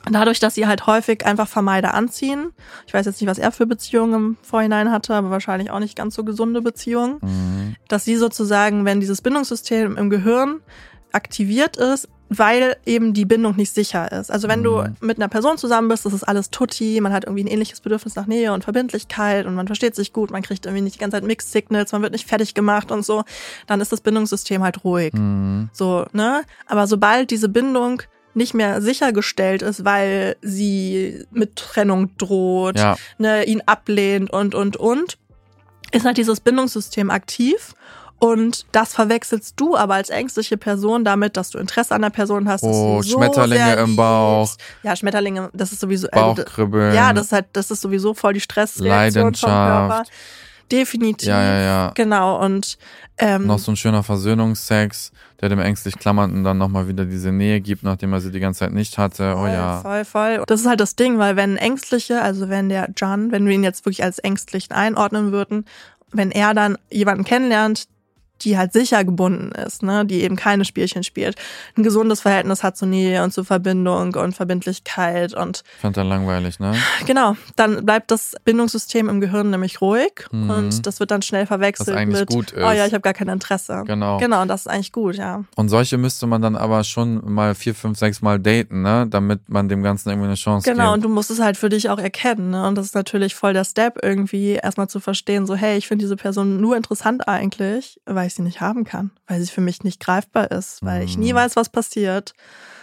dadurch, 0.09 0.39
dass 0.39 0.55
sie 0.55 0.67
halt 0.67 0.87
häufig 0.87 1.25
einfach 1.25 1.47
Vermeider 1.47 1.93
anziehen. 1.93 2.51
Ich 2.87 2.93
weiß 2.93 3.05
jetzt 3.05 3.21
nicht, 3.21 3.29
was 3.29 3.37
er 3.37 3.51
für 3.51 3.65
Beziehungen 3.65 4.13
im 4.13 4.37
Vorhinein 4.41 4.91
hatte, 4.91 5.13
aber 5.13 5.29
wahrscheinlich 5.29 5.71
auch 5.71 5.79
nicht 5.79 5.95
ganz 5.95 6.15
so 6.15 6.23
gesunde 6.23 6.61
Beziehungen. 6.61 7.17
Mhm. 7.21 7.75
Dass 7.87 8.05
sie 8.05 8.15
sozusagen, 8.15 8.85
wenn 8.85 8.99
dieses 8.99 9.21
Bindungssystem 9.21 9.97
im 9.97 10.09
Gehirn 10.09 10.61
aktiviert 11.11 11.77
ist, 11.77 12.07
weil 12.31 12.75
eben 12.85 13.15
die 13.15 13.25
Bindung 13.25 13.55
nicht 13.55 13.73
sicher 13.73 14.11
ist. 14.11 14.31
Also 14.31 14.47
wenn 14.47 14.61
du 14.61 14.83
Mhm. 14.83 14.95
mit 15.01 15.17
einer 15.17 15.27
Person 15.29 15.57
zusammen 15.57 15.87
bist, 15.87 16.05
das 16.05 16.13
ist 16.13 16.21
alles 16.23 16.51
tutti, 16.51 17.01
man 17.01 17.11
hat 17.11 17.23
irgendwie 17.23 17.43
ein 17.43 17.47
ähnliches 17.47 17.81
Bedürfnis 17.81 18.15
nach 18.15 18.27
Nähe 18.27 18.53
und 18.53 18.63
Verbindlichkeit 18.63 19.47
und 19.47 19.55
man 19.55 19.65
versteht 19.65 19.95
sich 19.95 20.13
gut, 20.13 20.29
man 20.29 20.43
kriegt 20.43 20.67
irgendwie 20.67 20.83
nicht 20.83 20.95
die 20.95 20.99
ganze 20.99 21.17
Zeit 21.17 21.23
Mixed 21.23 21.51
Signals, 21.51 21.91
man 21.91 22.03
wird 22.03 22.11
nicht 22.11 22.27
fertig 22.27 22.53
gemacht 22.53 22.91
und 22.91 23.03
so, 23.03 23.23
dann 23.65 23.81
ist 23.81 23.91
das 23.91 24.01
Bindungssystem 24.01 24.61
halt 24.61 24.83
ruhig. 24.83 25.11
Mhm. 25.13 25.69
So, 25.73 26.05
ne? 26.11 26.43
Aber 26.67 26.85
sobald 26.85 27.31
diese 27.31 27.49
Bindung 27.49 28.03
nicht 28.39 28.55
mehr 28.55 28.81
sichergestellt 28.81 29.61
ist, 29.61 29.85
weil 29.85 30.35
sie 30.41 31.25
mit 31.31 31.55
Trennung 31.57 32.17
droht, 32.17 32.79
Ja. 32.79 32.95
ne, 33.19 33.43
ihn 33.43 33.61
ablehnt 33.67 34.31
und, 34.31 34.55
und, 34.55 34.75
und, 34.77 35.17
ist 35.91 36.05
halt 36.05 36.17
dieses 36.17 36.39
Bindungssystem 36.39 37.11
aktiv. 37.11 37.75
Und 38.21 38.65
das 38.73 38.93
verwechselst 38.93 39.53
du 39.55 39.77
aber 39.77 39.93
als 39.93 40.09
ängstliche 40.09 40.57
Person 40.57 41.05
damit, 41.05 41.37
dass 41.37 41.51
du 41.51 41.57
Interesse 41.57 41.95
an 41.95 42.01
der 42.01 42.09
Person 42.09 42.49
hast. 42.49 42.63
Oh, 42.63 43.01
so 43.01 43.13
Schmetterlinge 43.17 43.73
im 43.75 43.79
liebst. 43.85 43.95
Bauch. 43.97 44.49
Ja, 44.83 44.93
Schmetterlinge, 44.97 45.49
das 45.53 45.71
ist 45.71 45.79
sowieso. 45.79 46.09
also, 46.11 46.43
Bauchkribbeln. 46.43 46.93
ja, 46.93 47.13
das 47.13 47.27
ist 47.27 47.31
halt, 47.31 47.45
das 47.53 47.71
ist 47.71 47.79
sowieso 47.79 48.13
voll 48.13 48.33
die 48.33 48.41
Stressreaktion 48.41 49.35
vom 49.35 49.49
Körper. 49.49 50.03
Definitiv. 50.71 51.27
Ja, 51.27 51.41
ja, 51.41 51.61
ja. 51.61 51.91
Genau. 51.95 52.43
Und 52.43 52.77
ähm, 53.17 53.47
Noch 53.47 53.59
so 53.59 53.71
ein 53.71 53.75
schöner 53.75 54.03
Versöhnungsex, 54.03 55.11
der 55.41 55.49
dem 55.49 55.59
ängstlich 55.59 55.97
Klammernden 55.97 56.43
dann 56.43 56.57
nochmal 56.57 56.87
wieder 56.87 57.05
diese 57.05 57.31
Nähe 57.31 57.59
gibt, 57.61 57.83
nachdem 57.83 58.13
er 58.13 58.21
sie 58.21 58.31
die 58.31 58.39
ganze 58.39 58.59
Zeit 58.59 58.73
nicht 58.73 58.97
hatte. 58.97 59.33
Oh 59.35 59.41
Voll, 59.41 59.49
ja. 59.49 59.81
Voll, 59.81 60.05
voll. 60.05 60.43
Das 60.47 60.61
ist 60.61 60.67
halt 60.67 60.79
das 60.79 60.95
Ding, 60.95 61.17
weil 61.17 61.35
wenn 61.35 61.57
Ängstliche, 61.57 62.21
also 62.21 62.49
wenn 62.49 62.69
der 62.69 62.89
John, 62.95 63.31
wenn 63.31 63.45
wir 63.45 63.53
ihn 63.53 63.63
jetzt 63.63 63.85
wirklich 63.85 64.03
als 64.03 64.19
Ängstlichen 64.19 64.73
einordnen 64.73 65.31
würden, 65.31 65.65
wenn 66.11 66.31
er 66.31 66.53
dann 66.53 66.77
jemanden 66.91 67.23
kennenlernt, 67.23 67.87
die 68.41 68.57
halt 68.57 68.73
sicher 68.73 69.03
gebunden 69.03 69.51
ist, 69.51 69.83
ne, 69.83 70.05
die 70.05 70.21
eben 70.23 70.35
keine 70.35 70.65
Spielchen 70.65 71.03
spielt, 71.03 71.35
ein 71.77 71.83
gesundes 71.83 72.21
Verhältnis 72.21 72.63
hat 72.63 72.77
zur 72.77 72.87
Nähe 72.87 73.23
und 73.23 73.31
zur 73.33 73.45
Verbindung 73.45 74.13
und 74.15 74.33
Verbindlichkeit 74.35 75.33
und 75.33 75.63
Ich 75.75 75.81
fand 75.81 75.97
das 75.97 76.05
langweilig, 76.05 76.59
ne? 76.59 76.73
genau, 77.05 77.35
dann 77.55 77.85
bleibt 77.85 78.11
das 78.11 78.35
Bindungssystem 78.45 79.09
im 79.09 79.21
Gehirn 79.21 79.49
nämlich 79.49 79.81
ruhig 79.81 80.11
Mhm. 80.31 80.49
und 80.49 80.85
das 80.87 80.99
wird 80.99 81.11
dann 81.11 81.21
schnell 81.21 81.45
verwechselt 81.45 81.89
Was 81.89 81.95
eigentlich 81.95 82.19
mit 82.29 82.53
oh 82.57 82.59
ja, 82.59 82.85
ich 82.85 82.93
habe 82.93 83.01
gar 83.01 83.13
kein 83.13 83.29
Interesse. 83.29 83.83
Genau. 83.85 84.17
Genau, 84.17 84.41
und 84.41 84.47
das 84.47 84.61
ist 84.61 84.67
eigentlich 84.67 84.91
gut, 84.91 85.15
ja. 85.15 85.43
Und 85.55 85.69
solche 85.69 85.97
müsste 85.97 86.27
man 86.27 86.41
dann 86.41 86.55
aber 86.55 86.83
schon 86.83 87.21
mal 87.31 87.55
vier, 87.55 87.73
fünf, 87.75 87.97
sechs 87.97 88.21
Mal 88.21 88.39
daten, 88.39 88.81
ne? 88.81 89.07
Damit 89.09 89.49
man 89.49 89.69
dem 89.69 89.81
Ganzen 89.83 90.09
irgendwie 90.09 90.27
eine 90.27 90.35
Chance 90.35 90.69
Genau, 90.69 90.89
und 90.89 90.95
gibt. 90.95 91.05
du 91.05 91.09
musst 91.09 91.31
es 91.31 91.39
halt 91.39 91.57
für 91.57 91.69
dich 91.69 91.89
auch 91.89 91.97
erkennen. 91.99 92.51
Ne? 92.51 92.67
Und 92.67 92.75
das 92.75 92.85
ist 92.87 92.95
natürlich 92.95 93.35
voll 93.35 93.53
der 93.53 93.65
Step, 93.65 93.97
irgendwie 94.01 94.53
erstmal 94.53 94.87
zu 94.87 94.99
verstehen, 94.99 95.45
so, 95.45 95.55
hey, 95.55 95.77
ich 95.77 95.87
finde 95.87 96.03
diese 96.03 96.15
Person 96.15 96.59
nur 96.61 96.75
interessant 96.77 97.27
eigentlich, 97.27 97.99
weil 98.05 98.27
ich 98.29 98.35
sie 98.35 98.41
nicht 98.41 98.61
haben 98.61 98.85
kann, 98.85 99.11
weil 99.27 99.41
sie 99.41 99.51
für 99.51 99.61
mich 99.61 99.83
nicht 99.83 99.99
greifbar 99.99 100.49
ist, 100.51 100.83
weil 100.83 101.03
ich 101.03 101.17
nie 101.17 101.33
Mhm. 101.33 101.37
weiß, 101.37 101.55
was 101.57 101.69
passiert. 101.69 102.33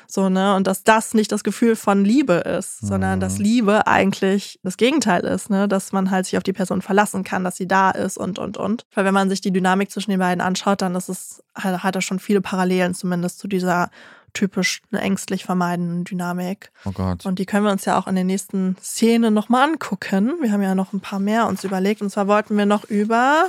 So, 0.09 0.29
ne? 0.29 0.55
Und 0.55 0.69
dass 0.69 0.85
das 0.85 1.15
nicht 1.15 1.33
das 1.33 1.43
Gefühl 1.43 1.75
von 1.75 2.05
Liebe 2.05 2.35
ist, 2.35 2.79
sondern 2.81 3.19
Mhm. 3.19 3.21
dass 3.21 3.39
Liebe 3.39 3.89
eigentlich 3.89 4.61
das 4.63 4.77
Gegenteil 4.77 5.25
ist, 5.25 5.51
ne? 5.51 5.67
Dass 5.67 5.91
man 5.93 6.13
halt 6.13 6.27
sich 6.27 6.37
auf 6.37 6.45
die 6.45 6.53
Person 6.53 6.81
verlassen 6.81 7.25
kann, 7.25 7.43
dass 7.43 7.57
sie 7.57 7.67
da 7.67 7.91
ist 7.91 8.17
und 8.17 8.39
und 8.39 8.57
und. 8.57 8.85
Weil 8.95 9.05
wenn 9.05 9.15
man 9.15 9.29
sich 9.29 9.41
die 9.41 9.51
Dynamik 9.51 9.91
zwischen 9.91 10.11
den 10.13 10.21
beiden 10.21 10.41
anschaut, 10.41 10.81
dann 10.83 10.95
ist 10.95 11.09
es, 11.09 11.43
hat, 11.57 11.83
hat 11.83 11.97
er 11.97 12.03
schon 12.03 12.21
viele 12.21 12.41
Parallelen 12.41 12.95
zumindest 12.95 13.41
zu 13.41 13.49
dieser 13.49 13.91
typisch 14.33 14.83
ängstlich 14.93 15.45
vermeidenden 15.45 16.05
Dynamik. 16.05 16.71
Oh 16.85 16.93
Gott. 16.93 17.25
Und 17.27 17.39
die 17.41 17.47
können 17.47 17.65
wir 17.65 17.73
uns 17.73 17.85
ja 17.87 17.99
auch 17.99 18.07
in 18.07 18.15
den 18.15 18.27
nächsten 18.27 18.77
Szenen 18.83 19.33
nochmal 19.35 19.71
angucken. 19.71 20.35
Wir 20.41 20.53
haben 20.53 20.63
ja 20.63 20.75
noch 20.77 20.93
ein 20.93 21.01
paar 21.01 21.21
mehr 21.21 21.47
uns 21.49 21.65
überlegt. 21.65 22.01
Und 22.03 22.11
zwar 22.11 22.29
wollten 22.29 22.57
wir 22.57 22.67
noch 22.67 22.85
über. 22.85 23.49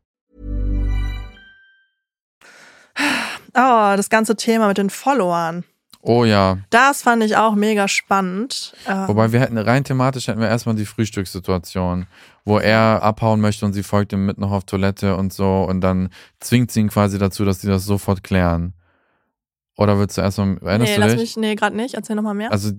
Oh, 3.55 3.93
das 3.95 4.09
ganze 4.09 4.35
Thema 4.35 4.67
mit 4.67 4.77
den 4.77 4.89
Followern. 4.89 5.63
Oh 6.03 6.25
ja. 6.25 6.57
Das 6.71 7.03
fand 7.03 7.23
ich 7.23 7.37
auch 7.37 7.53
mega 7.53 7.87
spannend. 7.87 8.73
Äh, 8.87 9.07
Wobei 9.07 9.31
wir 9.31 9.39
hätten 9.39 9.57
rein 9.57 9.83
thematisch 9.83 10.27
hätten 10.27 10.39
wir 10.39 10.47
erstmal 10.47 10.75
die 10.75 10.85
Frühstückssituation, 10.85 12.07
wo 12.43 12.57
er 12.57 13.03
abhauen 13.03 13.39
möchte 13.39 13.65
und 13.65 13.73
sie 13.73 13.83
folgt 13.83 14.11
ihm 14.13 14.25
mit 14.25 14.39
noch 14.39 14.51
auf 14.51 14.63
Toilette 14.63 15.15
und 15.15 15.31
so 15.31 15.63
und 15.63 15.81
dann 15.81 16.09
zwingt 16.39 16.71
sie 16.71 16.79
ihn 16.79 16.89
quasi 16.89 17.19
dazu, 17.19 17.45
dass 17.45 17.61
sie 17.61 17.67
das 17.67 17.85
sofort 17.85 18.23
klären. 18.23 18.73
Oder 19.81 19.97
willst 19.97 20.15
du 20.15 20.21
erstmal, 20.21 20.57
erinnerst 20.59 20.91
nee, 20.91 20.95
du 20.95 20.99
lass 21.01 21.11
dich? 21.13 21.19
mich, 21.21 21.37
nee, 21.37 21.55
gerade 21.55 21.75
nicht. 21.75 21.95
Erzähl 21.95 22.15
nochmal 22.15 22.35
mehr. 22.35 22.51
Also 22.51 22.71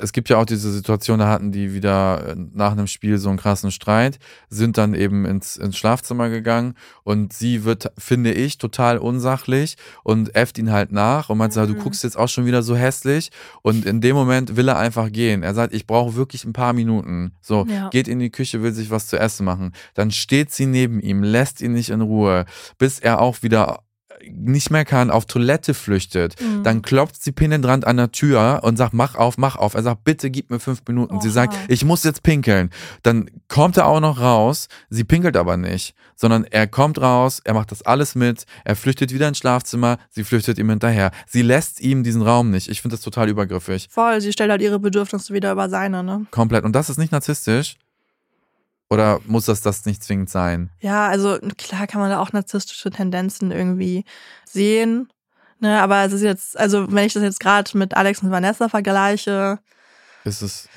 es 0.00 0.12
gibt 0.12 0.28
ja 0.28 0.38
auch 0.38 0.44
diese 0.44 0.72
Situation, 0.72 1.20
da 1.20 1.28
hatten 1.28 1.52
die 1.52 1.72
wieder 1.72 2.30
äh, 2.30 2.34
nach 2.52 2.72
einem 2.72 2.88
Spiel 2.88 3.18
so 3.18 3.28
einen 3.28 3.38
krassen 3.38 3.70
Streit, 3.70 4.18
sind 4.48 4.76
dann 4.76 4.92
eben 4.94 5.24
ins, 5.24 5.56
ins 5.56 5.76
Schlafzimmer 5.78 6.30
gegangen 6.30 6.74
und 7.04 7.32
sie 7.32 7.62
wird, 7.64 7.92
finde 7.96 8.32
ich, 8.32 8.58
total 8.58 8.98
unsachlich 8.98 9.76
und 10.02 10.34
äfft 10.34 10.58
ihn 10.58 10.72
halt 10.72 10.90
nach 10.90 11.30
und 11.30 11.38
meint, 11.38 11.52
so, 11.52 11.64
du 11.64 11.74
Mhm. 11.74 11.78
guckst 11.78 12.02
jetzt 12.02 12.18
auch 12.18 12.28
schon 12.28 12.44
wieder 12.44 12.62
so 12.64 12.74
hässlich 12.74 13.30
und 13.62 13.84
in 13.86 14.00
dem 14.00 14.16
Moment 14.16 14.56
will 14.56 14.66
er 14.68 14.78
einfach 14.78 15.12
gehen. 15.12 15.44
Er 15.44 15.54
sagt, 15.54 15.72
ich 15.72 15.86
brauche 15.86 16.16
wirklich 16.16 16.44
ein 16.44 16.52
paar 16.52 16.72
Minuten. 16.72 17.34
So, 17.40 17.66
Ja. 17.70 17.88
geht 17.90 18.08
in 18.08 18.18
die 18.18 18.30
Küche, 18.30 18.62
will 18.64 18.72
sich 18.72 18.90
was 18.90 19.06
zu 19.06 19.16
essen 19.16 19.44
machen. 19.44 19.72
Dann 19.94 20.10
steht 20.10 20.50
sie 20.50 20.66
neben 20.66 20.98
ihm, 20.98 21.22
lässt 21.22 21.60
ihn 21.60 21.72
nicht 21.74 21.90
in 21.90 22.00
Ruhe, 22.00 22.46
bis 22.78 22.98
er 22.98 23.20
auch 23.20 23.42
wieder 23.42 23.78
nicht 24.32 24.70
mehr 24.70 24.84
kann, 24.84 25.10
auf 25.10 25.26
Toilette 25.26 25.74
flüchtet. 25.74 26.40
Mhm. 26.40 26.62
Dann 26.62 26.82
klopft 26.82 27.22
sie 27.22 27.32
penetrant 27.32 27.86
an 27.86 27.96
der 27.96 28.12
Tür 28.12 28.60
und 28.62 28.76
sagt, 28.76 28.94
mach 28.94 29.14
auf, 29.14 29.38
mach 29.38 29.56
auf. 29.56 29.74
Er 29.74 29.82
sagt, 29.82 30.04
bitte 30.04 30.30
gib 30.30 30.50
mir 30.50 30.60
fünf 30.60 30.82
Minuten. 30.86 31.20
Sie 31.20 31.28
Oha. 31.28 31.34
sagt, 31.34 31.56
ich 31.68 31.84
muss 31.84 32.04
jetzt 32.04 32.22
pinkeln. 32.22 32.70
Dann 33.02 33.30
kommt 33.48 33.76
er 33.76 33.86
auch 33.86 34.00
noch 34.00 34.20
raus. 34.20 34.68
Sie 34.90 35.04
pinkelt 35.04 35.36
aber 35.36 35.56
nicht, 35.56 35.94
sondern 36.14 36.44
er 36.44 36.66
kommt 36.66 37.00
raus, 37.00 37.40
er 37.44 37.54
macht 37.54 37.70
das 37.70 37.82
alles 37.82 38.14
mit, 38.14 38.44
er 38.64 38.76
flüchtet 38.76 39.12
wieder 39.12 39.28
ins 39.28 39.38
Schlafzimmer, 39.38 39.98
sie 40.10 40.24
flüchtet 40.24 40.58
ihm 40.58 40.70
hinterher. 40.70 41.10
Sie 41.26 41.42
lässt 41.42 41.80
ihm 41.80 42.02
diesen 42.02 42.22
Raum 42.22 42.50
nicht. 42.50 42.68
Ich 42.68 42.82
finde 42.82 42.96
das 42.96 43.04
total 43.04 43.28
übergriffig. 43.28 43.88
Voll, 43.90 44.20
sie 44.20 44.32
stellt 44.32 44.50
halt 44.50 44.62
ihre 44.62 44.78
Bedürfnisse 44.78 45.32
wieder 45.34 45.52
über 45.52 45.68
seine, 45.68 46.02
ne? 46.02 46.26
Komplett. 46.30 46.64
Und 46.64 46.72
das 46.72 46.90
ist 46.90 46.98
nicht 46.98 47.12
narzisstisch? 47.12 47.76
Oder 48.90 49.20
muss 49.26 49.44
das 49.46 49.60
das 49.60 49.84
nicht 49.84 50.02
zwingend 50.02 50.30
sein? 50.30 50.70
Ja, 50.80 51.08
also 51.08 51.38
klar 51.58 51.86
kann 51.86 52.00
man 52.00 52.10
da 52.10 52.20
auch 52.20 52.32
narzisstische 52.32 52.90
Tendenzen 52.90 53.50
irgendwie 53.50 54.04
sehen. 54.46 55.12
Ne, 55.60 55.80
aber 55.82 56.04
es 56.04 56.12
ist 56.12 56.22
jetzt, 56.22 56.56
also 56.58 56.90
wenn 56.92 57.04
ich 57.04 57.14
das 57.14 57.22
jetzt 57.24 57.40
gerade 57.40 57.76
mit 57.76 57.94
Alex 57.96 58.22
und 58.22 58.30
Vanessa 58.30 58.68
vergleiche, 58.68 59.58
Ist 60.24 60.40
es 60.40 60.68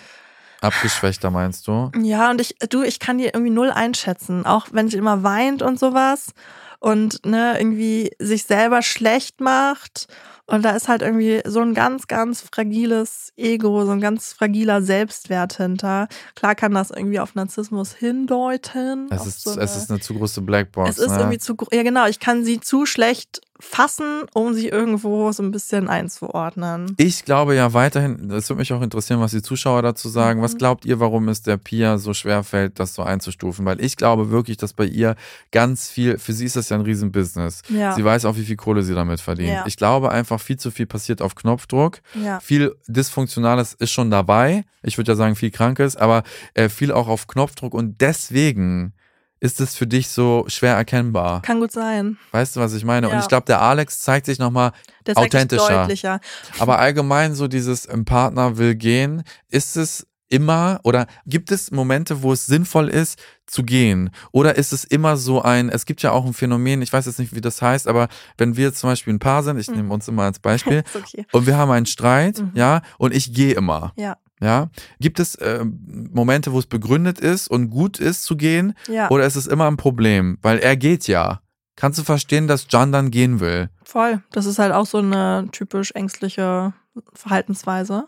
abgeschwächter, 0.60 1.30
meinst 1.30 1.68
du? 1.68 1.92
ja, 2.02 2.32
und 2.32 2.42
ich, 2.42 2.56
du, 2.70 2.82
ich 2.82 3.00
kann 3.00 3.18
die 3.20 3.26
irgendwie 3.26 3.52
null 3.52 3.72
einschätzen, 3.72 4.46
auch 4.46 4.68
wenn 4.72 4.90
sie 4.90 4.98
immer 4.98 5.22
weint 5.24 5.62
und 5.62 5.80
sowas 5.80 6.34
und 6.80 7.24
ne, 7.26 7.60
irgendwie 7.60 8.12
sich 8.20 8.44
selber 8.44 8.82
schlecht 8.82 9.40
macht. 9.40 10.08
Und 10.52 10.64
da 10.64 10.72
ist 10.72 10.88
halt 10.88 11.02
irgendwie 11.02 11.42
so 11.46 11.62
ein 11.62 11.74
ganz, 11.74 12.08
ganz 12.08 12.42
fragiles 12.42 13.32
Ego, 13.38 13.86
so 13.86 13.92
ein 13.92 14.02
ganz 14.02 14.34
fragiler 14.34 14.82
Selbstwert 14.82 15.58
hinter. 15.58 16.08
Klar 16.36 16.56
kann 16.56 16.74
das 16.74 16.92
irgendwie 16.92 17.20
auf 17.20 17.36
Narzissmus 17.36 17.94
hindeuten. 17.94 19.08
Es 19.12 19.26
ist, 19.26 19.44
so 19.44 19.52
es 19.52 19.58
eine- 19.58 19.66
ist 19.66 19.90
eine 19.92 20.00
zu 20.00 20.14
große 20.14 20.42
Blackbox. 20.42 20.90
es 20.90 20.98
ist 20.98 21.12
ne? 21.12 21.18
irgendwie 21.20 21.38
zu, 21.40 21.56
ja 21.72 21.84
genau, 21.84 22.06
ich 22.08 22.20
kann 22.20 22.44
sie 22.44 22.60
zu 22.60 22.86
schlecht 22.86 23.42
fassen, 23.62 24.24
um 24.34 24.54
sie 24.54 24.68
irgendwo 24.68 25.32
so 25.32 25.44
ein 25.44 25.52
bisschen 25.52 25.88
einzuordnen. 25.88 26.96
Ich 26.98 27.26
glaube 27.26 27.56
ja 27.56 27.74
weiterhin, 27.74 28.28
das 28.28 28.50
würde 28.50 28.60
mich 28.60 28.74
auch 28.74 28.82
interessieren, 28.82 29.22
was 29.22 29.32
die 29.32 29.42
Zuschauer 29.42 29.82
dazu 29.82 30.10
sagen. 30.10 30.40
Mhm. 30.40 30.44
Was 30.44 30.58
glaubt 30.58 30.84
ihr, 30.86 31.00
warum 31.00 31.30
es 31.30 31.44
der 31.44 31.58
Pia 31.58 31.98
so 31.98 32.14
schwer 32.14 32.44
fällt, 32.44 32.80
das 32.80 32.96
so 32.96 33.04
einzustufen? 33.04 33.66
Weil 33.66 33.80
ich 33.80 33.96
glaube 33.98 34.32
wirklich, 34.32 34.58
dass 34.58 34.74
bei 34.74 34.86
ihr 34.86 35.16
ganz 35.52 35.90
viel, 35.90 36.18
für 36.18 36.34
sie 36.34 36.46
ist 36.46 36.56
das 36.56 36.70
ja 36.70 36.78
ein 36.78 36.84
Riesenbusiness. 36.84 37.62
Ja. 37.70 37.94
Sie 37.94 38.04
weiß 38.04 38.26
auch, 38.26 38.36
wie 38.36 38.44
viel 38.44 38.58
Kohle 38.58 38.84
sie 38.84 38.96
damit 38.96 39.22
verdient. 39.22 39.50
Ja. 39.50 39.64
Ich 39.68 39.78
glaube 39.78 40.12
einfach, 40.12 40.42
viel 40.42 40.58
zu 40.58 40.72
viel 40.72 40.88
passiert 40.88 41.22
auf 41.22 41.36
Knopfdruck. 41.36 42.00
Ja. 42.16 42.40
Viel 42.40 42.76
Dysfunktionales 42.88 43.74
ist 43.74 43.92
schon 43.92 44.10
dabei. 44.10 44.66
Ich 44.82 44.98
würde 44.98 45.12
ja 45.12 45.16
sagen, 45.16 45.36
viel 45.36 45.52
Krankes, 45.52 45.96
aber 45.96 46.24
äh, 46.56 46.68
viel 46.68 46.92
auch 46.92 47.08
auf 47.08 47.28
Knopfdruck 47.28 47.74
und 47.74 48.02
deswegen 48.02 48.94
ist 49.42 49.60
es 49.60 49.76
für 49.76 49.88
dich 49.88 50.08
so 50.08 50.46
schwer 50.48 50.76
erkennbar. 50.76 51.42
Kann 51.42 51.60
gut 51.60 51.72
sein. 51.72 52.18
Weißt 52.32 52.56
du, 52.56 52.60
was 52.62 52.74
ich 52.74 52.86
meine? 52.86 53.08
Und 53.10 53.16
Ja. 53.16 53.20
ich 53.20 53.28
glaube, 53.28 53.46
der 53.48 53.60
Alex 53.62 54.00
zeigt 54.00 54.28
sich 54.28 54.40
nochmal 54.40 54.72
authentischer. 55.16 55.80
deutlicher. 55.82 56.20
Aber 56.60 56.80
allgemein 56.80 57.34
so 57.36 57.48
dieses 57.50 57.90
ein 57.90 58.06
Partner 58.06 58.58
will 58.58 58.76
gehen, 58.76 59.24
ist 59.50 59.76
es 59.78 60.06
immer 60.30 60.80
oder 60.84 61.08
gibt 61.26 61.52
es 61.52 61.72
Momente, 61.72 62.22
wo 62.24 62.32
es 62.32 62.46
sinnvoll 62.46 62.88
ist 62.88 63.20
zu 63.48 63.64
gehen? 63.64 64.12
Oder 64.32 64.56
ist 64.56 64.72
es 64.72 64.86
immer 64.86 65.18
so 65.18 65.42
ein, 65.42 65.68
es 65.70 65.86
gibt 65.86 66.04
ja 66.04 66.12
auch 66.12 66.26
ein 66.26 66.34
Phänomen, 66.34 66.82
ich 66.82 66.94
weiß 66.94 67.06
jetzt 67.08 67.20
nicht, 67.20 67.36
wie 67.36 67.42
das 67.42 67.62
heißt, 67.62 67.88
aber 67.88 68.08
wenn 68.38 68.56
wir 68.56 68.74
zum 68.74 68.92
Beispiel 68.92 69.12
ein 69.14 69.20
Paar 69.20 69.44
sind, 69.44 69.58
ich 69.58 69.68
Mhm. 69.70 69.76
nehme 69.76 69.94
uns 69.94 70.08
immer 70.08 70.24
als 70.24 70.40
Beispiel, 70.40 70.84
okay. 70.94 71.26
und 71.34 71.48
wir 71.48 71.58
haben 71.58 71.70
einen 71.72 71.86
Streit, 71.88 72.40
Mhm. 72.40 72.52
ja, 72.54 72.82
und 72.98 73.14
ich 73.14 73.34
gehe 73.34 73.54
immer. 73.56 73.92
Ja. 73.98 74.18
Ja, 74.42 74.70
gibt 75.00 75.20
es 75.20 75.36
äh, 75.36 75.64
Momente, 75.64 76.52
wo 76.52 76.58
es 76.60 76.66
begründet 76.66 77.20
ist 77.20 77.48
und 77.48 77.70
gut 77.70 78.00
ist 78.00 78.24
zu 78.24 78.36
gehen, 78.36 78.74
Ja. 78.88 79.10
oder 79.12 79.26
ist 79.26 79.36
es 79.36 79.46
immer 79.48 79.68
ein 79.70 79.78
Problem? 79.78 80.38
Weil 80.42 80.58
er 80.60 80.76
geht 80.76 81.08
ja. 81.08 81.42
Kannst 81.76 82.00
du 82.00 82.04
verstehen, 82.04 82.48
dass 82.48 82.66
John 82.70 82.92
dann 82.92 83.12
gehen 83.12 83.40
will? 83.40 83.70
Voll. 83.84 84.22
Das 84.32 84.46
ist 84.46 84.60
halt 84.60 84.74
auch 84.74 84.86
so 84.86 84.98
eine 84.98 85.48
typisch 85.52 85.92
ängstliche 85.92 86.74
Verhaltensweise, 87.14 88.08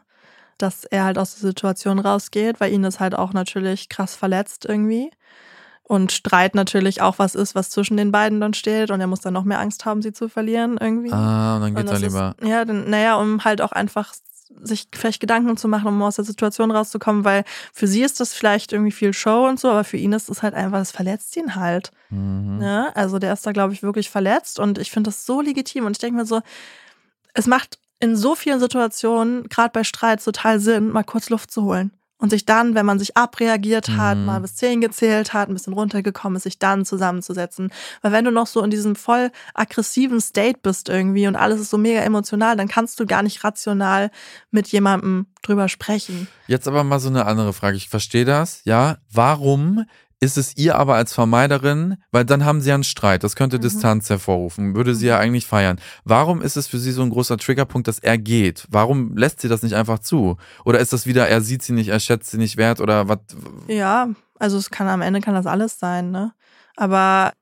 dass 0.58 0.86
er 0.86 1.06
halt 1.06 1.18
aus 1.18 1.36
der 1.36 1.48
Situation 1.50 2.00
rausgeht, 2.00 2.60
weil 2.60 2.72
ihn 2.74 2.84
das 2.84 3.00
halt 3.00 3.16
auch 3.16 3.34
natürlich 3.34 3.90
krass 3.90 4.16
verletzt 4.16 4.66
irgendwie. 4.66 5.12
Und 5.84 6.12
Streit 6.12 6.56
natürlich 6.56 7.02
auch 7.02 7.20
was 7.20 7.36
ist, 7.36 7.56
was 7.56 7.70
zwischen 7.70 7.98
den 7.98 8.12
beiden 8.12 8.40
dann 8.40 8.54
steht 8.54 8.90
und 8.90 9.02
er 9.02 9.08
muss 9.08 9.20
dann 9.22 9.34
noch 9.34 9.44
mehr 9.44 9.60
Angst 9.60 9.86
haben, 9.86 10.02
sie 10.02 10.14
zu 10.14 10.30
verlieren 10.30 10.78
irgendwie. 10.80 11.12
Ah, 11.12 11.56
und 11.58 11.62
dann 11.62 11.70
Und 11.72 11.76
geht 11.76 11.86
er 11.88 11.92
das 11.92 12.02
lieber. 12.02 12.36
Ist, 12.40 12.48
ja, 12.48 12.66
dann, 12.66 12.90
naja, 12.90 13.16
um 13.16 13.44
halt 13.44 13.62
auch 13.62 13.72
einfach 13.74 14.14
sich 14.62 14.88
vielleicht 14.94 15.20
Gedanken 15.20 15.58
zu 15.58 15.68
machen, 15.68 15.88
um 15.88 16.02
aus 16.02 16.18
der 16.18 16.26
Situation 16.26 16.72
rauszukommen, 16.72 17.26
weil 17.26 17.44
für 17.74 17.88
sie 17.88 18.04
ist 18.04 18.20
das 18.20 18.34
vielleicht 18.34 18.74
irgendwie 18.74 18.92
viel 18.92 19.14
Show 19.14 19.48
und 19.48 19.60
so, 19.60 19.70
aber 19.70 19.84
für 19.84 19.98
ihn 19.98 20.14
ist 20.14 20.30
es 20.30 20.44
halt 20.44 20.54
einfach, 20.54 20.80
das 20.80 20.92
verletzt 20.92 21.36
ihn 21.38 21.56
halt. 21.56 21.92
Mhm. 22.10 22.58
Ne? 22.60 22.96
Also 22.96 23.20
der 23.20 23.34
ist 23.34 23.46
da, 23.46 23.52
glaube 23.52 23.74
ich, 23.74 23.84
wirklich 23.84 24.10
verletzt 24.10 24.60
und 24.60 24.78
ich 24.78 24.92
finde 24.92 25.10
das 25.10 25.26
so 25.26 25.42
legitim 25.42 25.86
und 25.86 25.94
ich 25.94 26.00
denke 26.00 26.18
mir 26.18 26.26
so, 26.26 26.42
es 27.34 27.48
macht 27.48 27.80
in 28.00 28.16
so 28.16 28.36
vielen 28.36 28.60
Situationen, 28.60 29.48
gerade 29.50 29.72
bei 29.72 29.84
Streits, 29.84 30.26
total 30.26 30.60
Sinn, 30.60 30.90
mal 30.90 31.04
kurz 31.04 31.30
Luft 31.30 31.52
zu 31.52 31.64
holen 31.64 31.92
und 32.24 32.30
sich 32.30 32.46
dann, 32.46 32.74
wenn 32.74 32.86
man 32.86 33.00
sich 33.00 33.18
abreagiert 33.18 33.90
hat, 33.90 34.18
Mhm. 34.18 34.24
mal 34.26 34.40
bis 34.40 34.56
zehn 34.56 34.80
gezählt 34.80 35.34
hat, 35.34 35.50
ein 35.50 35.54
bisschen 35.54 35.74
runtergekommen 35.74 36.38
ist, 36.38 36.44
sich 36.44 36.58
dann 36.58 36.86
zusammenzusetzen. 36.86 37.70
Weil 38.02 38.14
wenn 38.14 38.24
du 38.24 38.32
noch 38.32 38.48
so 38.48 38.64
in 38.64 38.70
diesem 38.70 38.96
voll 38.96 39.30
aggressiven 39.54 40.22
State 40.22 40.60
bist 40.64 40.88
irgendwie 40.88 41.28
und 41.28 41.36
alles 41.36 41.60
ist 41.60 41.70
so 41.70 41.78
mega 41.78 42.00
emotional, 42.00 42.56
dann 42.56 42.70
kannst 42.70 42.98
du 43.02 43.06
gar 43.06 43.24
nicht 43.24 43.44
rational 43.44 44.10
mit 44.52 44.70
jemandem 44.70 45.26
drüber 45.42 45.68
sprechen. 45.68 46.30
Jetzt 46.48 46.66
aber 46.66 46.86
mal 46.86 47.02
so 47.02 47.10
eine 47.10 47.26
andere 47.26 47.52
Frage. 47.52 47.76
Ich 47.76 47.90
verstehe 47.90 48.24
das, 48.24 48.62
ja. 48.64 49.00
Warum 49.12 49.84
ist 50.24 50.38
es 50.38 50.58
ihr 50.58 50.76
aber 50.78 50.96
als 50.96 51.14
Vermeiderin, 51.14 51.98
weil 52.12 52.26
dann 52.26 52.46
haben 52.46 52.62
sie 52.62 52.70
ja 52.70 52.76
einen 52.76 52.84
Streit, 52.84 53.24
das 53.24 53.34
Mhm. 53.34 53.38
könnte 53.38 53.60
Distanz 53.60 54.10
hervorrufen, 54.10 54.76
würde 54.76 54.96
sie 54.96 55.08
ja 55.08 55.20
eigentlich 55.20 55.46
feiern. 55.46 55.80
Warum 56.04 56.42
ist 56.42 56.58
es 56.58 56.68
für 56.68 56.80
sie 56.80 56.92
so 56.92 57.02
ein 57.04 57.10
großer 57.10 57.38
Triggerpunkt, 57.38 57.88
dass 57.88 58.00
er 58.00 58.18
geht? 58.18 58.66
Warum 58.72 59.16
lässt 59.18 59.42
sie 59.42 59.48
das 59.50 59.62
nicht 59.64 59.76
einfach 59.76 60.00
zu? 60.00 60.38
Oder 60.66 60.80
ist 60.80 60.94
das 60.94 61.06
wieder, 61.06 61.28
er 61.28 61.42
sieht 61.42 61.62
sie 61.64 61.74
nicht, 61.74 61.90
er 61.90 62.00
schätzt 62.00 62.32
sie 62.32 62.38
nicht 62.38 62.58
wert 62.58 62.82
oder 62.82 63.08
was? 63.10 63.20
Ja, 63.68 64.10
also 64.40 64.58
es 64.58 64.70
kann 64.72 64.88
am 64.88 65.02
Ende 65.02 65.22
kann 65.22 65.36
das 65.36 65.46
alles 65.46 65.78
sein, 65.80 66.12
ne? 66.12 66.34
Aber 66.76 67.34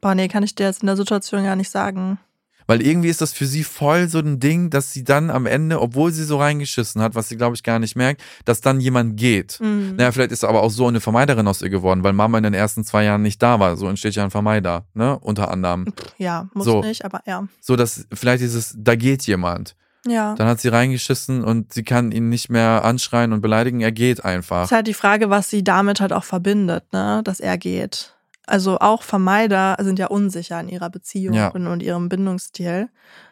boah, 0.00 0.14
nee, 0.14 0.28
kann 0.28 0.42
ich 0.42 0.54
dir 0.54 0.64
jetzt 0.66 0.82
in 0.82 0.86
der 0.86 0.96
Situation 0.96 1.44
gar 1.44 1.56
nicht 1.56 1.70
sagen. 1.70 2.18
Weil 2.66 2.82
irgendwie 2.82 3.08
ist 3.08 3.20
das 3.20 3.32
für 3.32 3.46
sie 3.46 3.64
voll 3.64 4.08
so 4.08 4.18
ein 4.18 4.40
Ding, 4.40 4.70
dass 4.70 4.92
sie 4.92 5.04
dann 5.04 5.30
am 5.30 5.46
Ende, 5.46 5.80
obwohl 5.80 6.12
sie 6.12 6.24
so 6.24 6.38
reingeschissen 6.38 7.02
hat, 7.02 7.14
was 7.14 7.28
sie 7.28 7.36
glaube 7.36 7.56
ich 7.56 7.62
gar 7.62 7.78
nicht 7.78 7.96
merkt, 7.96 8.22
dass 8.44 8.60
dann 8.60 8.80
jemand 8.80 9.16
geht. 9.16 9.58
Mhm. 9.60 9.94
Naja, 9.96 10.12
vielleicht 10.12 10.32
ist 10.32 10.44
aber 10.44 10.62
auch 10.62 10.70
so 10.70 10.86
eine 10.86 11.00
Vermeiderin 11.00 11.46
aus 11.48 11.62
ihr 11.62 11.70
geworden, 11.70 12.02
weil 12.02 12.12
Mama 12.12 12.38
in 12.38 12.44
den 12.44 12.54
ersten 12.54 12.84
zwei 12.84 13.04
Jahren 13.04 13.22
nicht 13.22 13.42
da 13.42 13.60
war. 13.60 13.76
So 13.76 13.88
entsteht 13.88 14.14
ja 14.14 14.24
ein 14.24 14.30
Vermeider, 14.30 14.84
ne? 14.94 15.18
Unter 15.18 15.50
anderem. 15.50 15.86
Ja, 16.18 16.48
muss 16.54 16.64
So. 16.64 16.82
nicht, 16.82 17.04
aber 17.04 17.20
ja. 17.26 17.46
So, 17.60 17.76
dass 17.76 18.06
vielleicht 18.12 18.42
dieses, 18.42 18.74
da 18.78 18.96
geht 18.96 19.22
jemand. 19.26 19.76
Ja. 20.06 20.34
Dann 20.34 20.48
hat 20.48 20.60
sie 20.60 20.68
reingeschissen 20.68 21.44
und 21.44 21.72
sie 21.72 21.84
kann 21.84 22.10
ihn 22.10 22.28
nicht 22.28 22.50
mehr 22.50 22.84
anschreien 22.84 23.32
und 23.32 23.40
beleidigen. 23.40 23.80
Er 23.80 23.92
geht 23.92 24.24
einfach. 24.24 24.64
Ist 24.64 24.72
halt 24.72 24.88
die 24.88 24.94
Frage, 24.94 25.30
was 25.30 25.48
sie 25.48 25.62
damit 25.62 26.00
halt 26.00 26.12
auch 26.12 26.24
verbindet, 26.24 26.92
ne? 26.92 27.20
Dass 27.24 27.38
er 27.38 27.56
geht. 27.56 28.14
Also 28.46 28.78
auch 28.80 29.02
Vermeider 29.02 29.76
sind 29.80 29.98
ja 29.98 30.06
unsicher 30.08 30.58
in 30.60 30.68
ihrer 30.68 30.90
Beziehung 30.90 31.34
Ja. 31.34 31.48
und, 31.48 31.80
ihrem 31.82 32.08
Bindungsstil. 32.08 32.88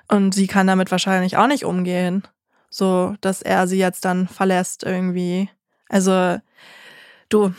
Und 0.09 0.35
sie 0.35 0.47
kann 0.47 0.67
damit 0.67 0.91
wahrscheinlich 0.91 1.37
auch 1.37 1.47
nicht 1.49 1.65
umgehen. 1.65 2.23
So, 2.69 3.15
dass 3.21 3.43
er 3.43 3.67
sie 3.67 3.79
jetzt 3.79 4.05
dann 4.05 4.29
verlässt 4.29 4.85
irgendwie. 4.85 5.49
Also, 5.89 6.39
du, 7.29 7.53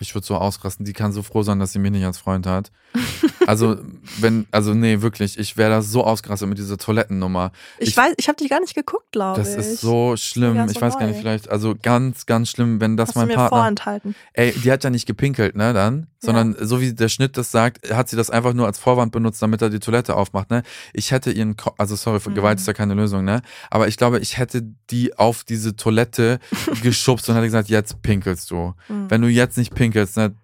Ich 0.00 0.14
würde 0.14 0.26
so 0.26 0.36
ausrasten. 0.36 0.84
Die 0.84 0.92
kann 0.92 1.12
so 1.12 1.22
froh 1.22 1.42
sein, 1.42 1.58
dass 1.58 1.72
sie 1.72 1.78
mich 1.78 1.90
nicht 1.90 2.04
als 2.04 2.18
Freund 2.18 2.46
hat. 2.46 2.70
Also, 3.46 3.76
wenn, 4.20 4.46
also 4.52 4.72
nee, 4.72 5.02
wirklich, 5.02 5.38
ich 5.38 5.58
wäre 5.58 5.68
da 5.68 5.82
so 5.82 6.02
ausgerastet 6.02 6.48
mit 6.48 6.56
dieser 6.56 6.78
Toilettennummer. 6.78 7.52
ich, 7.78 7.88
Ich- 7.90 7.96
weiß, 7.96 8.14
ich 8.16 8.26
habe 8.28 8.36
die 8.42 8.48
gar 8.48 8.58
nicht 8.60 8.74
geguckt, 8.74 9.12
glaube 9.12 9.42
ich. 9.42 9.46
Das 9.46 9.54
ist 9.56 9.82
so 9.82 10.16
schlimm. 10.16 10.64
Ich 10.66 10.72
so 10.76 10.80
weiß 10.80 10.98
gar 10.98 11.06
nicht, 11.06 11.18
vielleicht, 11.20 11.50
also 11.50 11.74
ganz, 11.82 12.24
ganz 12.24 12.48
schlimm, 12.48 12.80
wenn 12.80 12.96
das 12.96 13.08
Hast 13.10 13.16
du 13.16 13.18
mein 13.20 13.28
mir 13.28 13.34
Partner. 13.34 13.58
vorenthalten. 13.58 14.14
Ey, 14.32 14.52
die 14.52 14.72
hat 14.72 14.82
ja 14.82 14.88
nicht 14.88 15.04
gepinkelt, 15.04 15.56
ne, 15.56 15.74
dann, 15.74 16.06
sondern 16.24 16.56
so 16.60 16.80
wie 16.80 16.92
der 16.92 17.08
Schnitt 17.08 17.36
das 17.36 17.50
sagt, 17.50 17.90
hat 17.90 18.08
sie 18.08 18.16
das 18.16 18.30
einfach 18.30 18.52
nur 18.54 18.66
als 18.66 18.78
Vorwand 18.78 19.12
benutzt, 19.12 19.40
damit 19.42 19.62
er 19.62 19.70
die 19.70 19.78
Toilette 19.80 20.16
aufmacht, 20.16 20.50
ne. 20.50 20.62
Ich 20.92 21.10
hätte 21.10 21.30
ihren, 21.30 21.56
Ko 21.56 21.72
also 21.78 21.96
sorry, 21.96 22.20
für 22.20 22.30
Mhm. 22.30 22.34
Gewalt 22.34 22.58
ist 22.60 22.66
ja 22.66 22.72
keine 22.72 22.94
Lösung, 22.94 23.24
ne, 23.24 23.42
aber 23.70 23.88
ich 23.88 23.96
glaube, 23.96 24.18
ich 24.18 24.38
hätte 24.38 24.62
die 24.90 25.16
auf 25.18 25.44
diese 25.44 25.76
Toilette 25.76 26.38
geschubst 26.82 27.28
und 27.28 27.34
hätte 27.36 27.46
gesagt, 27.46 27.68
jetzt 27.68 28.02
pinkelst 28.02 28.50
du. 28.50 28.74
Mhm. 28.88 29.10
Wenn 29.10 29.22
du 29.22 29.28
jetzt 29.28 29.56
nicht 29.58 29.74
pinkelst, 29.74 30.16
ne, 30.16 30.34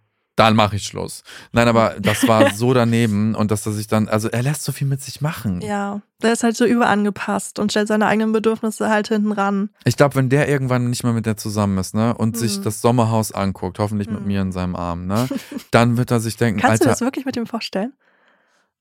dann 0.41 0.57
mache 0.57 0.77
ich 0.77 0.85
Schluss. 0.85 1.23
Nein, 1.53 1.69
aber 1.69 1.97
das 2.01 2.27
war 2.27 2.51
so 2.51 2.73
daneben 2.75 3.35
und 3.35 3.51
dass 3.51 3.67
er 3.67 3.73
sich 3.73 3.87
dann, 3.87 4.09
also 4.09 4.29
er 4.29 4.43
lässt 4.43 4.65
so 4.65 4.73
viel 4.73 4.87
mit 4.87 5.03
sich 5.03 5.21
machen. 5.21 5.61
Ja, 5.61 6.01
der 6.23 6.33
ist 6.33 6.43
halt 6.43 6.57
so 6.57 6.65
überangepasst 6.65 7.59
und 7.59 7.71
stellt 7.71 7.89
seine 7.89 8.07
eigenen 8.07 8.33
Bedürfnisse 8.33 8.89
halt 8.89 9.09
hinten 9.09 9.33
ran. 9.33 9.71
Ich 9.85 9.97
glaube, 9.97 10.15
wenn 10.15 10.29
der 10.31 10.49
irgendwann 10.49 10.89
nicht 10.91 11.05
mehr 11.05 11.13
mit 11.13 11.27
der 11.27 11.37
zusammen 11.37 11.77
ist, 11.79 11.95
ne, 11.95 12.15
und 12.15 12.37
sich 12.37 12.59
Mhm. 12.59 12.63
das 12.63 12.81
Sommerhaus 12.81 13.33
anguckt, 13.33 13.79
hoffentlich 13.79 14.09
mit 14.09 14.23
Mhm. 14.23 14.27
mir 14.27 14.41
in 14.43 14.53
seinem 14.53 14.75
Arm, 14.77 15.07
ne, 15.07 15.29
dann 15.71 15.97
wird 15.99 16.11
er 16.11 16.21
sich 16.21 16.37
denken, 16.37 16.61
Kannst 16.61 16.81
du 16.81 16.85
Alter, 16.87 16.93
das 16.93 17.01
wirklich 17.03 17.25
mit 17.27 17.37
ihm 17.37 17.47
vorstellen? 17.47 17.93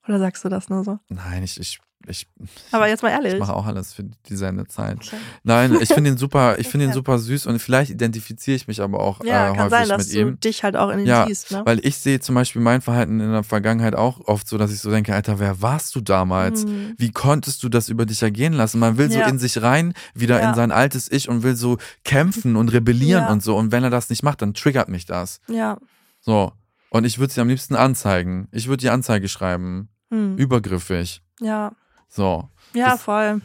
Oder 0.07 0.20
sagst 0.20 0.43
du 0.45 0.49
das 0.49 0.70
nur 0.70 0.84
so? 0.84 0.99
nein, 1.10 1.43
ich, 1.43 1.60
ich, 1.60 1.80
ich, 2.08 2.28
Aber 2.72 2.88
jetzt 2.88 3.04
mal 3.04 3.10
ehrlich. 3.10 3.34
ich 3.34 3.39
mache 3.39 3.54
auch 3.54 3.66
alles 3.66 3.93
für 3.93 4.04
die 4.04 4.36
Sendezeit. 4.36 4.97
Okay. 4.97 5.18
Nein, 5.43 5.78
ich 5.82 5.89
finde 5.89 6.10
ihn 6.12 6.18
super, 6.18 6.58
ich 6.60 6.68
finde 6.68 6.86
ihn 6.88 6.93
super 6.93 7.20
süß 7.20 7.45
und 7.45 7.60
vielleicht 7.60 7.91
identifiziere 7.91 8.56
ich 8.56 8.68
mich 8.68 8.82
aber 8.82 9.00
auch 9.02 9.24
Ja, 9.24 9.52
äh, 9.52 9.56
kann 9.56 9.66
häufig 9.66 9.70
sein, 9.72 9.89
dass 9.89 10.08
mit 10.08 10.16
du 10.16 10.20
ihm. 10.22 10.39
dich 10.39 10.64
halt 10.64 10.76
auch 10.78 10.89
in 10.89 11.00
ihn 11.00 11.06
Ja, 11.06 11.26
siehst, 11.28 11.52
ne? 11.52 11.62
Weil 11.66 11.86
ich 11.86 11.97
sehe 11.97 12.20
zum 12.20 12.36
Beispiel 12.36 12.62
mein 12.62 12.82
Verhalten 12.82 13.20
in 13.20 13.32
der 13.32 13.43
Vergangenheit 13.43 13.95
auch 13.95 14.22
oft 14.28 14.47
so, 14.47 14.58
dass 14.58 14.72
ich 14.72 14.80
so 14.80 14.89
denke, 14.89 15.14
Alter, 15.14 15.39
wer 15.39 15.62
warst 15.62 15.93
du 15.95 16.02
damals? 16.02 16.66
Mhm. 16.66 16.95
Wie 16.97 17.12
konntest 17.12 17.62
du 17.64 17.70
das 17.70 17.89
über 17.89 18.06
dich 18.06 18.24
ergehen 18.24 18.54
lassen? 18.54 18.80
Man 18.80 18.97
will 18.97 19.12
so 19.12 19.20
Ja. 19.20 19.28
in 19.28 19.38
sich 19.38 19.62
rein, 19.62 19.93
wieder 20.16 20.41
Ja. 20.41 20.50
in 20.50 20.56
sein 20.56 20.72
altes 20.72 21.12
Ich 21.12 21.28
und 21.30 21.43
will 21.43 21.56
so 21.56 21.78
kämpfen 22.06 22.56
und 22.56 22.70
rebellieren 22.70 23.28
und 23.28 23.43
so. 23.43 23.56
Und 23.58 23.72
wenn 23.72 23.84
er 23.84 23.89
das 23.89 24.10
nicht 24.10 24.24
macht, 24.24 24.41
dann 24.41 24.54
triggert 24.54 24.88
mich 24.89 25.06
das. 25.06 25.41
Ja. 25.47 25.78
So. 26.22 26.54
Und 26.91 27.04
ich 27.04 27.20
würde 27.20 27.32
sie 27.34 27.41
am 27.41 27.50
liebsten 27.50 27.76
anzeigen. 27.76 28.47
Ich 28.52 28.68
würde 28.68 28.82
die 28.82 28.89
Anzeige 28.89 29.28
schreiben. 29.28 29.89
Hm. 30.12 30.38
Übergriffig. 30.38 31.22
Ja. 31.39 31.74
So. 32.10 32.49
Ja, 32.74 32.91
Das- 32.91 33.01
voll. 33.03 33.41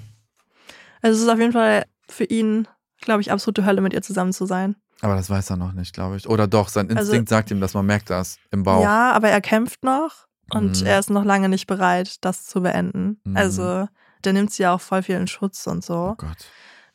Also 1.02 1.16
es 1.18 1.22
ist 1.22 1.28
auf 1.28 1.38
jeden 1.38 1.52
Fall 1.52 1.84
für 2.08 2.24
ihn, 2.24 2.66
glaube 3.00 3.20
ich, 3.20 3.30
absolute 3.30 3.64
Hölle, 3.64 3.80
mit 3.82 3.92
ihr 3.92 4.02
zusammen 4.02 4.32
zu 4.32 4.46
sein. 4.46 4.74
Aber 5.02 5.16
das 5.16 5.28
weiß 5.28 5.50
er 5.50 5.56
noch 5.56 5.72
nicht, 5.72 5.94
glaube 5.94 6.16
ich. 6.16 6.28
Oder 6.28 6.46
doch, 6.46 6.68
sein 6.68 6.88
Also- 6.88 7.12
Instinkt 7.12 7.28
sagt 7.28 7.50
ihm 7.50 7.60
das, 7.60 7.74
man 7.74 7.84
merkt 7.86 8.08
das 8.10 8.38
im 8.50 8.62
Bauch. 8.62 8.82
Ja, 8.82 9.12
aber 9.12 9.28
er 9.28 9.40
kämpft 9.42 9.84
noch 9.84 10.26
und 10.50 10.80
Mhm. 10.80 10.86
er 10.86 10.98
ist 10.98 11.10
noch 11.10 11.24
lange 11.24 11.48
nicht 11.50 11.66
bereit, 11.66 12.24
das 12.24 12.46
zu 12.46 12.62
beenden. 12.62 13.20
Mhm. 13.24 13.36
Also 13.36 13.88
der 14.24 14.32
nimmt 14.32 14.50
sie 14.52 14.62
ja 14.62 14.72
auch 14.74 14.80
voll 14.80 15.02
viel 15.02 15.16
in 15.16 15.26
Schutz 15.26 15.66
und 15.66 15.84
so. 15.84 16.12
Oh 16.12 16.14
Gott. 16.16 16.46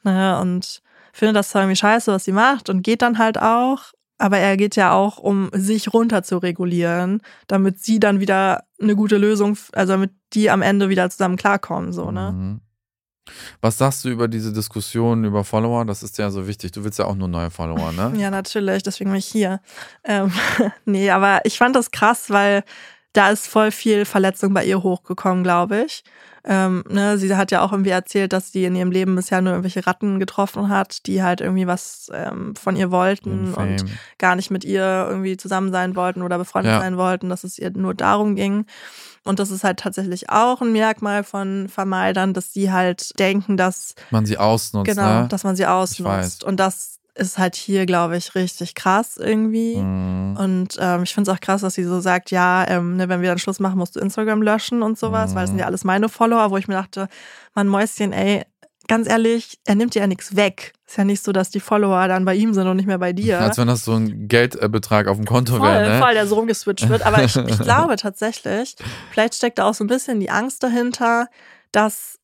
Ne, 0.03 0.39
und 0.39 0.81
findet 1.13 1.35
das 1.35 1.49
zwar 1.49 1.61
irgendwie 1.63 1.75
scheiße, 1.75 2.11
was 2.11 2.23
sie 2.23 2.31
macht 2.31 2.69
und 2.69 2.81
geht 2.81 3.01
dann 3.03 3.17
halt 3.19 3.39
auch. 3.39 3.91
Aber 4.19 4.37
er 4.37 4.57
geht 4.57 4.75
ja 4.75 4.91
auch, 4.91 5.17
um 5.17 5.49
sich 5.53 5.93
runter 5.93 6.23
zu 6.23 6.37
regulieren, 6.37 7.21
damit 7.47 7.79
sie 7.79 7.99
dann 7.99 8.19
wieder 8.19 8.65
eine 8.81 8.95
gute 8.95 9.17
Lösung, 9.17 9.57
also 9.71 9.93
damit 9.93 10.11
die 10.33 10.49
am 10.49 10.61
Ende 10.61 10.89
wieder 10.89 11.09
zusammen 11.09 11.37
klarkommen, 11.37 11.93
so, 11.93 12.11
ne? 12.11 12.31
Mhm. 12.31 12.61
Was 13.61 13.77
sagst 13.77 14.05
du 14.05 14.09
über 14.09 14.27
diese 14.27 14.51
Diskussion 14.53 15.23
über 15.23 15.43
Follower? 15.43 15.85
Das 15.85 16.03
ist 16.03 16.17
ja 16.17 16.31
so 16.31 16.47
wichtig. 16.47 16.71
Du 16.71 16.83
willst 16.83 16.99
ja 16.99 17.05
auch 17.05 17.15
nur 17.15 17.27
neue 17.27 17.51
Follower, 17.51 17.91
ne? 17.91 18.13
Ja, 18.17 18.29
natürlich, 18.29 18.83
deswegen 18.83 19.11
bin 19.11 19.19
ich 19.19 19.27
hier. 19.27 19.61
Ähm, 20.03 20.31
nee, 20.85 21.09
aber 21.09 21.41
ich 21.45 21.57
fand 21.57 21.75
das 21.75 21.91
krass, 21.91 22.29
weil 22.29 22.63
da 23.13 23.29
ist 23.29 23.47
voll 23.47 23.71
viel 23.71 24.05
Verletzung 24.05 24.53
bei 24.53 24.65
ihr 24.65 24.83
hochgekommen, 24.83 25.43
glaube 25.43 25.83
ich. 25.83 26.03
Ähm, 26.45 26.83
ne, 26.89 27.17
sie 27.17 27.35
hat 27.35 27.51
ja 27.51 27.61
auch 27.61 27.71
irgendwie 27.71 27.89
erzählt, 27.89 28.33
dass 28.33 28.51
sie 28.51 28.65
in 28.65 28.75
ihrem 28.75 28.91
Leben 28.91 29.15
bisher 29.15 29.41
nur 29.41 29.53
irgendwelche 29.53 29.85
Ratten 29.85 30.19
getroffen 30.19 30.69
hat, 30.69 31.05
die 31.05 31.21
halt 31.21 31.41
irgendwie 31.41 31.67
was 31.67 32.09
ähm, 32.13 32.55
von 32.55 32.75
ihr 32.75 32.91
wollten 32.91 33.53
und 33.53 33.85
gar 34.17 34.35
nicht 34.35 34.49
mit 34.51 34.63
ihr 34.63 35.07
irgendwie 35.09 35.37
zusammen 35.37 35.71
sein 35.71 35.95
wollten 35.95 36.21
oder 36.21 36.37
befreundet 36.37 36.73
Ja. 36.73 36.79
sein 36.79 36.97
wollten, 36.97 37.29
dass 37.29 37.43
es 37.43 37.57
ihr 37.59 37.71
nur 37.71 37.93
darum 37.93 38.35
ging. 38.35 38.65
Und 39.25 39.39
das 39.39 39.51
ist 39.51 39.63
halt 39.63 39.79
tatsächlich 39.79 40.29
auch 40.29 40.61
ein 40.61 40.71
Merkmal 40.71 41.23
von 41.23 41.67
Vermeidern, 41.67 42.33
dass 42.33 42.53
sie 42.53 42.71
halt 42.71 43.17
denken, 43.19 43.57
dass 43.57 43.93
Man 44.11 44.25
sie 44.25 44.37
ausnutzt, 44.37 44.85
genau, 44.85 45.21
ne? 45.23 45.27
dass 45.27 45.43
man 45.43 45.55
sie 45.55 45.65
ausnutzt. 45.65 46.43
Und 46.43 46.59
das 46.59 46.98
ist 47.19 47.37
halt 47.37 47.55
hier, 47.55 47.85
glaube 47.85 48.17
ich, 48.17 48.33
richtig 48.35 48.73
krass 48.75 49.17
irgendwie. 49.17 49.77
Mhm. 49.77 50.37
Und 50.37 50.77
ähm, 50.79 51.03
ich 51.03 51.13
finde 51.13 51.29
es 51.31 51.37
auch 51.37 51.41
krass, 51.41 51.61
dass 51.61 51.73
sie 51.75 51.83
so 51.83 51.99
sagt, 51.99 52.31
ja, 52.31 52.65
ähm, 52.67 52.95
ne, 52.97 53.09
wenn 53.09 53.21
wir 53.21 53.29
dann 53.29 53.37
Schluss 53.39 53.59
machen, 53.59 53.77
musst 53.77 53.95
du 53.95 53.99
Instagram 53.99 54.41
löschen 54.41 54.81
und 54.81 54.97
sowas, 54.97 55.35
weil 55.35 55.43
es 55.43 55.49
sind 55.49 55.57
Mhm. 55.57 55.59
ja 55.61 55.65
alles 55.67 55.83
meine 55.83 56.09
Follower, 56.09 56.49
wo 56.51 56.57
ich 56.57 56.67
mir 56.67 56.75
dachte, 56.75 57.07
Mann, 57.55 57.67
Mäuschen, 57.67 58.13
ey, 58.13 58.43
ganz 58.87 59.07
ehrlich, 59.07 59.59
er 59.65 59.75
nimmt 59.75 59.93
dir 59.95 59.99
ja 59.99 60.07
nichts 60.07 60.35
weg. 60.35 60.73
Ist 60.87 60.97
ja 60.97 61.03
nicht 61.03 61.23
so, 61.23 61.31
dass 61.31 61.51
die 61.51 61.59
Follower 61.59 62.07
dann 62.07 62.25
bei 62.25 62.33
ihm 62.35 62.53
sind 62.55 62.67
und 62.67 62.77
nicht 62.77 62.87
mehr 62.87 62.97
bei 62.97 63.13
dir. 63.13 63.39
Als 63.39 63.57
wenn 63.59 63.67
das 63.67 63.85
so 63.85 63.93
ein 63.93 64.27
Geldbetrag 64.27 65.07
auf 65.07 65.17
dem 65.17 65.25
Konto 65.25 65.57
Voll, 65.57 65.67
wäre, 65.67 65.89
ne? 65.93 65.99
voll, 65.99 66.13
der 66.15 66.25
so 66.25 66.35
rumgeswitcht 66.35 66.89
wird. 66.89 67.05
Aber 67.05 67.23
ich, 67.23 67.35
ich 67.35 67.59
glaube 67.59 67.95
tatsächlich, 67.97 68.75
vielleicht 69.11 69.35
steckt 69.35 69.59
da 69.59 69.65
auch 69.65 69.75
so 69.75 69.83
ein 69.83 69.87
bisschen 69.87 70.19
die 70.19 70.31
Angst 70.31 70.63
dahinter, 70.63 71.27
dass 71.71 72.18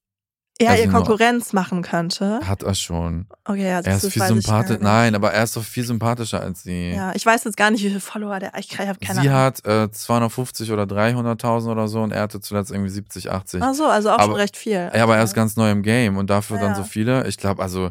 er 0.57 0.71
Also 0.71 0.83
ihr 0.83 0.89
Konkurrenz 0.91 1.51
machen 1.53 1.81
könnte. 1.81 2.39
Hat 2.45 2.63
er 2.63 2.73
schon. 2.75 3.27
Okay, 3.43 3.63
ja, 3.63 3.67
Er 3.77 3.83
das 3.83 4.03
ist 4.05 4.13
viel 4.13 4.23
sympathischer. 4.23 4.73
nicht. 4.75 4.81
Nein, 4.83 5.13
aber 5.15 5.33
er 5.33 5.43
ist 5.43 5.55
doch 5.57 5.63
viel 5.63 5.83
sympathischer 5.83 6.39
als 6.41 6.63
sie. 6.63 6.91
Ja, 6.91 7.11
ich 7.13 7.25
weiß 7.25 7.43
jetzt 7.43 7.57
gar 7.57 7.71
nicht, 7.71 7.83
wie 7.83 7.89
viele 7.89 7.99
Follower 7.99 8.39
der. 8.39 8.53
Ich, 8.57 8.71
ich 8.71 8.79
habe 8.79 8.97
keine 8.99 9.21
sie 9.21 9.27
Ahnung. 9.29 9.41
hat 9.41 9.65
äh, 9.65 9.91
250 9.91 10.71
oder 10.71 10.83
300.000 10.83 11.69
oder 11.71 11.87
so 11.87 12.01
und 12.01 12.11
er 12.11 12.21
hatte 12.21 12.39
zuletzt 12.39 12.71
irgendwie 12.71 12.89
70, 12.91 13.29
80. 13.31 13.61
Ach 13.61 13.73
so, 13.73 13.85
also 13.85 14.11
auch 14.11 14.19
schon 14.21 14.29
Aber- 14.31 14.37
recht 14.39 14.55
viel. 14.55 14.89
Ja, 14.93 15.03
aber 15.03 15.17
er 15.17 15.23
ist 15.23 15.33
ganz 15.33 15.55
neu 15.57 15.69
im 15.71 15.81
Game 15.83 16.15
und 16.17 16.29
dafür 16.29 16.57
Ja, 16.57 16.63
dann 16.63 16.75
so 16.75 16.83
viele. 16.83 17.27
Ich 17.27 17.37
glaube, 17.37 17.61
also, 17.61 17.89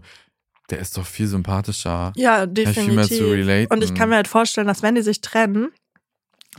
der 0.70 0.78
ist 0.78 0.96
doch 0.96 1.04
viel 1.04 1.26
sympathischer. 1.26 2.12
Ja, 2.16 2.40
Hat 2.40 2.48
viel 2.56 2.64
mehr 2.64 2.72
zu 3.04 3.10
definitiv. 3.10 3.22
relaten. 3.30 3.72
Und 3.74 3.84
ich 3.84 3.94
kann 3.94 4.08
mir 4.08 4.16
halt 4.16 4.28
vorstellen, 4.28 4.66
dass 4.66 4.82
wenn 4.82 4.94
die 4.94 5.02
sich 5.02 5.20
trennen, 5.20 5.68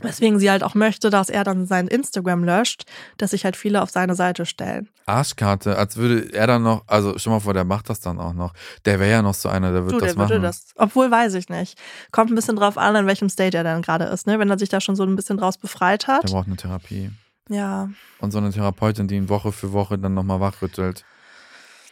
weswegen 0.02 0.38
sie 0.38 0.50
halt 0.50 0.62
auch 0.62 0.74
möchte, 0.74 1.10
dass 1.10 1.28
er 1.28 1.44
dann 1.44 1.66
sein 1.66 1.88
Instagram 1.88 2.44
löscht, 2.44 2.84
dass 3.18 3.30
sich 3.30 3.44
halt 3.44 3.56
viele 3.56 3.82
auf 3.82 3.90
seine 3.90 4.14
Seite 4.14 4.46
stellen. 4.46 4.88
Arschkarte, 5.06 5.78
als 5.78 5.96
würde 5.96 6.32
er 6.32 6.46
dann 6.46 6.62
noch, 6.62 6.82
also 6.86 7.16
schon 7.18 7.32
mal 7.32 7.40
vor, 7.40 7.54
der 7.54 7.64
macht 7.64 7.88
das 7.88 8.00
dann 8.00 8.18
auch 8.18 8.32
noch. 8.32 8.52
Der 8.84 8.98
wäre 9.00 9.10
ja 9.10 9.22
noch 9.22 9.34
so 9.34 9.48
einer, 9.48 9.72
der 9.72 9.84
wird 9.84 9.94
Du, 9.94 9.98
das 9.98 10.10
der 10.14 10.18
machen. 10.18 10.30
würde 10.30 10.42
das. 10.42 10.66
Obwohl 10.76 11.10
weiß 11.10 11.34
ich 11.34 11.48
nicht. 11.48 11.78
Kommt 12.12 12.30
ein 12.30 12.34
bisschen 12.34 12.56
drauf 12.56 12.76
an, 12.76 12.96
in 12.96 13.06
welchem 13.06 13.28
State 13.28 13.56
er 13.56 13.64
dann 13.64 13.82
gerade 13.82 14.04
ist, 14.06 14.26
ne? 14.26 14.38
Wenn 14.38 14.50
er 14.50 14.58
sich 14.58 14.68
da 14.68 14.80
schon 14.80 14.96
so 14.96 15.04
ein 15.04 15.16
bisschen 15.16 15.36
draus 15.38 15.58
befreit 15.58 16.06
Der 16.06 16.14
hat. 16.16 16.26
braucht 16.26 16.46
eine 16.48 16.56
Therapie. 16.56 17.10
Ja. 17.48 17.88
Und 18.18 18.32
so 18.32 18.38
eine 18.38 18.50
Therapeutin, 18.50 19.06
die 19.06 19.14
ihn 19.14 19.28
Woche 19.28 19.52
für 19.52 19.72
Woche 19.72 19.98
dann 19.98 20.14
nochmal 20.14 20.40
wachrüttelt. 20.40 21.04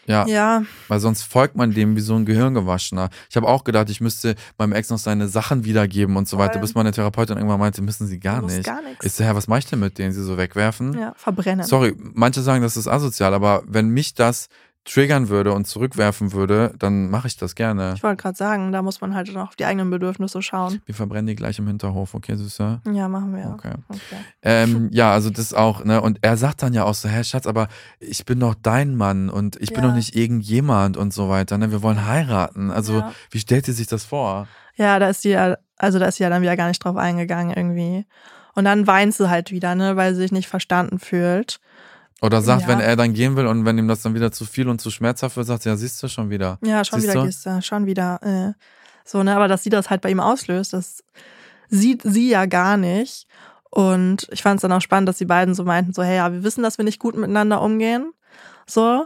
Ja, 0.06 0.26
Ja, 0.26 0.62
weil 0.88 1.00
sonst 1.00 1.22
folgt 1.22 1.56
man 1.56 1.72
dem 1.72 1.96
wie 1.96 2.00
so 2.00 2.14
ein 2.14 2.24
Gehirngewaschener. 2.24 3.08
Ich 3.30 3.36
habe 3.36 3.46
auch 3.48 3.64
gedacht, 3.64 3.90
ich 3.90 4.00
müsste 4.00 4.34
meinem 4.58 4.72
Ex 4.72 4.90
noch 4.90 4.98
seine 4.98 5.28
Sachen 5.28 5.64
wiedergeben 5.64 6.16
und 6.16 6.28
so 6.28 6.38
weiter, 6.38 6.54
Voll. 6.54 6.62
bis 6.62 6.74
meine 6.74 6.92
Therapeutin 6.92 7.36
irgendwann 7.36 7.60
meinte, 7.60 7.82
müssen 7.82 8.06
sie 8.06 8.20
gar 8.20 8.42
nicht. 8.42 8.64
gar 8.64 8.82
nichts. 8.82 9.04
Ich 9.04 9.12
so, 9.12 9.24
hä, 9.24 9.30
was 9.34 9.48
mache 9.48 9.60
ich 9.60 9.66
denn 9.66 9.80
mit 9.80 9.98
denen? 9.98 10.12
Sie 10.12 10.22
so 10.22 10.36
wegwerfen? 10.36 10.92
ja, 10.98 11.12
verbrennen. 11.16 11.66
Sorry, 11.66 11.94
manche 11.98 12.40
sagen, 12.42 12.62
das 12.62 12.76
ist 12.76 12.86
asozial, 12.88 13.34
aber 13.34 13.62
wenn 13.66 13.88
mich 13.88 14.14
das 14.14 14.48
triggern 14.84 15.28
würde 15.30 15.52
und 15.52 15.66
zurückwerfen 15.66 16.32
würde, 16.32 16.74
dann 16.78 17.08
mache 17.08 17.26
ich 17.26 17.36
das 17.36 17.54
gerne. 17.54 17.94
Ich 17.96 18.02
wollte 18.02 18.20
gerade 18.22 18.36
sagen, 18.36 18.70
da 18.70 18.82
muss 18.82 19.00
man 19.00 19.14
halt 19.14 19.32
noch 19.32 19.48
auf 19.48 19.56
die 19.56 19.64
eigenen 19.64 19.88
Bedürfnisse 19.90 20.42
schauen. 20.42 20.82
Wir 20.84 20.94
verbrennen 20.94 21.26
die 21.26 21.34
gleich 21.36 21.58
im 21.58 21.66
Hinterhof, 21.66 22.14
okay, 22.14 22.36
Süßer? 22.36 22.82
Ja, 22.92 23.08
machen 23.08 23.34
wir. 23.34 23.50
Okay. 23.54 23.72
okay. 23.88 24.16
Ähm, 24.42 24.90
ja, 24.92 25.10
also 25.12 25.30
das 25.30 25.54
auch, 25.54 25.84
ne? 25.84 26.00
Und 26.02 26.18
er 26.22 26.36
sagt 26.36 26.62
dann 26.62 26.74
ja 26.74 26.84
auch 26.84 26.94
so, 26.94 27.08
hä, 27.08 27.24
Schatz, 27.24 27.46
aber 27.46 27.68
ich 27.98 28.26
bin 28.26 28.40
doch 28.40 28.54
dein 28.62 28.94
Mann 28.94 29.30
und 29.30 29.56
ich 29.56 29.72
bin 29.72 29.82
Ja. 29.82 29.88
doch 29.88 29.94
nicht 29.96 30.14
irgendjemand 30.16 30.96
und 30.98 31.14
so 31.14 31.28
weiter, 31.30 31.56
ne? 31.56 31.70
Wir 31.70 31.82
wollen 31.82 32.06
heiraten. 32.06 32.70
Also, 32.70 32.98
Ja. 32.98 33.12
wie 33.30 33.38
stellt 33.38 33.66
ihr 33.68 33.74
sich 33.74 33.86
das 33.86 34.04
vor? 34.04 34.48
Ja, 34.76 34.98
da 34.98 35.08
ist 35.08 35.22
sie 35.22 35.30
ja, 35.30 35.56
also 35.78 35.98
da 35.98 36.06
ist 36.06 36.16
sie 36.16 36.24
ja 36.24 36.30
dann 36.30 36.42
wieder 36.42 36.56
gar 36.56 36.68
nicht 36.68 36.84
drauf 36.84 36.96
eingegangen 36.96 37.56
irgendwie. 37.56 38.04
Und 38.54 38.64
dann 38.66 38.86
weint 38.86 39.14
sie 39.14 39.30
halt 39.30 39.50
wieder, 39.50 39.74
ne, 39.74 39.96
weil 39.96 40.14
sie 40.14 40.20
sich 40.20 40.30
nicht 40.32 40.48
verstanden 40.48 40.98
fühlt. 40.98 41.58
Oder 42.24 42.40
sagt, 42.40 42.62
Ja. 42.62 42.68
wenn 42.68 42.80
er 42.80 42.96
dann 42.96 43.12
gehen 43.12 43.36
will 43.36 43.46
und 43.46 43.66
wenn 43.66 43.76
ihm 43.76 43.86
das 43.86 44.00
dann 44.00 44.14
wieder 44.14 44.32
zu 44.32 44.46
viel 44.46 44.68
und 44.68 44.80
zu 44.80 44.90
schmerzhaft 44.90 45.36
wird, 45.36 45.46
sagt 45.46 45.62
sie, 45.64 45.68
ja, 45.68 45.76
siehst 45.76 46.02
du 46.02 46.08
schon 46.08 46.30
wieder. 46.30 46.58
Ja, 46.64 46.82
schon 46.82 46.98
Siehst 47.00 47.12
wieder 47.12 47.20
du? 47.20 47.26
gehst 47.26 47.44
du, 47.44 47.60
schon 47.60 47.84
wieder. 47.84 48.18
Äh, 48.22 48.52
so, 49.04 49.22
ne, 49.22 49.36
aber 49.36 49.46
dass 49.46 49.62
sie 49.62 49.68
das 49.68 49.90
halt 49.90 50.00
bei 50.00 50.08
ihm 50.10 50.20
auslöst, 50.20 50.72
das 50.72 51.04
sieht 51.68 52.00
sie 52.02 52.30
ja 52.30 52.46
gar 52.46 52.78
nicht. 52.78 53.26
Und 53.68 54.26
ich 54.30 54.42
fand 54.42 54.56
es 54.56 54.62
dann 54.62 54.72
auch 54.72 54.80
spannend, 54.80 55.08
dass 55.08 55.18
die 55.18 55.26
beiden 55.26 55.54
so 55.54 55.64
meinten, 55.64 55.92
so, 55.92 56.02
hey, 56.02 56.16
ja, 56.16 56.32
wir 56.32 56.44
wissen, 56.44 56.62
dass 56.62 56.78
wir 56.78 56.84
nicht 56.86 56.98
gut 56.98 57.14
miteinander 57.14 57.60
umgehen. 57.60 58.12
So. 58.66 59.04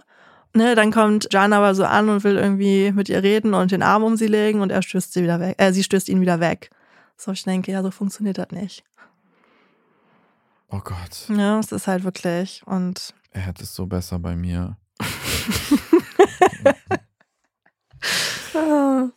Ne, 0.54 0.76
dann 0.76 0.92
kommt 0.92 1.26
Jan 1.32 1.52
aber 1.52 1.74
so 1.74 1.84
an 1.84 2.08
und 2.08 2.22
will 2.22 2.36
irgendwie 2.36 2.92
mit 2.92 3.08
ihr 3.08 3.22
reden 3.22 3.52
und 3.52 3.72
den 3.72 3.82
Arm 3.82 4.04
um 4.04 4.16
sie 4.16 4.28
legen 4.28 4.60
und 4.60 4.70
er 4.70 4.82
stößt 4.82 5.12
sie 5.12 5.22
wieder 5.24 5.40
weg. 5.40 5.56
Äh, 5.58 5.72
sie 5.72 5.82
stößt 5.82 6.08
ihn 6.08 6.20
wieder 6.20 6.38
weg. 6.38 6.70
So, 7.16 7.32
ich 7.32 7.42
denke, 7.42 7.72
ja, 7.72 7.82
so 7.82 7.90
funktioniert 7.90 8.38
das 8.38 8.50
nicht. 8.52 8.84
Oh 10.70 10.80
Gott, 10.84 11.26
Ja, 11.28 11.58
es 11.58 11.72
ist 11.72 11.86
halt 11.86 12.04
wirklich. 12.04 12.62
Und 12.66 13.14
er 13.30 13.40
hätte 13.42 13.62
es 13.62 13.74
so 13.74 13.86
besser 13.86 14.18
bei 14.18 14.36
mir. 14.36 14.76
ah, 18.54 19.08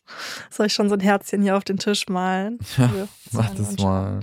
soll 0.50 0.68
ich 0.68 0.74
schon 0.74 0.90
so 0.90 0.96
ein 0.96 1.02
Herzchen 1.02 1.42
hier 1.42 1.58
auf 1.58 1.64
den 1.64 1.78
Tisch 1.78 2.08
malen? 2.08 2.60
Ja, 2.78 3.08
Mach 3.32 3.54
das 3.54 3.78
mal. 3.78 4.22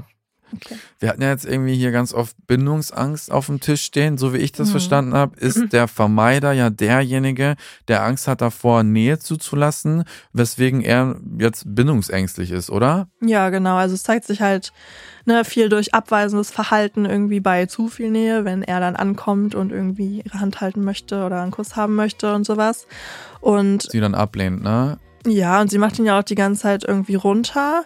Okay. 0.55 0.77
Wir 0.99 1.09
hatten 1.11 1.23
ja 1.23 1.31
jetzt 1.31 1.45
irgendwie 1.45 1.75
hier 1.77 1.91
ganz 1.93 2.13
oft 2.15 2.35
Bindungsangst 2.47 3.31
auf 3.31 3.47
dem 3.47 3.61
Tisch 3.61 3.83
stehen. 3.83 4.19
So 4.19 4.33
wie 4.33 4.39
ich 4.39 4.53
das 4.53 4.69
Mhm. 4.69 4.73
verstanden 4.73 5.15
habe, 5.15 5.39
ist 5.39 5.61
der 5.73 5.89
Vermeider 5.89 6.53
ja 6.53 6.71
derjenige, 6.71 7.57
der 7.89 8.03
Angst 8.05 8.29
hat 8.29 8.41
davor, 8.41 8.83
Nähe 8.83 9.19
zuzulassen, 9.19 10.05
weswegen 10.33 10.81
er 10.81 11.17
jetzt 11.39 11.65
bindungsängstlich 11.67 12.51
ist, 12.51 12.71
oder? 12.71 13.09
Ja, 13.21 13.51
genau. 13.51 13.77
Also 13.77 13.95
es 13.95 14.03
zeigt 14.03 14.25
sich 14.27 14.41
halt 14.41 14.73
ne, 15.27 15.45
viel 15.45 15.69
durch 15.69 15.95
abweisendes 15.95 16.51
Verhalten 16.51 17.05
irgendwie 17.05 17.41
bei 17.41 17.67
zu 17.67 17.89
viel 17.89 18.11
Nähe, 18.11 18.45
wenn 18.45 18.63
er 18.63 18.81
dann 18.81 18.97
ankommt 18.97 19.55
und 19.55 19.71
irgendwie 19.73 20.23
ihre 20.25 20.41
Hand 20.41 20.61
halten 20.61 20.85
möchte 20.85 21.25
oder 21.25 21.43
einen 21.43 21.51
Kuss 21.51 21.77
haben 21.77 21.95
möchte 21.95 22.35
und 22.35 22.45
sowas. 22.45 22.87
Und 23.41 23.89
Sie 23.91 24.01
dann 24.01 24.15
ablehnt, 24.15 24.63
ne? 24.63 24.99
ja, 25.27 25.61
und 25.61 25.71
sie 25.71 25.79
macht 25.79 25.99
ihn 25.99 26.07
ja 26.07 26.19
auch 26.19 26.23
die 26.25 26.35
ganze 26.35 26.63
Zeit 26.63 26.85
irgendwie 26.85 27.17
runter. 27.17 27.85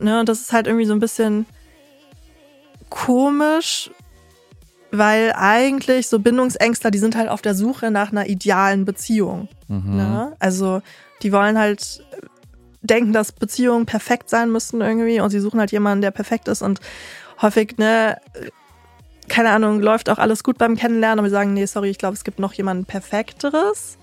Ne, 0.00 0.20
und 0.20 0.28
das 0.28 0.40
ist 0.40 0.52
halt 0.52 0.66
irgendwie 0.68 0.86
so 0.86 0.92
ein 0.92 1.00
bisschen 1.00 1.44
komisch, 2.90 3.90
weil 4.90 5.32
eigentlich 5.34 6.08
so 6.08 6.18
Bindungsängstler, 6.18 6.90
die 6.90 6.98
sind 6.98 7.16
halt 7.16 7.28
auf 7.28 7.42
der 7.42 7.54
Suche 7.54 7.90
nach 7.90 8.10
einer 8.10 8.26
idealen 8.26 8.84
Beziehung. 8.84 9.48
Mhm. 9.68 9.96
Ne? 9.96 10.36
Also 10.38 10.82
die 11.22 11.32
wollen 11.32 11.58
halt 11.58 12.02
denken, 12.80 13.12
dass 13.12 13.32
Beziehungen 13.32 13.86
perfekt 13.86 14.30
sein 14.30 14.50
müssen 14.50 14.80
irgendwie 14.80 15.20
und 15.20 15.30
sie 15.30 15.40
suchen 15.40 15.60
halt 15.60 15.72
jemanden, 15.72 16.02
der 16.02 16.10
perfekt 16.10 16.48
ist 16.48 16.62
und 16.62 16.80
häufig, 17.42 17.76
ne, 17.76 18.18
keine 19.28 19.50
Ahnung, 19.50 19.80
läuft 19.80 20.08
auch 20.08 20.18
alles 20.18 20.42
gut 20.42 20.58
beim 20.58 20.76
Kennenlernen, 20.76 21.18
aber 21.18 21.28
sie 21.28 21.34
sagen, 21.34 21.52
nee, 21.52 21.66
sorry, 21.66 21.90
ich 21.90 21.98
glaube, 21.98 22.14
es 22.14 22.24
gibt 22.24 22.38
noch 22.38 22.54
jemanden 22.54 22.86
perfekteres. 22.86 23.98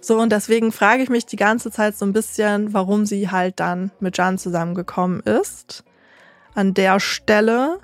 So, 0.00 0.18
und 0.20 0.30
deswegen 0.30 0.72
frage 0.72 1.02
ich 1.02 1.10
mich 1.10 1.26
die 1.26 1.36
ganze 1.36 1.70
Zeit 1.70 1.96
so 1.96 2.04
ein 2.04 2.12
bisschen, 2.12 2.72
warum 2.72 3.06
sie 3.06 3.30
halt 3.30 3.60
dann 3.60 3.90
mit 4.00 4.16
Jan 4.16 4.38
zusammengekommen 4.38 5.20
ist. 5.20 5.84
An 6.54 6.74
der 6.74 7.00
Stelle, 7.00 7.78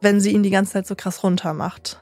wenn 0.00 0.20
sie 0.20 0.32
ihn 0.32 0.42
die 0.42 0.50
ganze 0.50 0.72
Zeit 0.72 0.86
so 0.86 0.94
krass 0.94 1.22
runter 1.22 1.54
macht. 1.54 2.00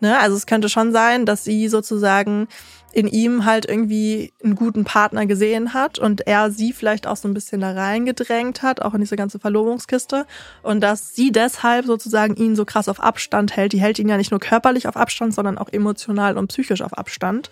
Ne? 0.00 0.18
Also 0.18 0.36
es 0.36 0.46
könnte 0.46 0.68
schon 0.68 0.92
sein, 0.92 1.26
dass 1.26 1.44
sie 1.44 1.68
sozusagen 1.68 2.48
in 2.92 3.06
ihm 3.06 3.44
halt 3.44 3.66
irgendwie 3.66 4.32
einen 4.42 4.54
guten 4.54 4.84
Partner 4.84 5.26
gesehen 5.26 5.74
hat 5.74 5.98
und 5.98 6.26
er 6.26 6.50
sie 6.50 6.72
vielleicht 6.72 7.06
auch 7.06 7.16
so 7.16 7.28
ein 7.28 7.34
bisschen 7.34 7.60
da 7.60 7.72
reingedrängt 7.72 8.62
hat, 8.62 8.80
auch 8.80 8.94
in 8.94 9.00
diese 9.00 9.16
ganze 9.16 9.38
Verlobungskiste 9.38 10.26
und 10.62 10.80
dass 10.80 11.14
sie 11.14 11.30
deshalb 11.30 11.84
sozusagen 11.84 12.34
ihn 12.36 12.56
so 12.56 12.64
krass 12.64 12.88
auf 12.88 13.00
Abstand 13.00 13.54
hält. 13.56 13.72
Die 13.72 13.80
hält 13.80 13.98
ihn 13.98 14.08
ja 14.08 14.16
nicht 14.16 14.30
nur 14.30 14.40
körperlich 14.40 14.88
auf 14.88 14.96
Abstand, 14.96 15.34
sondern 15.34 15.58
auch 15.58 15.68
emotional 15.70 16.38
und 16.38 16.48
psychisch 16.48 16.80
auf 16.80 16.96
Abstand, 16.96 17.50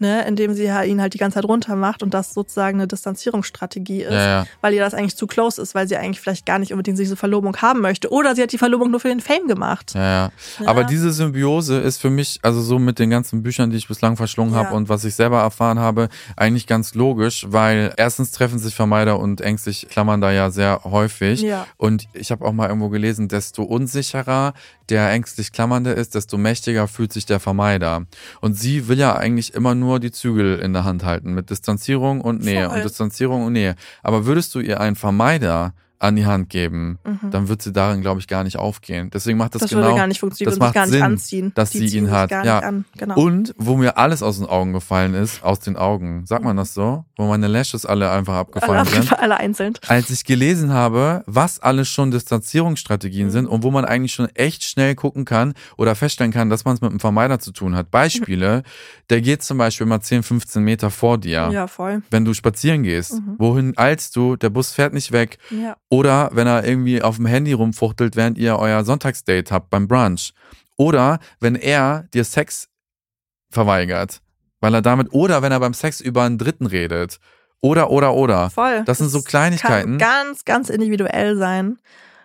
ne, 0.00 0.26
indem 0.26 0.54
sie 0.54 0.64
ihn 0.64 1.00
halt 1.00 1.14
die 1.14 1.18
ganze 1.18 1.36
Zeit 1.36 1.44
runter 1.44 1.76
macht 1.76 2.02
und 2.02 2.14
das 2.14 2.34
sozusagen 2.34 2.78
eine 2.78 2.88
Distanzierungsstrategie 2.88 4.02
ist, 4.02 4.12
Ja, 4.12 4.26
ja. 4.26 4.46
weil 4.60 4.74
ihr 4.74 4.80
das 4.80 4.94
eigentlich 4.94 5.16
zu 5.16 5.26
close 5.26 5.60
ist, 5.60 5.74
weil 5.74 5.86
sie 5.88 5.96
eigentlich 5.96 6.20
vielleicht 6.20 6.46
gar 6.46 6.58
nicht 6.58 6.72
unbedingt 6.72 6.98
diese 6.98 7.16
Verlobung 7.16 7.56
haben 7.58 7.80
möchte 7.80 8.10
oder 8.10 8.34
sie 8.34 8.42
hat 8.42 8.52
die 8.52 8.58
Verlobung 8.58 8.90
nur 8.90 9.00
für 9.00 9.08
den 9.08 9.20
Fame 9.20 9.46
gemacht. 9.46 9.92
Ja, 9.94 10.02
ja. 10.02 10.32
Aber 10.66 10.84
diese 10.84 11.12
Symbiose 11.12 11.78
ist 11.78 11.98
für 11.98 12.10
mich, 12.10 12.40
also 12.42 12.60
so 12.60 12.78
mit 12.78 12.98
den 12.98 13.10
ganzen 13.10 13.42
Büchern, 13.42 13.70
die 13.70 13.76
ich 13.76 13.88
bislang 13.88 14.16
verschlungen 14.16 14.54
habe 14.54 14.74
und 14.74 14.88
was 14.88 15.04
ich 15.04 15.14
selber 15.14 15.40
erfahren 15.40 15.78
habe, 15.78 16.08
eigentlich 16.36 16.66
ganz 16.66 16.94
logisch, 16.94 17.46
weil 17.48 17.92
erstens 17.96 18.32
treffen 18.32 18.58
sich 18.58 18.74
Vermeider 18.74 19.18
und 19.18 19.40
ängstlich 19.40 19.88
klammern 19.90 20.20
da 20.20 20.30
ja 20.32 20.50
sehr 20.50 20.82
häufig. 20.84 21.44
Und 21.76 22.08
ich 22.12 22.30
habe 22.30 22.44
auch 22.44 22.52
mal 22.52 22.68
irgendwo 22.68 22.88
gelesen, 22.88 23.28
desto 23.28 23.62
unsicherer 23.62 24.54
der 24.90 25.10
ängstlich 25.10 25.52
Klammernde 25.52 25.92
ist, 25.92 26.14
desto 26.14 26.36
mächtiger 26.36 26.88
fühlt 26.88 27.12
sich 27.12 27.26
der 27.26 27.40
Vermeider. 27.40 28.06
Und 28.40 28.54
sie 28.54 28.88
will 28.88 28.98
ja 28.98 29.14
eigentlich 29.14 29.54
immer 29.54 29.74
nur 29.74 30.00
die 30.00 30.10
Zügel 30.10 30.58
in 30.58 30.72
der 30.72 30.84
Hand 30.84 31.04
halten 31.04 31.32
mit 31.32 31.50
Distanzierung 31.50 32.20
und 32.20 32.42
Nähe 32.42 32.66
Voll. 32.68 32.78
und 32.78 32.84
Distanzierung 32.84 33.44
und 33.44 33.52
Nähe. 33.52 33.76
Aber 34.02 34.26
würdest 34.26 34.54
du 34.54 34.60
ihr 34.60 34.80
einen 34.80 34.96
Vermeider 34.96 35.74
an 36.00 36.16
die 36.16 36.26
Hand 36.26 36.48
geben, 36.48 36.98
dann 37.30 37.46
wird 37.48 37.62
sie 37.62 37.72
darin, 37.72 38.00
glaube 38.00 38.18
ich, 38.20 38.26
gar 38.26 38.42
nicht 38.42 38.56
aufgehen. 38.58 39.10
Deswegen 39.12 39.38
macht 39.38 39.54
das, 39.54 39.60
Mhm. 39.60 39.64
Das 39.64 39.70
genau. 39.70 39.82
würde 39.84 39.96
gar 39.98 40.06
nicht 40.08 40.18
funktionieren, 40.20 40.50
das 40.52 40.58
macht 40.58 40.74
gar 40.74 40.86
nicht 40.86 40.92
Sinn, 40.94 41.02
anziehen. 41.02 41.52
dass 41.54 41.70
Die 41.70 41.86
sie 41.88 41.98
ihn 41.98 42.10
hat. 42.10 42.30
ja. 42.30 42.72
genau. 42.96 43.14
Und 43.20 43.54
wo 43.58 43.76
mir 43.76 43.96
alles 43.98 44.22
aus 44.22 44.38
den 44.38 44.46
Augen 44.48 44.72
gefallen 44.72 45.14
ist, 45.14 45.42
aus 45.44 45.60
den 45.60 45.76
Augen, 45.76 46.24
sagt 46.26 46.42
man 46.42 46.56
das 46.56 46.74
so? 46.74 47.04
Wo 47.16 47.26
meine 47.28 47.46
Lashes 47.48 47.84
alle 47.86 48.10
einfach 48.10 48.32
alle, 48.32 48.40
abgefallen 48.40 48.86
sind. 48.86 49.18
alle 49.18 49.36
einzeln. 49.36 49.74
Als 49.88 50.08
ich 50.10 50.24
gelesen 50.24 50.72
habe, 50.72 51.22
was 51.26 51.60
alles 51.60 51.88
schon 51.88 52.10
Distanzierungsstrategien 52.10 53.26
Mhm. 53.26 53.30
sind 53.30 53.46
und 53.46 53.62
wo 53.62 53.70
man 53.70 53.84
eigentlich 53.84 54.12
schon 54.14 54.28
echt 54.34 54.64
schnell 54.64 54.94
gucken 54.94 55.24
kann 55.24 55.54
oder 55.76 55.94
feststellen 55.94 56.32
kann, 56.32 56.50
dass 56.50 56.64
man 56.64 56.74
es 56.74 56.80
mit 56.80 56.90
einem 56.90 57.00
Vermeider 57.00 57.38
zu 57.38 57.52
tun 57.52 57.74
hat. 57.76 57.90
Beispiele, 57.90 58.62
der 59.10 59.20
geht 59.20 59.42
zum 59.42 59.58
Beispiel 59.58 59.86
mal 59.86 60.00
10, 60.00 60.22
15 60.22 60.62
Meter 60.62 60.90
vor 60.90 61.18
dir. 61.18 61.50
Ja, 61.52 61.66
voll. 61.66 62.02
Wenn 62.10 62.24
du 62.24 62.32
spazieren 62.34 62.82
gehst, 62.82 63.20
wohin 63.38 63.74
eilst 63.76 64.16
du? 64.16 64.36
Der 64.36 64.48
Bus 64.50 64.72
fährt 64.72 64.94
nicht 64.94 65.12
weg. 65.12 65.38
Ja. 65.50 65.76
Oder 65.90 66.30
wenn 66.32 66.46
er 66.46 66.64
irgendwie 66.64 67.02
auf 67.02 67.16
dem 67.16 67.26
Handy 67.26 67.52
rumfuchtelt, 67.52 68.16
während 68.16 68.38
ihr 68.38 68.56
euer 68.58 68.84
Sonntagsdate 68.84 69.50
habt 69.50 69.70
beim 69.70 69.88
Brunch. 69.88 70.32
Oder 70.76 71.18
wenn 71.40 71.56
er 71.56 72.04
dir 72.14 72.24
Sex 72.24 72.68
verweigert, 73.50 74.22
weil 74.60 74.72
er 74.72 74.82
damit, 74.82 75.12
oder 75.12 75.42
wenn 75.42 75.52
er 75.52 75.60
beim 75.60 75.74
Sex 75.74 76.00
über 76.00 76.22
einen 76.22 76.38
Dritten 76.38 76.66
redet. 76.66 77.18
Oder, 77.60 77.90
oder, 77.90 78.14
oder. 78.14 78.48
Voll. 78.50 78.84
Das 78.86 78.98
sind 78.98 79.08
so 79.08 79.20
Kleinigkeiten. 79.20 79.98
Kann 79.98 80.26
ganz, 80.26 80.44
ganz 80.44 80.70
individuell 80.70 81.36
sein. 81.36 81.78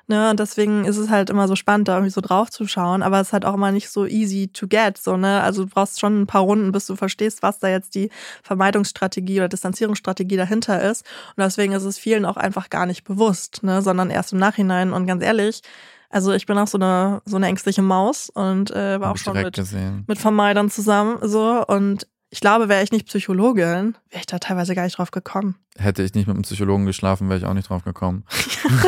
Ne, 0.07 0.29
und 0.29 0.39
deswegen 0.39 0.85
ist 0.85 0.97
es 0.97 1.09
halt 1.09 1.31
immer 1.31 1.47
so 1.47 1.55
spannend, 1.55 1.87
da 1.87 1.95
irgendwie 1.95 2.11
so 2.11 2.21
drauf 2.21 2.51
zu 2.51 2.67
schauen. 2.67 3.01
Aber 3.01 3.19
es 3.19 3.29
ist 3.29 3.33
halt 3.33 3.43
auch 3.43 3.55
immer 3.55 3.71
nicht 3.71 3.89
so 3.89 4.05
easy 4.05 4.47
to 4.49 4.67
get. 4.67 4.99
So, 4.99 5.17
ne? 5.17 5.41
Also 5.41 5.63
du 5.63 5.69
brauchst 5.71 5.99
schon 5.99 6.21
ein 6.21 6.27
paar 6.27 6.41
Runden, 6.41 6.71
bis 6.71 6.85
du 6.85 6.95
verstehst, 6.95 7.41
was 7.41 7.57
da 7.57 7.69
jetzt 7.69 7.95
die 7.95 8.11
Vermeidungsstrategie 8.43 9.39
oder 9.39 9.49
Distanzierungsstrategie 9.49 10.37
dahinter 10.37 10.79
ist. 10.79 11.05
Und 11.35 11.43
deswegen 11.43 11.73
ist 11.73 11.85
es 11.85 11.97
vielen 11.97 12.25
auch 12.25 12.37
einfach 12.37 12.69
gar 12.69 12.85
nicht 12.85 13.03
bewusst, 13.03 13.63
ne? 13.63 13.81
sondern 13.81 14.11
erst 14.11 14.31
im 14.31 14.37
Nachhinein. 14.39 14.93
Und 14.93 15.07
ganz 15.07 15.23
ehrlich, 15.23 15.61
also 16.11 16.33
ich 16.33 16.45
bin 16.45 16.57
auch 16.59 16.67
so 16.67 16.77
eine, 16.77 17.21
so 17.25 17.35
eine 17.37 17.47
ängstliche 17.47 17.81
Maus 17.81 18.29
und 18.29 18.69
äh, 18.71 18.99
war 18.99 19.09
Hab 19.09 19.15
auch 19.15 19.17
schon 19.17 19.33
mit, 19.33 19.55
gesehen. 19.55 20.03
mit 20.07 20.19
Vermeidern 20.19 20.69
zusammen. 20.69 21.17
so 21.23 21.65
Und 21.65 22.07
ich 22.35 22.41
glaube, 22.41 22.67
wäre 22.67 22.83
ich 22.83 22.91
nicht 22.91 23.07
Psychologin, 23.07 23.95
wäre 24.09 24.19
ich 24.19 24.25
da 24.25 24.39
teilweise 24.39 24.75
gar 24.75 24.83
nicht 24.83 24.97
drauf 24.97 25.09
gekommen. 25.11 25.55
Hätte 25.77 26.03
ich 26.03 26.13
nicht 26.13 26.27
mit 26.27 26.35
einem 26.35 26.43
Psychologen 26.43 26.85
geschlafen, 26.85 27.27
wäre 27.29 27.39
ich 27.39 27.45
auch 27.45 27.53
nicht 27.53 27.69
drauf 27.69 27.83
gekommen. 27.83 28.23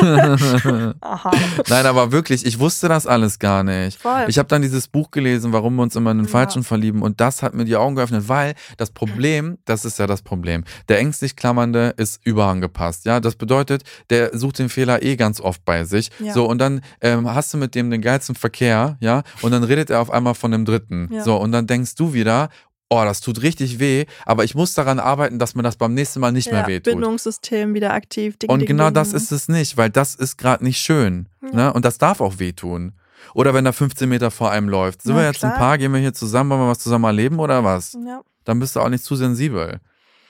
Aha. 1.00 1.30
Nein, 1.68 1.86
aber 1.86 2.12
wirklich, 2.12 2.46
ich 2.46 2.58
wusste 2.58 2.88
das 2.88 3.06
alles 3.06 3.38
gar 3.38 3.62
nicht. 3.62 4.00
Voll. 4.00 4.24
Ich 4.28 4.38
habe 4.38 4.48
dann 4.48 4.62
dieses 4.62 4.88
Buch 4.88 5.10
gelesen, 5.10 5.52
warum 5.52 5.76
wir 5.76 5.82
uns 5.82 5.96
immer 5.96 6.10
in 6.12 6.18
den 6.18 6.26
Ja. 6.26 6.30
Falschen 6.32 6.64
verlieben 6.64 7.02
und 7.02 7.20
das 7.20 7.42
hat 7.42 7.54
mir 7.54 7.64
die 7.64 7.76
Augen 7.76 7.94
geöffnet, 7.96 8.28
weil 8.28 8.54
das 8.76 8.90
Problem, 8.90 9.58
das 9.64 9.84
ist 9.84 9.98
ja 9.98 10.06
das 10.06 10.22
Problem, 10.22 10.64
der 10.88 10.98
ängstlich 10.98 11.36
Klammernde 11.36 11.94
ist 11.96 12.20
überangepasst, 12.24 13.04
ja, 13.04 13.20
das 13.20 13.36
bedeutet, 13.36 13.82
der 14.10 14.36
sucht 14.36 14.58
den 14.58 14.68
Fehler 14.68 15.02
eh 15.02 15.16
ganz 15.16 15.40
oft 15.40 15.64
bei 15.64 15.84
sich, 15.84 16.10
Ja. 16.18 16.32
so 16.32 16.46
und 16.48 16.58
dann 16.58 16.80
ähm, 17.00 17.32
hast 17.34 17.52
du 17.54 17.58
mit 17.58 17.74
dem 17.74 17.90
den 17.90 18.00
geilsten 18.02 18.34
Verkehr, 18.34 18.96
ja, 19.00 19.22
und 19.42 19.52
dann 19.52 19.64
redet 19.64 19.90
er 19.90 20.00
auf 20.00 20.10
einmal 20.10 20.34
von 20.34 20.50
dem 20.50 20.64
Dritten, 20.64 21.08
Ja. 21.12 21.22
so 21.22 21.36
und 21.36 21.52
dann 21.52 21.66
denkst 21.66 21.94
du 21.96 22.12
wieder, 22.12 22.48
oh, 22.90 23.04
das 23.04 23.20
tut 23.20 23.42
richtig 23.42 23.78
weh, 23.78 24.06
aber 24.24 24.44
ich 24.44 24.54
muss 24.54 24.74
daran 24.74 24.98
arbeiten, 24.98 25.38
dass 25.38 25.54
mir 25.54 25.62
das 25.62 25.76
beim 25.76 25.94
nächsten 25.94 26.20
Mal 26.20 26.32
nicht 26.32 26.46
ja, 26.46 26.54
mehr 26.54 26.66
wehtut. 26.66 26.94
Bindungssystem 26.94 27.74
wieder 27.74 27.92
aktiv. 27.92 28.38
Ding, 28.38 28.50
Und 28.50 28.60
ding, 28.60 28.68
genau 28.68 28.86
ding. 28.86 28.94
das 28.94 29.12
ist 29.12 29.30
es 29.32 29.48
nicht, 29.48 29.76
weil 29.76 29.90
das 29.90 30.14
ist 30.14 30.38
gerade 30.38 30.64
nicht 30.64 30.78
schön. 30.78 31.28
Ne? 31.40 31.72
Und 31.72 31.84
das 31.84 31.98
darf 31.98 32.20
auch 32.20 32.38
wehtun. 32.38 32.92
Oder 33.34 33.52
wenn 33.54 33.66
er 33.66 33.72
15 33.72 34.08
Meter 34.08 34.30
vor 34.30 34.50
einem 34.50 34.68
läuft. 34.68 35.02
Sind 35.02 35.14
Na, 35.14 35.20
wir 35.20 35.26
jetzt 35.26 35.44
ein 35.44 35.50
klar. 35.50 35.58
Paar, 35.58 35.78
gehen 35.78 35.92
wir 35.92 36.00
hier 36.00 36.14
zusammen, 36.14 36.50
wollen 36.50 36.62
wir 36.62 36.68
was 36.68 36.78
zusammen 36.78 37.04
erleben 37.04 37.38
oder 37.38 37.62
was? 37.62 37.96
Ja. 38.06 38.22
Dann 38.44 38.58
bist 38.58 38.74
du 38.76 38.80
auch 38.80 38.88
nicht 38.88 39.04
zu 39.04 39.16
sensibel. 39.16 39.80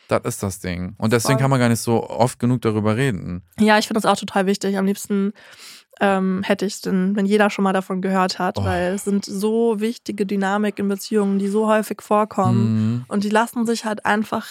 Das 0.08 0.22
ist 0.24 0.42
das 0.42 0.58
Ding. 0.58 0.94
Und 0.96 1.12
deswegen 1.12 1.34
Voll. 1.34 1.42
kann 1.42 1.50
man 1.50 1.60
gar 1.60 1.68
nicht 1.68 1.80
so 1.82 2.08
oft 2.08 2.38
genug 2.38 2.62
darüber 2.62 2.96
reden. 2.96 3.42
Ja, 3.60 3.78
ich 3.78 3.86
finde 3.86 4.00
das 4.00 4.10
auch 4.10 4.18
total 4.18 4.46
wichtig. 4.46 4.78
Am 4.78 4.86
liebsten 4.86 5.32
ähm, 6.00 6.42
hätte 6.44 6.64
ich 6.66 6.74
es 6.74 6.80
denn, 6.80 7.16
wenn 7.16 7.26
jeder 7.26 7.50
schon 7.50 7.62
mal 7.64 7.72
davon 7.72 8.00
gehört 8.02 8.38
hat, 8.38 8.58
Oh. 8.58 8.64
weil 8.64 8.94
es 8.94 9.04
sind 9.04 9.24
so 9.24 9.80
wichtige 9.80 10.26
Dynamik 10.26 10.78
in 10.78 10.88
Beziehungen, 10.88 11.38
die 11.38 11.48
so 11.48 11.68
häufig 11.68 12.02
vorkommen 12.02 12.94
Mhm. 12.94 13.04
und 13.08 13.24
die 13.24 13.30
lassen 13.30 13.66
sich 13.66 13.84
halt 13.84 14.04
einfach 14.06 14.46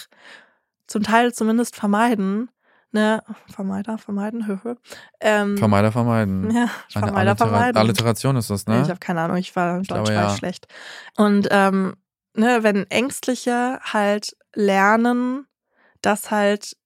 zum 0.86 1.02
Teil 1.02 1.32
zumindest 1.32 1.76
vermeiden. 1.76 2.50
Ne, 2.90 3.22
Vermeider, 3.54 3.98
vermeiden, 3.98 4.46
höhö. 4.46 4.74
Ähm, 5.20 5.58
Vermeider 5.58 5.92
vermeiden. 5.92 6.50
Ja, 6.54 6.62
Eine 6.62 6.70
Vermeider, 7.06 7.30
Allitera- 7.32 7.36
vermeiden. 7.36 7.76
Alliteration 7.76 8.36
ist 8.36 8.48
das, 8.48 8.62
Ich 8.62 8.66
ne? 8.68 8.80
habe 8.88 8.96
keine 8.98 9.20
Ahnung, 9.20 9.36
ich 9.36 9.54
war 9.54 9.76
in 9.76 9.82
Ich 9.82 9.88
Deutsch 9.88 10.08
ja. 10.10 10.30
ich 10.32 10.38
schlecht. 10.38 10.66
Und 11.14 11.48
ähm, 11.50 11.96
ne, 12.34 12.60
wenn 12.62 12.90
Ängstliche 12.90 13.78
halt 13.82 14.34
lernen, 14.54 15.46
dass 16.00 16.30
halt 16.30 16.78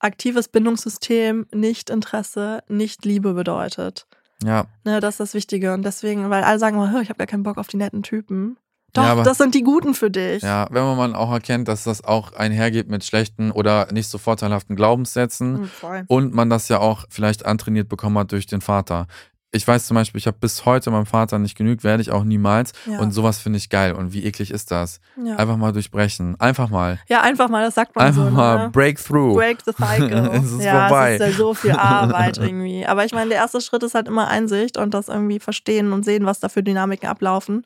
aktives 0.00 0.48
Bindungssystem 0.48 1.46
nicht 1.54 1.90
Interesse, 1.90 2.62
nicht 2.68 3.04
Liebe 3.04 3.34
bedeutet. 3.34 4.06
Ja. 4.42 4.64
Ne, 4.84 5.00
das 5.00 5.14
ist 5.14 5.20
das 5.20 5.34
Wichtige. 5.34 5.74
Und 5.74 5.82
deswegen, 5.84 6.30
weil 6.30 6.42
alle 6.42 6.58
sagen 6.58 6.78
"Hö, 6.90 7.00
ich 7.02 7.08
habe 7.10 7.18
gar 7.18 7.26
keinen 7.26 7.42
Bock 7.42 7.58
auf 7.58 7.68
die 7.68 7.76
netten 7.76 8.02
Typen. 8.02 8.56
Doch, 8.92 9.04
Ja, 9.04 9.12
aber- 9.12 9.22
das 9.22 9.38
sind 9.38 9.54
die 9.54 9.62
Guten 9.62 9.94
für 9.94 10.10
dich. 10.10 10.42
Ja, 10.42 10.66
wenn 10.70 10.82
man 10.96 11.14
auch 11.14 11.30
erkennt, 11.30 11.68
dass 11.68 11.84
das 11.84 12.02
auch 12.02 12.32
einhergeht 12.32 12.88
mit 12.88 13.04
schlechten 13.04 13.52
oder 13.52 13.86
nicht 13.92 14.08
so 14.08 14.18
vorteilhaften 14.18 14.74
Glaubenssätzen 14.74 15.60
Mhm, 15.60 15.70
und 16.08 16.34
man 16.34 16.50
das 16.50 16.68
ja 16.68 16.80
auch 16.80 17.04
vielleicht 17.08 17.46
antrainiert 17.46 17.88
bekommen 17.88 18.18
hat 18.18 18.32
durch 18.32 18.46
den 18.46 18.60
Vater. 18.62 19.06
Ich 19.52 19.66
weiß 19.66 19.86
zum 19.86 19.96
Beispiel, 19.96 20.20
ich 20.20 20.28
habe 20.28 20.36
bis 20.40 20.64
heute 20.64 20.92
meinem 20.92 21.06
Vater 21.06 21.40
nicht 21.40 21.56
genügt, 21.56 21.82
werde 21.82 22.00
ich 22.02 22.12
auch 22.12 22.22
niemals. 22.22 22.72
Ja. 22.86 23.00
Und 23.00 23.10
sowas 23.10 23.40
finde 23.40 23.56
ich 23.56 23.68
geil. 23.68 23.94
Und 23.94 24.12
wie 24.12 24.24
eklig 24.24 24.52
ist 24.52 24.70
das? 24.70 25.00
Ja. 25.16 25.36
Einfach 25.36 25.56
mal 25.56 25.72
durchbrechen. 25.72 26.38
Einfach 26.38 26.70
mal. 26.70 27.00
ja, 27.08 27.22
einfach 27.22 27.48
mal, 27.48 27.64
das 27.64 27.74
sagt 27.74 27.96
man 27.96 28.06
Einfach 28.06 28.26
so. 28.26 28.30
mal 28.30 28.58
ne? 28.66 28.70
Breakthrough. 28.70 29.34
Break 29.34 29.58
the 29.64 29.72
cycle. 29.72 30.30
Es 30.40 30.52
ist 30.52 30.62
ja, 30.62 30.88
vorbei. 30.88 31.14
es 31.14 31.20
ist 31.20 31.26
ja 31.26 31.32
so 31.32 31.54
viel 31.54 31.72
Arbeit 31.76 32.38
irgendwie. 32.38 32.86
Aber 32.86 33.04
ich 33.04 33.12
meine, 33.12 33.30
der 33.30 33.38
erste 33.38 33.60
Schritt 33.60 33.82
ist 33.82 33.94
halt 33.94 34.06
immer 34.06 34.28
Einsicht 34.28 34.76
und 34.76 34.94
das 34.94 35.08
irgendwie 35.08 35.40
verstehen 35.40 35.92
und 35.92 36.04
sehen, 36.04 36.26
was 36.26 36.38
da 36.38 36.48
für 36.48 36.62
Dynamiken 36.62 37.08
ablaufen. 37.08 37.64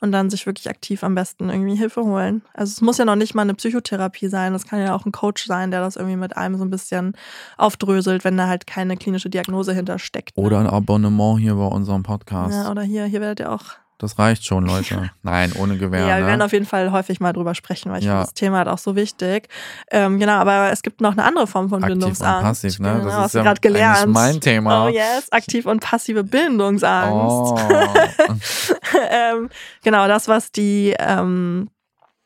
Und 0.00 0.12
dann 0.12 0.30
sich 0.30 0.46
wirklich 0.46 0.70
aktiv 0.70 1.02
am 1.02 1.16
besten 1.16 1.50
irgendwie 1.50 1.74
Hilfe 1.74 2.04
holen. 2.04 2.42
Also 2.54 2.70
es 2.70 2.80
muss 2.80 2.98
ja 2.98 3.04
noch 3.04 3.16
nicht 3.16 3.34
mal 3.34 3.42
eine 3.42 3.54
Psychotherapie 3.54 4.28
sein. 4.28 4.54
Es 4.54 4.64
kann 4.64 4.78
ja 4.80 4.94
auch 4.94 5.04
ein 5.06 5.12
Coach 5.12 5.46
sein, 5.46 5.72
der 5.72 5.80
das 5.80 5.96
irgendwie 5.96 6.16
mit 6.16 6.36
einem 6.36 6.56
so 6.56 6.64
ein 6.64 6.70
bisschen 6.70 7.14
aufdröselt, 7.56 8.24
wenn 8.24 8.36
da 8.36 8.46
halt 8.46 8.68
keine 8.68 8.96
klinische 8.96 9.28
Diagnose 9.28 9.74
hintersteckt. 9.74 10.36
ne? 10.36 10.44
Oder 10.44 10.60
ein 10.60 10.68
Abonnement 10.68 11.40
hier 11.40 11.56
bei 11.56 11.66
unserem 11.66 12.04
Podcast. 12.04 12.54
Ja, 12.54 12.70
oder 12.70 12.82
hier, 12.82 13.06
hier 13.06 13.20
werdet 13.20 13.40
ihr 13.40 13.50
auch. 13.50 13.64
Das 13.98 14.16
reicht 14.18 14.44
schon, 14.44 14.64
Leute. 14.66 15.10
Nein, 15.22 15.52
ohne 15.58 15.76
Gewehr. 15.76 16.06
Ja, 16.06 16.16
wir 16.16 16.20
ne? 16.22 16.26
werden 16.28 16.42
auf 16.42 16.52
jeden 16.52 16.66
Fall 16.66 16.92
häufig 16.92 17.18
mal 17.20 17.32
drüber 17.32 17.54
sprechen, 17.56 17.90
weil 17.90 17.98
ich 17.98 18.04
Ja. 18.04 18.12
finde 18.12 18.24
das 18.26 18.34
Thema 18.34 18.58
halt 18.58 18.68
auch 18.68 18.78
so 18.78 18.94
wichtig. 18.96 19.48
Ähm, 19.90 20.18
genau, 20.20 20.34
aber 20.34 20.70
es 20.70 20.82
gibt 20.82 21.00
noch 21.00 21.12
eine 21.12 21.24
andere 21.24 21.46
Form 21.48 21.68
von 21.68 21.82
Aktiv 21.82 21.94
und 21.94 21.98
Bindungsangst. 22.00 22.42
passiv, 22.42 22.78
ne? 22.78 22.92
Genau, 23.00 23.04
Das 23.16 23.26
ist 23.26 23.34
ja 23.34 23.42
gerade 23.42 23.60
gelernt. 23.60 24.12
mein 24.12 24.40
Thema. 24.40 24.86
Oh 24.86 24.88
yes, 24.88 25.30
aktiv 25.32 25.66
und 25.66 25.80
passive 25.80 26.22
Bindungsangst. 26.24 27.10
Oh. 27.12 27.58
ähm, 29.10 29.48
genau, 29.82 30.06
das, 30.06 30.28
was 30.28 30.52
die 30.52 30.94
ähm, 30.98 31.68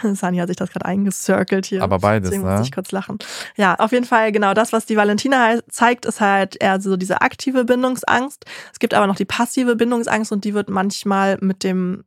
Sani 0.16 0.38
hat 0.38 0.48
sich 0.48 0.58
das 0.58 0.70
gerade 0.70 0.86
eingecircelt 0.86 1.66
hier. 1.66 1.82
Aber 1.82 2.00
beides, 2.00 2.30
Deswegen 2.30 2.48
ne? 2.48 2.58
muss 2.58 2.68
ich 2.68 2.72
kurz 2.72 2.92
lachen. 2.92 3.18
Ja, 3.56 3.76
auf 3.76 3.92
jeden 3.92 4.06
Fall, 4.06 4.32
genau, 4.32 4.54
das, 4.54 4.74
was 4.74 4.86
die 4.86 4.98
Valentina 4.98 5.60
zeigt, 5.70 6.06
ist 6.06 6.22
halt 6.22 6.62
eher 6.62 6.80
so 6.80 6.98
diese 6.98 7.22
aktive 7.22 7.66
Bindungsangst. 7.66 8.46
Es 8.72 8.80
gibt 8.80 8.94
aber 8.94 9.08
noch 9.08 9.16
die 9.16 9.26
passive 9.26 9.76
Bindungsangst 9.76 10.32
und 10.32 10.44
die 10.46 10.54
wird 10.54 10.70
manchmal 10.70 11.38
mit 11.42 11.64
dem 11.64 12.04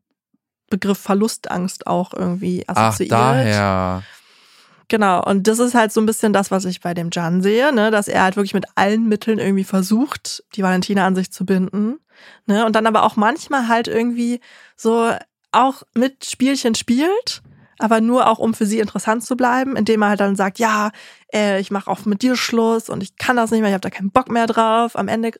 Begriff 0.70 0.98
Verlustangst 0.98 1.86
auch 1.86 2.12
irgendwie 2.14 2.64
Ach, 2.66 2.76
assoziiert. 2.76 3.12
daher. 3.12 4.02
Genau, 4.88 5.22
und 5.22 5.46
das 5.46 5.58
ist 5.58 5.74
halt 5.74 5.92
so 5.92 6.00
ein 6.00 6.06
bisschen 6.06 6.32
das, 6.32 6.50
was 6.50 6.64
ich 6.64 6.80
bei 6.80 6.94
dem 6.94 7.10
Jan 7.12 7.42
sehe, 7.42 7.74
ne, 7.74 7.90
dass 7.90 8.08
er 8.08 8.22
halt 8.22 8.36
wirklich 8.36 8.54
mit 8.54 8.64
allen 8.74 9.06
Mitteln 9.06 9.38
irgendwie 9.38 9.64
versucht, 9.64 10.42
die 10.54 10.62
Valentina 10.62 11.06
an 11.06 11.14
sich 11.14 11.30
zu 11.30 11.44
binden, 11.44 11.98
ne, 12.46 12.64
und 12.64 12.74
dann 12.74 12.86
aber 12.86 13.02
auch 13.02 13.16
manchmal 13.16 13.68
halt 13.68 13.86
irgendwie 13.86 14.40
so 14.76 15.12
auch 15.52 15.82
mit 15.94 16.24
Spielchen 16.24 16.74
spielt, 16.74 17.42
aber 17.78 18.00
nur 18.00 18.28
auch 18.28 18.38
um 18.38 18.54
für 18.54 18.66
sie 18.66 18.80
interessant 18.80 19.24
zu 19.24 19.36
bleiben, 19.36 19.76
indem 19.76 20.02
er 20.02 20.08
halt 20.10 20.20
dann 20.20 20.36
sagt, 20.36 20.58
ja, 20.58 20.90
äh, 21.32 21.60
ich 21.60 21.70
mache 21.70 21.90
auch 21.90 22.04
mit 22.04 22.22
dir 22.22 22.36
Schluss 22.36 22.88
und 22.88 23.02
ich 23.02 23.16
kann 23.16 23.36
das 23.36 23.50
nicht 23.50 23.60
mehr, 23.60 23.70
ich 23.70 23.74
habe 23.74 23.80
da 23.82 23.90
keinen 23.90 24.10
Bock 24.10 24.30
mehr 24.30 24.46
drauf. 24.46 24.96
Am 24.96 25.08
Ende, 25.08 25.32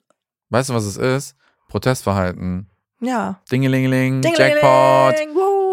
Weißt 0.51 0.71
du, 0.71 0.75
was 0.75 0.85
es 0.85 0.97
ist? 0.97 1.37
Protestverhalten. 1.69 2.69
ja, 3.01 3.41
Dingelingeling, 3.51 4.23
Dingelingeling, 4.23 4.63
Jackpot. 4.63 5.15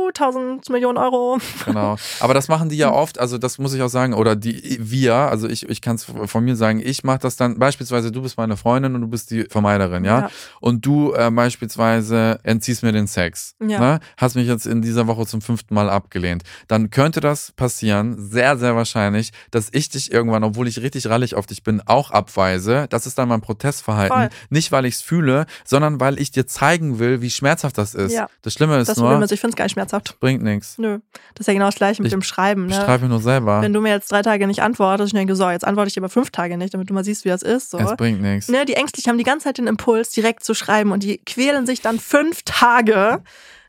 Wuhu, 0.05 0.09
1000 0.09 0.69
Millionen 0.69 0.97
Euro. 0.97 1.39
Genau. 1.65 1.95
Aber 2.19 2.33
das 2.33 2.47
machen 2.47 2.69
die 2.69 2.77
ja 2.77 2.91
oft, 2.91 3.19
also 3.19 3.37
das 3.37 3.57
muss 3.57 3.73
ich 3.73 3.81
auch 3.81 3.89
sagen, 3.89 4.13
oder 4.13 4.35
die 4.35 4.77
wir, 4.79 5.15
also 5.15 5.47
ich, 5.47 5.67
ich 5.69 5.81
kann 5.81 5.95
es 5.95 6.05
von 6.25 6.43
mir 6.43 6.55
sagen, 6.55 6.81
ich 6.83 7.03
mache 7.03 7.19
das 7.19 7.35
dann, 7.35 7.57
beispielsweise 7.59 8.11
du 8.11 8.21
bist 8.21 8.37
meine 8.37 8.57
Freundin 8.57 8.95
und 8.95 9.01
du 9.01 9.07
bist 9.07 9.31
die 9.31 9.45
Vermeiderin, 9.45 10.05
ja? 10.05 10.19
Ja. 10.19 10.29
Und 10.61 10.85
du 10.85 11.13
äh, 11.13 11.31
beispielsweise 11.31 12.39
entziehst 12.43 12.83
mir 12.83 12.91
den 12.91 13.07
Sex. 13.07 13.55
Ja. 13.61 13.79
Ne? 13.79 13.99
Hast 14.17 14.35
mich 14.35 14.47
jetzt 14.47 14.65
in 14.65 14.81
dieser 14.81 15.07
Woche 15.07 15.25
zum 15.25 15.41
fünften 15.41 15.73
Mal 15.73 15.89
abgelehnt. 15.89 16.43
Dann 16.67 16.89
könnte 16.89 17.19
das 17.19 17.51
passieren, 17.53 18.15
sehr, 18.17 18.57
sehr 18.57 18.75
wahrscheinlich, 18.75 19.31
dass 19.51 19.69
ich 19.71 19.89
dich 19.89 20.11
irgendwann, 20.11 20.43
obwohl 20.43 20.67
ich 20.67 20.81
richtig 20.81 21.07
rallig 21.09 21.35
auf 21.35 21.45
dich 21.45 21.63
bin, 21.63 21.81
auch 21.85 22.11
abweise. 22.11 22.87
Das 22.89 23.07
ist 23.07 23.17
dann 23.17 23.29
mein 23.29 23.41
Protestverhalten. 23.41 24.15
Voll. 24.15 24.29
Nicht, 24.49 24.71
weil 24.71 24.85
ich 24.85 24.95
es 24.95 25.01
fühle, 25.01 25.45
sondern 25.63 25.99
weil 25.99 26.19
ich 26.19 26.31
dir 26.31 26.45
zeigen 26.47 26.99
will, 26.99 27.21
wie 27.21 27.29
schmerzhaft 27.29 27.77
das 27.77 27.95
ist. 27.95 28.13
Ja. 28.13 28.27
Das 28.41 28.53
Schlimme 28.53 28.77
ist 28.79 28.87
Das 28.87 28.97
nur, 28.97 29.07
Problem 29.07 29.23
ist, 29.23 29.31
ich 29.31 29.39
finde 29.39 29.51
es 29.51 29.55
gar 29.55 29.65
nicht 29.65 29.73
schmerzhaft. 29.73 29.94
Bringt 30.19 30.43
nichts. 30.43 30.77
Nö. 30.77 30.99
Das 31.33 31.41
ist 31.41 31.47
ja 31.47 31.53
genau 31.53 31.65
das 31.65 31.75
gleiche 31.75 32.01
mit 32.01 32.07
Ich 32.07 32.13
dem 32.13 32.21
Schreiben. 32.21 32.69
Ich 32.69 32.75
Ne? 32.75 32.81
streife 32.81 33.03
mich 33.05 33.09
nur 33.11 33.21
selber. 33.21 33.61
Wenn 33.61 33.73
du 33.73 33.81
mir 33.81 33.89
jetzt 33.91 34.11
drei 34.11 34.21
Tage 34.21 34.47
nicht 34.47 34.61
antwortest, 34.61 35.07
ich 35.13 35.17
denke, 35.17 35.35
so, 35.35 35.49
jetzt 35.49 35.65
antworte 35.65 35.87
ich 35.89 35.93
dir 35.93 36.01
aber 36.01 36.09
fünf 36.09 36.31
Tage 36.31 36.57
nicht, 36.57 36.73
damit 36.73 36.89
du 36.89 36.93
mal 36.93 37.03
siehst, 37.03 37.25
wie 37.25 37.29
das 37.29 37.41
ist. 37.41 37.71
So. 37.71 37.77
Es 37.79 37.95
bringt 37.95 38.21
nichts. 38.21 38.47
Ne, 38.49 38.65
die 38.65 38.73
Ängstlichen 38.73 39.09
haben 39.09 39.17
die 39.17 39.23
ganze 39.23 39.45
Zeit 39.45 39.57
den 39.57 39.67
Impuls, 39.67 40.09
direkt 40.11 40.43
zu 40.43 40.53
schreiben 40.53 40.91
und 40.91 41.03
die 41.03 41.17
quälen 41.19 41.65
sich 41.65 41.81
dann 41.81 41.99
fünf 41.99 42.43
Tage. 42.43 43.21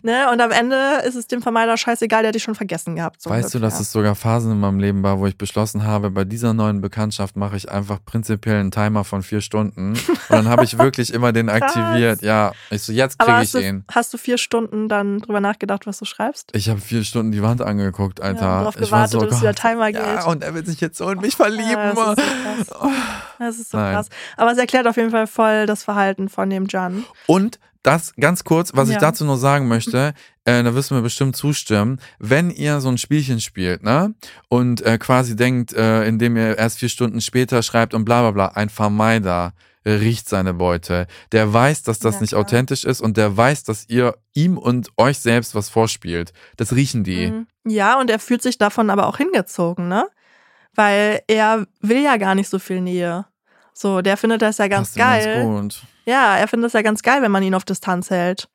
Ne, 0.02 0.30
und 0.30 0.40
am 0.40 0.50
Ende 0.50 1.02
ist 1.06 1.14
es 1.14 1.26
dem 1.26 1.42
Vermeider 1.42 1.76
scheißegal, 1.76 2.22
der 2.22 2.28
hat 2.28 2.34
dich 2.34 2.42
schon 2.42 2.54
vergessen 2.54 2.96
gehabt. 2.96 3.22
So 3.22 3.30
Weißt 3.30 3.54
du, 3.54 3.58
dass 3.58 3.80
es 3.80 3.92
sogar 3.92 4.14
Phasen 4.14 4.52
in 4.52 4.60
meinem 4.60 4.78
Leben 4.78 5.02
war, 5.02 5.18
wo 5.18 5.26
ich 5.26 5.36
beschlossen 5.36 5.84
habe, 5.84 6.10
bei 6.10 6.24
dieser 6.24 6.54
neuen 6.54 6.80
Bekanntschaft 6.80 7.36
mache 7.36 7.56
ich 7.56 7.70
einfach 7.70 7.98
prinzipiell 8.04 8.60
einen 8.60 8.70
Timer 8.70 9.04
von 9.04 9.22
vier 9.22 9.40
Stunden. 9.40 9.92
Und 9.92 10.18
dann 10.28 10.48
habe 10.48 10.64
ich 10.64 10.78
wirklich 10.78 11.12
immer 11.12 11.32
den 11.32 11.48
aktiviert. 11.48 12.22
Ja, 12.22 12.52
ich 12.70 12.82
so, 12.82 12.92
jetzt 12.92 13.18
kriege 13.18 13.42
ich 13.42 13.52
du, 13.52 13.58
ihn. 13.58 13.84
hast 13.90 14.12
du 14.12 14.18
vier 14.18 14.38
Stunden 14.38 14.88
dann 14.88 15.20
drüber 15.20 15.40
nachgedacht, 15.40 15.86
was 15.86 15.98
du 15.98 16.04
schreibst? 16.04 16.50
Ich 16.54 16.68
habe 16.68 16.80
vier 16.80 17.02
Stunden 17.04 17.32
die 17.32 17.42
Wand 17.42 17.62
angeguckt, 17.62 18.20
Alter. 18.20 18.40
Ja, 18.40 18.58
darauf 18.58 18.76
gewartet, 18.76 19.20
so, 19.20 19.26
bis 19.26 19.40
der 19.40 19.54
Timer 19.54 19.92
geht. 19.92 20.02
Ja, 20.02 20.26
und 20.26 20.44
er 20.44 20.54
wird 20.54 20.66
sich 20.66 20.80
jetzt 20.80 20.98
so 20.98 21.08
in 21.10 21.20
mich 21.20 21.36
verlieben. 21.36 21.70
Ja, 21.70 21.94
das 21.94 22.18
ist 22.58 22.68
so 22.68 22.74
krass. 22.74 22.92
Das 23.38 23.58
ist 23.58 23.70
so 23.70 23.78
Nein. 23.78 23.94
krass. 23.94 24.08
Aber 24.36 24.52
es 24.52 24.58
erklärt 24.58 24.86
auf 24.86 24.96
jeden 24.96 25.10
Fall 25.10 25.26
voll 25.26 25.66
das 25.66 25.84
Verhalten 25.84 26.28
von 26.28 26.50
dem 26.50 26.66
Jan. 26.68 27.04
Und 27.26 27.58
das 27.86 28.14
ganz 28.16 28.44
kurz, 28.44 28.72
was 28.74 28.88
ich 28.88 28.94
Ja. 28.94 29.00
dazu 29.00 29.24
noch 29.24 29.36
sagen 29.36 29.68
möchte, 29.68 30.12
äh, 30.44 30.62
da 30.62 30.74
wirst 30.74 30.90
du 30.90 30.94
mir 30.94 31.02
bestimmt 31.02 31.36
zustimmen, 31.36 32.00
wenn 32.18 32.50
ihr 32.50 32.80
so 32.80 32.88
ein 32.88 32.98
Spielchen 32.98 33.40
spielt, 33.40 33.82
ne? 33.82 34.14
Und 34.48 34.82
äh, 34.82 34.98
quasi 34.98 35.36
denkt, 35.36 35.72
äh, 35.72 36.04
indem 36.06 36.36
ihr 36.36 36.58
erst 36.58 36.78
vier 36.78 36.88
Stunden 36.88 37.20
später 37.20 37.62
schreibt 37.62 37.94
und 37.94 38.04
bla 38.04 38.22
bla 38.22 38.30
bla, 38.32 38.46
ein 38.54 38.68
Vermeider 38.68 39.52
riecht 39.84 40.28
seine 40.28 40.52
Beute. 40.52 41.06
Der 41.30 41.52
weiß, 41.52 41.84
dass 41.84 42.00
das 42.00 42.16
Ja, 42.16 42.20
nicht 42.22 42.30
klar. 42.30 42.42
authentisch 42.42 42.82
ist 42.84 43.00
und 43.00 43.16
der 43.16 43.36
weiß, 43.36 43.62
dass 43.62 43.88
ihr 43.88 44.16
ihm 44.34 44.58
und 44.58 44.88
euch 44.96 45.20
selbst 45.20 45.54
was 45.54 45.68
vorspielt. 45.68 46.32
Das 46.56 46.74
riechen 46.74 47.04
die. 47.04 47.28
Mhm. 47.28 47.46
Ja, 47.68 48.00
und 48.00 48.10
er 48.10 48.18
fühlt 48.18 48.42
sich 48.42 48.58
davon 48.58 48.90
aber 48.90 49.06
auch 49.06 49.16
hingezogen, 49.18 49.86
ne? 49.86 50.08
Weil 50.74 51.20
er 51.28 51.66
will 51.80 52.02
ja 52.02 52.16
gar 52.16 52.34
nicht 52.34 52.48
so 52.50 52.58
viel 52.58 52.80
Nähe. 52.80 53.26
So, 53.78 54.00
der 54.00 54.16
findet 54.16 54.40
das 54.40 54.56
ja 54.56 54.68
ganz 54.68 54.94
ganz 54.94 55.24
geil. 55.24 55.44
gut. 55.44 55.82
Ja, 56.06 56.36
er 56.36 56.48
findet 56.48 56.68
es 56.68 56.72
ja 56.72 56.80
ganz 56.80 57.02
geil, 57.02 57.20
wenn 57.20 57.30
man 57.30 57.42
ihn 57.42 57.54
auf 57.54 57.64
Distanz 57.66 58.08
hält. 58.08 58.48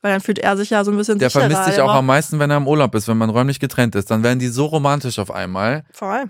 Weil 0.00 0.12
dann 0.12 0.20
fühlt 0.22 0.38
er 0.38 0.56
sich 0.56 0.70
ja 0.70 0.84
so 0.84 0.90
ein 0.90 0.96
bisschen 0.96 1.18
Der 1.18 1.28
sicherer. 1.28 1.50
vermisst 1.50 1.70
sich 1.70 1.80
auch 1.82 1.92
am 1.92 2.06
meisten, 2.06 2.38
wenn 2.38 2.50
er 2.50 2.56
im 2.56 2.66
Urlaub 2.66 2.94
ist, 2.94 3.06
wenn 3.06 3.18
man 3.18 3.28
räumlich 3.28 3.60
getrennt 3.60 3.94
ist. 3.94 4.10
Dann 4.10 4.22
werden 4.22 4.38
die 4.38 4.48
so 4.48 4.64
romantisch 4.66 5.18
auf 5.18 5.30
einmal. 5.30 5.84
Voll. 5.92 6.24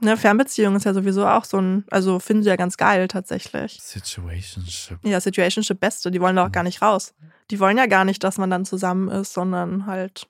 Ne, 0.00 0.16
Fernbeziehung 0.16 0.76
ist 0.76 0.84
ja 0.84 0.94
sowieso 0.94 1.26
auch 1.26 1.44
so 1.44 1.58
ein, 1.58 1.84
also 1.90 2.20
finden 2.20 2.44
sie 2.44 2.48
ja 2.48 2.56
ganz 2.56 2.76
geil 2.76 3.08
tatsächlich. 3.08 3.78
Situationship. 3.82 4.98
Ja, 5.02 5.20
Situationship 5.20 5.78
Beste, 5.80 6.10
die 6.12 6.20
wollen 6.20 6.36
da 6.36 6.46
auch 6.46 6.52
gar 6.52 6.62
nicht 6.62 6.80
raus. 6.82 7.12
Die 7.50 7.58
wollen 7.58 7.76
ja 7.76 7.86
gar 7.86 8.04
nicht, 8.04 8.22
dass 8.22 8.38
man 8.38 8.50
dann 8.50 8.64
zusammen 8.64 9.08
ist, 9.08 9.32
sondern 9.34 9.86
halt. 9.86 10.26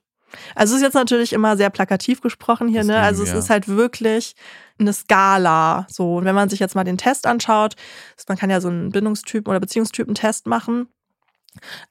Also 0.55 0.73
es 0.73 0.81
ist 0.81 0.85
jetzt 0.85 0.93
natürlich 0.93 1.33
immer 1.33 1.57
sehr 1.57 1.69
plakativ 1.69 2.21
gesprochen 2.21 2.67
hier, 2.67 2.81
Das 2.81 2.87
ne? 2.87 2.97
Also 2.97 3.23
es 3.23 3.33
ist 3.33 3.49
halt 3.49 3.67
wirklich 3.67 4.35
eine 4.79 4.93
Skala. 4.93 5.85
So, 5.89 6.15
und 6.15 6.25
wenn 6.25 6.35
man 6.35 6.49
sich 6.49 6.59
jetzt 6.59 6.75
mal 6.75 6.83
den 6.83 6.97
Test 6.97 7.27
anschaut, 7.27 7.75
man 8.27 8.37
kann 8.37 8.49
ja 8.49 8.61
so 8.61 8.69
einen 8.69 8.91
Bindungstypen 8.91 9.49
oder 9.49 9.59
Beziehungstypen-Test 9.59 10.47
machen. 10.47 10.87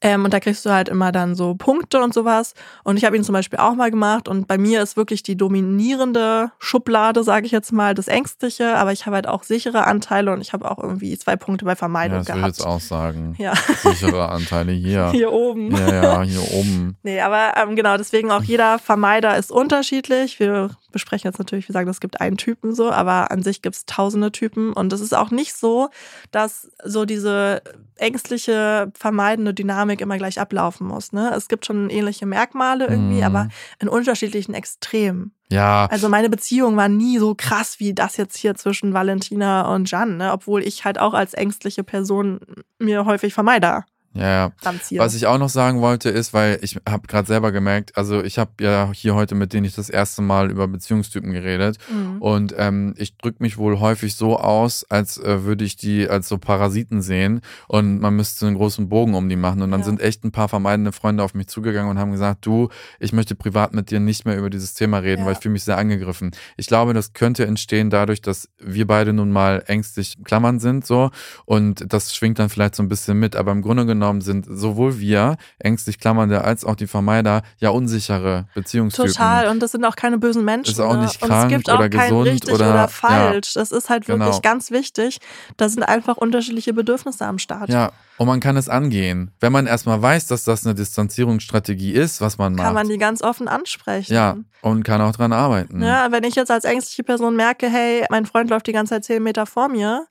Ähm, 0.00 0.24
und 0.24 0.32
da 0.32 0.40
kriegst 0.40 0.64
du 0.64 0.70
halt 0.70 0.88
immer 0.88 1.12
dann 1.12 1.34
so 1.34 1.54
Punkte 1.54 2.00
und 2.02 2.14
sowas. 2.14 2.54
Und 2.84 2.96
ich 2.96 3.04
habe 3.04 3.16
ihn 3.16 3.24
zum 3.24 3.34
Beispiel 3.34 3.58
auch 3.58 3.74
mal 3.74 3.90
gemacht. 3.90 4.26
Und 4.28 4.48
bei 4.48 4.56
mir 4.58 4.82
ist 4.82 4.96
wirklich 4.96 5.22
die 5.22 5.36
dominierende 5.36 6.50
Schublade, 6.58 7.22
sage 7.24 7.46
ich 7.46 7.52
jetzt 7.52 7.72
mal, 7.72 7.94
das 7.94 8.08
Ängstliche. 8.08 8.76
Aber 8.76 8.92
ich 8.92 9.06
habe 9.06 9.16
halt 9.16 9.28
auch 9.28 9.42
sichere 9.42 9.86
Anteile 9.86 10.32
und 10.32 10.40
ich 10.40 10.52
habe 10.52 10.70
auch 10.70 10.78
irgendwie 10.78 11.16
zwei 11.18 11.36
Punkte 11.36 11.64
bei 11.64 11.72
Ja, 11.72 11.76
Vermeidung 11.76 12.18
das 12.18 12.28
will 12.28 12.34
ich 12.36 12.40
gehabt. 12.40 12.56
jetzt 12.58 12.66
auch 12.66 12.80
sagen. 12.80 13.34
Ja, 13.38 13.54
Sichere 13.82 14.28
Anteile 14.30 14.72
hier. 14.72 15.11
hier 15.12 15.32
oben. 15.32 15.70
Ja, 15.76 16.02
ja, 16.02 16.22
hier 16.22 16.42
oben. 16.52 16.96
Nee, 17.02 17.20
aber 17.20 17.52
ähm, 17.56 17.76
genau, 17.76 17.96
deswegen 17.96 18.30
auch 18.30 18.42
jeder 18.42 18.78
Vermeider 18.78 19.36
ist 19.36 19.50
unterschiedlich. 19.52 20.40
Wir 20.40 20.70
besprechen 20.93 21.28
jetzt 21.28 21.38
natürlich, 21.38 21.68
wir 21.68 21.72
sagen, 21.72 21.88
es 21.88 22.01
gibt 22.01 22.20
einen 22.20 22.36
Typen 22.36 22.74
so, 22.74 22.91
aber 22.91 23.30
an 23.30 23.43
sich 23.43 23.62
gibt 23.62 23.76
es 23.76 23.86
tausende 23.86 24.32
Typen. 24.32 24.72
Und 24.72 24.93
es 24.93 25.01
ist 25.01 25.14
auch 25.14 25.30
nicht 25.30 25.55
so, 25.55 25.88
dass 26.30 26.70
so 26.84 27.05
diese 27.05 27.62
ängstliche, 27.97 28.91
vermeidende 28.99 29.55
Dynamik 29.55 30.01
immer 30.01 30.16
gleich 30.18 30.41
ablaufen 30.41 30.86
muss. 30.86 31.12
Ne? 31.12 31.32
Es 31.36 31.49
gibt 31.49 31.66
schon 31.66 31.91
ähnliche 31.91 32.26
Merkmale 32.26 32.86
irgendwie, 32.86 33.18
Mhm. 33.18 33.22
aber 33.24 33.49
in 33.78 33.88
unterschiedlichen 33.88 34.55
Extremen. 34.55 35.32
Ja, 35.53 35.86
Also 35.86 36.09
meine 36.09 36.30
Beziehung 36.30 36.76
war 36.76 36.88
nie 36.88 37.18
so 37.18 37.34
krass 37.34 37.80
wie 37.80 37.93
das 37.93 38.16
jetzt 38.16 38.36
hier 38.36 38.55
zwischen 38.55 38.95
Valentina 38.95 39.74
und 39.74 39.91
Jan, 39.91 40.16
ne? 40.16 40.32
obwohl 40.32 40.62
ich 40.62 40.84
halt 40.84 40.99
auch 41.01 41.12
als 41.12 41.34
ängstliche 41.34 41.82
Person 41.84 42.41
mir 42.78 43.05
häufig 43.05 43.34
Vermeider 43.34 43.84
ja. 44.12 44.50
Was 44.98 45.14
ich 45.14 45.26
auch 45.26 45.38
noch 45.38 45.48
sagen 45.48 45.80
wollte, 45.80 46.08
ist, 46.11 46.32
weil 46.34 46.58
ich 46.62 46.76
habe 46.88 47.06
gerade 47.06 47.28
selber 47.28 47.52
gemerkt, 47.52 47.96
also 47.96 48.22
ich 48.24 48.38
habe 48.38 48.50
ja 48.61 48.90
hier 48.92 49.14
heute 49.14 49.36
mit 49.36 49.52
denen 49.52 49.64
ich 49.64 49.74
das 49.76 49.88
erste 49.88 50.20
Mal 50.20 50.50
über 50.50 50.66
Beziehungstypen 50.66 51.32
geredet 51.32 51.78
Mhm. 51.88 52.20
und 52.20 52.54
ähm, 52.58 52.94
ich 52.96 53.16
drücke 53.18 53.36
mich 53.40 53.56
wohl 53.56 53.78
häufig 53.78 54.16
so 54.16 54.36
aus, 54.38 54.84
als 54.90 55.16
äh, 55.18 55.44
würde 55.44 55.64
ich 55.64 55.76
die 55.76 56.08
als 56.08 56.28
so 56.28 56.38
Parasiten 56.38 57.02
sehen 57.02 57.40
und 57.68 58.00
man 58.00 58.16
müsste 58.16 58.46
einen 58.48 58.56
großen 58.56 58.88
Bogen 58.88 59.14
um 59.14 59.28
die 59.28 59.36
machen 59.36 59.62
und 59.62 59.70
dann 59.70 59.80
Ja. 59.80 59.86
sind 59.86 60.00
echt 60.00 60.24
ein 60.24 60.32
paar 60.32 60.48
vermeidende 60.48 60.90
Freunde 60.90 61.22
auf 61.22 61.34
mich 61.34 61.46
zugegangen 61.46 61.88
und 61.90 61.98
haben 61.98 62.11
gesagt, 62.11 62.44
du, 62.46 62.68
ich 62.98 63.12
möchte 63.12 63.36
privat 63.36 63.74
mit 63.74 63.92
dir 63.92 64.00
nicht 64.00 64.24
mehr 64.24 64.36
über 64.36 64.50
dieses 64.50 64.74
Thema 64.74 64.98
reden, 64.98 65.20
Ja. 65.20 65.26
weil 65.26 65.34
ich 65.34 65.38
fühle 65.38 65.52
mich 65.52 65.62
sehr 65.64 65.78
angegriffen. 65.78 66.32
Ich 66.56 66.66
glaube, 66.66 66.94
das 66.94 67.12
könnte 67.12 67.46
entstehen 67.46 67.90
dadurch, 67.90 68.20
dass 68.22 68.48
wir 68.58 68.88
beide 68.88 69.12
nun 69.12 69.30
mal 69.30 69.62
ängstlich 69.68 70.18
klammern 70.24 70.58
sind 70.58 70.84
so 70.84 71.11
und 71.44 71.92
das 71.92 72.12
schwingt 72.14 72.40
dann 72.40 72.48
vielleicht 72.48 72.74
so 72.74 72.82
ein 72.82 72.88
bisschen 72.88 73.16
mit, 73.20 73.36
aber 73.36 73.52
im 73.52 73.62
Grunde 73.62 73.86
genommen 73.86 73.99
sind 74.20 74.46
sowohl 74.48 74.98
wir 74.98 75.36
ängstlich 75.59 75.98
klammernde 75.98 76.42
als 76.42 76.64
auch 76.64 76.74
die 76.76 76.86
Vermeider 76.86 77.42
ja 77.59 77.70
unsichere 77.70 78.46
Beziehungstypen. 78.55 79.12
Total. 79.12 79.48
Und 79.48 79.61
das 79.61 79.72
sind 79.72 79.84
auch 79.84 79.96
keine 79.96 80.18
bösen 80.18 80.44
Menschen. 80.44 80.72
Ist 80.72 80.80
auch 80.80 80.94
ne? 80.94 81.03
nicht 81.03 81.22
Und 81.22 81.28
krank 81.28 81.51
es 81.51 81.57
gibt 81.57 81.70
auch 81.70 81.78
oder 81.78 81.88
kein 81.88 82.11
gesund 82.11 82.28
richtig 82.28 82.55
oder- 82.55 82.70
oder, 82.70 82.88
falsch. 82.88 83.55
Das 83.55 83.72
ist 83.72 83.88
halt 83.90 84.09
wirklich 84.09 84.26
Genau. 84.28 84.40
ganz 84.40 84.70
wichtig. 84.70 85.18
Da 85.57 85.68
sind 85.68 85.82
einfach 85.82 86.16
unterschiedliche 86.16 86.72
Bedürfnisse 86.72 87.24
am 87.26 87.38
Start. 87.38 87.68
Ja, 87.70 87.92
und 88.18 88.26
man 88.26 88.40
kann 88.40 88.57
es 88.57 88.68
angehen. 88.68 89.30
Wenn 89.40 89.53
man 89.53 89.66
erstmal 89.66 90.01
weiß, 90.03 90.26
dass 90.26 90.44
das 90.44 90.64
eine 90.66 90.74
Distanzierungsstrategie 90.74 91.92
ist, 91.92 92.20
was 92.20 92.38
man 92.38 92.55
macht. 92.55 92.64
Kann 92.64 92.74
man 92.74 92.88
die 92.88 92.98
ganz 92.98 93.22
offen 93.22 93.48
ansprechen. 93.48 94.12
ja, 94.12 94.36
und 94.62 94.82
kann 94.84 95.01
auch 95.01 95.12
dran 95.12 95.32
arbeiten. 95.32 95.82
Ja, 95.82 96.11
wenn 96.12 96.24
ich 96.24 96.34
jetzt 96.34 96.51
als 96.51 96.64
ängstliche 96.64 97.03
Person 97.03 97.36
merke, 97.36 97.68
hey, 97.68 98.05
mein 98.11 98.26
Freund 98.26 98.51
läuft 98.51 98.66
die 98.66 98.72
ganze 98.72 98.94
Zeit 98.94 99.05
zehn 99.05 99.22
Meter 99.22 99.46
vor 99.46 99.68
mir, 99.68 100.07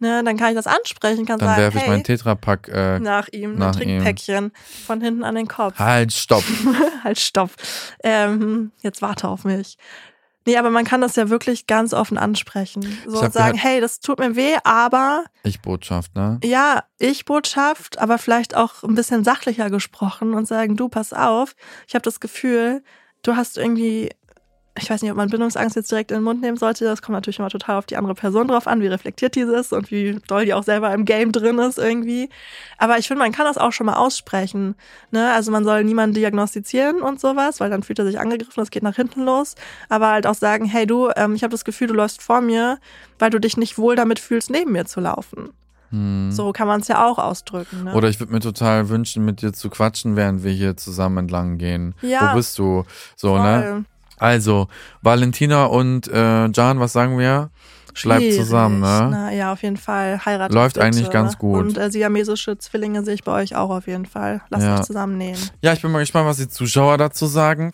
ne, 0.00 0.22
dann 0.24 0.36
kann 0.36 0.50
ich 0.50 0.56
das 0.56 0.66
ansprechen, 0.66 1.26
kann 1.26 1.38
Dann 1.38 1.48
sagen, 1.48 1.62
werfe 1.62 1.78
ich 1.78 1.84
hey, 1.84 1.90
meinen 1.90 2.04
Tetrapack. 2.04 2.68
Äh, 2.68 2.98
nach 3.00 3.28
ihm, 3.28 3.56
nach 3.56 3.76
ein 3.76 3.82
ihm. 3.82 3.88
Trinkpäckchen 4.02 4.52
von 4.86 5.00
hinten 5.00 5.24
an 5.24 5.34
den 5.34 5.48
Kopf. 5.48 5.78
halt, 5.78 6.12
stopp. 6.12 6.44
halt, 7.04 7.18
stopp. 7.18 7.50
Ähm, 8.02 8.72
jetzt 8.82 9.02
warte 9.02 9.28
auf 9.28 9.44
mich. 9.44 9.76
Nee, 10.46 10.56
aber 10.56 10.70
man 10.70 10.84
kann 10.84 11.02
das 11.02 11.16
ja 11.16 11.28
wirklich 11.28 11.66
ganz 11.66 11.92
offen 11.92 12.16
ansprechen. 12.16 12.82
So 13.06 13.20
und 13.20 13.32
sagen, 13.32 13.58
hey, 13.58 13.80
das 13.80 14.00
tut 14.00 14.18
mir 14.18 14.36
weh, 14.36 14.56
aber 14.64 15.24
Ich 15.42 15.60
Botschaft, 15.60 16.16
ne? 16.16 16.40
ja, 16.42 16.84
ich 16.98 17.26
Botschaft, 17.26 17.98
aber 17.98 18.16
vielleicht 18.16 18.56
auch 18.56 18.82
ein 18.82 18.94
bisschen 18.94 19.22
sachlicher 19.22 19.68
gesprochen 19.68 20.32
und 20.32 20.48
sagen, 20.48 20.76
du, 20.76 20.88
pass 20.88 21.12
auf, 21.12 21.54
ich 21.86 21.94
habe 21.94 22.02
das 22.02 22.20
Gefühl, 22.20 22.82
du 23.22 23.36
hast 23.36 23.58
irgendwie, 23.58 24.10
ich 24.80 24.90
weiß 24.90 25.02
nicht, 25.02 25.10
ob 25.10 25.16
man 25.16 25.28
Bindungsangst 25.28 25.76
jetzt 25.76 25.90
direkt 25.90 26.10
in 26.10 26.18
den 26.18 26.24
Mund 26.24 26.40
nehmen 26.40 26.56
sollte, 26.56 26.84
das 26.84 27.02
kommt 27.02 27.14
natürlich 27.14 27.38
immer 27.38 27.50
total 27.50 27.76
auf 27.76 27.86
die 27.86 27.96
andere 27.96 28.14
Person 28.14 28.48
drauf 28.48 28.66
an, 28.66 28.80
wie 28.80 28.86
reflektiert 28.86 29.34
die 29.34 29.40
ist 29.40 29.72
und 29.72 29.90
wie 29.90 30.18
doll 30.26 30.44
die 30.44 30.54
auch 30.54 30.62
selber 30.62 30.92
im 30.92 31.04
Game 31.04 31.32
drin 31.32 31.58
ist 31.58 31.78
irgendwie. 31.78 32.28
Aber 32.78 32.98
ich 32.98 33.08
finde, 33.08 33.22
man 33.22 33.32
kann 33.32 33.46
das 33.46 33.58
auch 33.58 33.72
schon 33.72 33.86
mal 33.86 33.96
aussprechen. 33.96 34.74
Ne? 35.10 35.32
Also 35.32 35.50
man 35.50 35.64
soll 35.64 35.84
niemanden 35.84 36.14
diagnostizieren 36.14 37.02
und 37.02 37.20
sowas, 37.20 37.60
weil 37.60 37.70
dann 37.70 37.82
fühlt 37.82 37.98
er 37.98 38.06
sich 38.06 38.18
angegriffen, 38.18 38.54
das 38.56 38.70
geht 38.70 38.82
nach 38.82 38.96
hinten 38.96 39.24
los. 39.24 39.54
Aber 39.88 40.08
halt 40.08 40.26
auch 40.26 40.34
sagen, 40.34 40.64
hey 40.64 40.86
du, 40.86 41.10
ähm, 41.16 41.34
ich 41.34 41.42
habe 41.42 41.52
das 41.52 41.64
Gefühl, 41.64 41.88
du 41.88 41.94
läufst 41.94 42.22
vor 42.22 42.40
mir, 42.40 42.78
weil 43.18 43.30
du 43.30 43.38
dich 43.38 43.56
nicht 43.56 43.78
wohl 43.78 43.96
damit 43.96 44.18
fühlst, 44.18 44.50
neben 44.50 44.72
mir 44.72 44.86
zu 44.86 45.00
laufen. 45.00 45.50
Hm. 45.90 46.30
So 46.30 46.52
kann 46.52 46.68
man 46.68 46.80
es 46.80 46.88
ja 46.88 47.04
auch 47.04 47.18
ausdrücken. 47.18 47.84
Ne? 47.84 47.94
Oder 47.94 48.08
ich 48.08 48.20
würde 48.20 48.32
mir 48.32 48.40
total 48.40 48.88
wünschen, 48.88 49.24
mit 49.24 49.42
dir 49.42 49.52
zu 49.52 49.70
quatschen, 49.70 50.16
während 50.16 50.44
wir 50.44 50.52
hier 50.52 50.76
zusammen 50.76 51.18
entlang 51.18 51.58
gehen. 51.58 51.94
Ja. 52.00 52.30
Wo 52.30 52.36
bist 52.36 52.58
du? 52.58 52.84
So, 53.16 53.36
Voll. 53.36 53.42
ne? 53.42 53.84
Also, 54.20 54.68
Valentina 55.02 55.64
und 55.64 56.06
äh, 56.08 56.46
Jan, 56.48 56.78
was 56.78 56.92
sagen 56.92 57.18
wir? 57.18 57.50
Schwierig. 57.92 58.36
zusammen, 58.36 58.80
ne? 58.80 59.08
Na, 59.10 59.32
ja, 59.32 59.52
auf 59.52 59.62
jeden 59.64 59.76
Fall. 59.76 60.24
Heiratet 60.24 60.54
Läuft 60.54 60.74
bitte. 60.74 60.86
eigentlich 60.86 61.10
ganz 61.10 61.36
gut. 61.38 61.58
Und 61.58 61.76
äh, 61.76 61.90
siamesische 61.90 62.56
Zwillinge 62.56 63.02
sehe 63.04 63.14
ich 63.14 63.24
bei 63.24 63.32
euch 63.32 63.56
auch 63.56 63.70
auf 63.70 63.88
jeden 63.88 64.06
Fall. 64.06 64.42
Lasst 64.48 64.64
Ja. 64.64 64.76
euch 64.78 64.82
zusammennähen. 64.86 65.36
Ja, 65.60 65.72
ich 65.72 65.82
bin 65.82 65.90
mal 65.90 65.98
gespannt, 65.98 66.26
was 66.26 66.36
die 66.36 66.48
Zuschauer 66.48 66.98
dazu 66.98 67.26
sagen. 67.26 67.72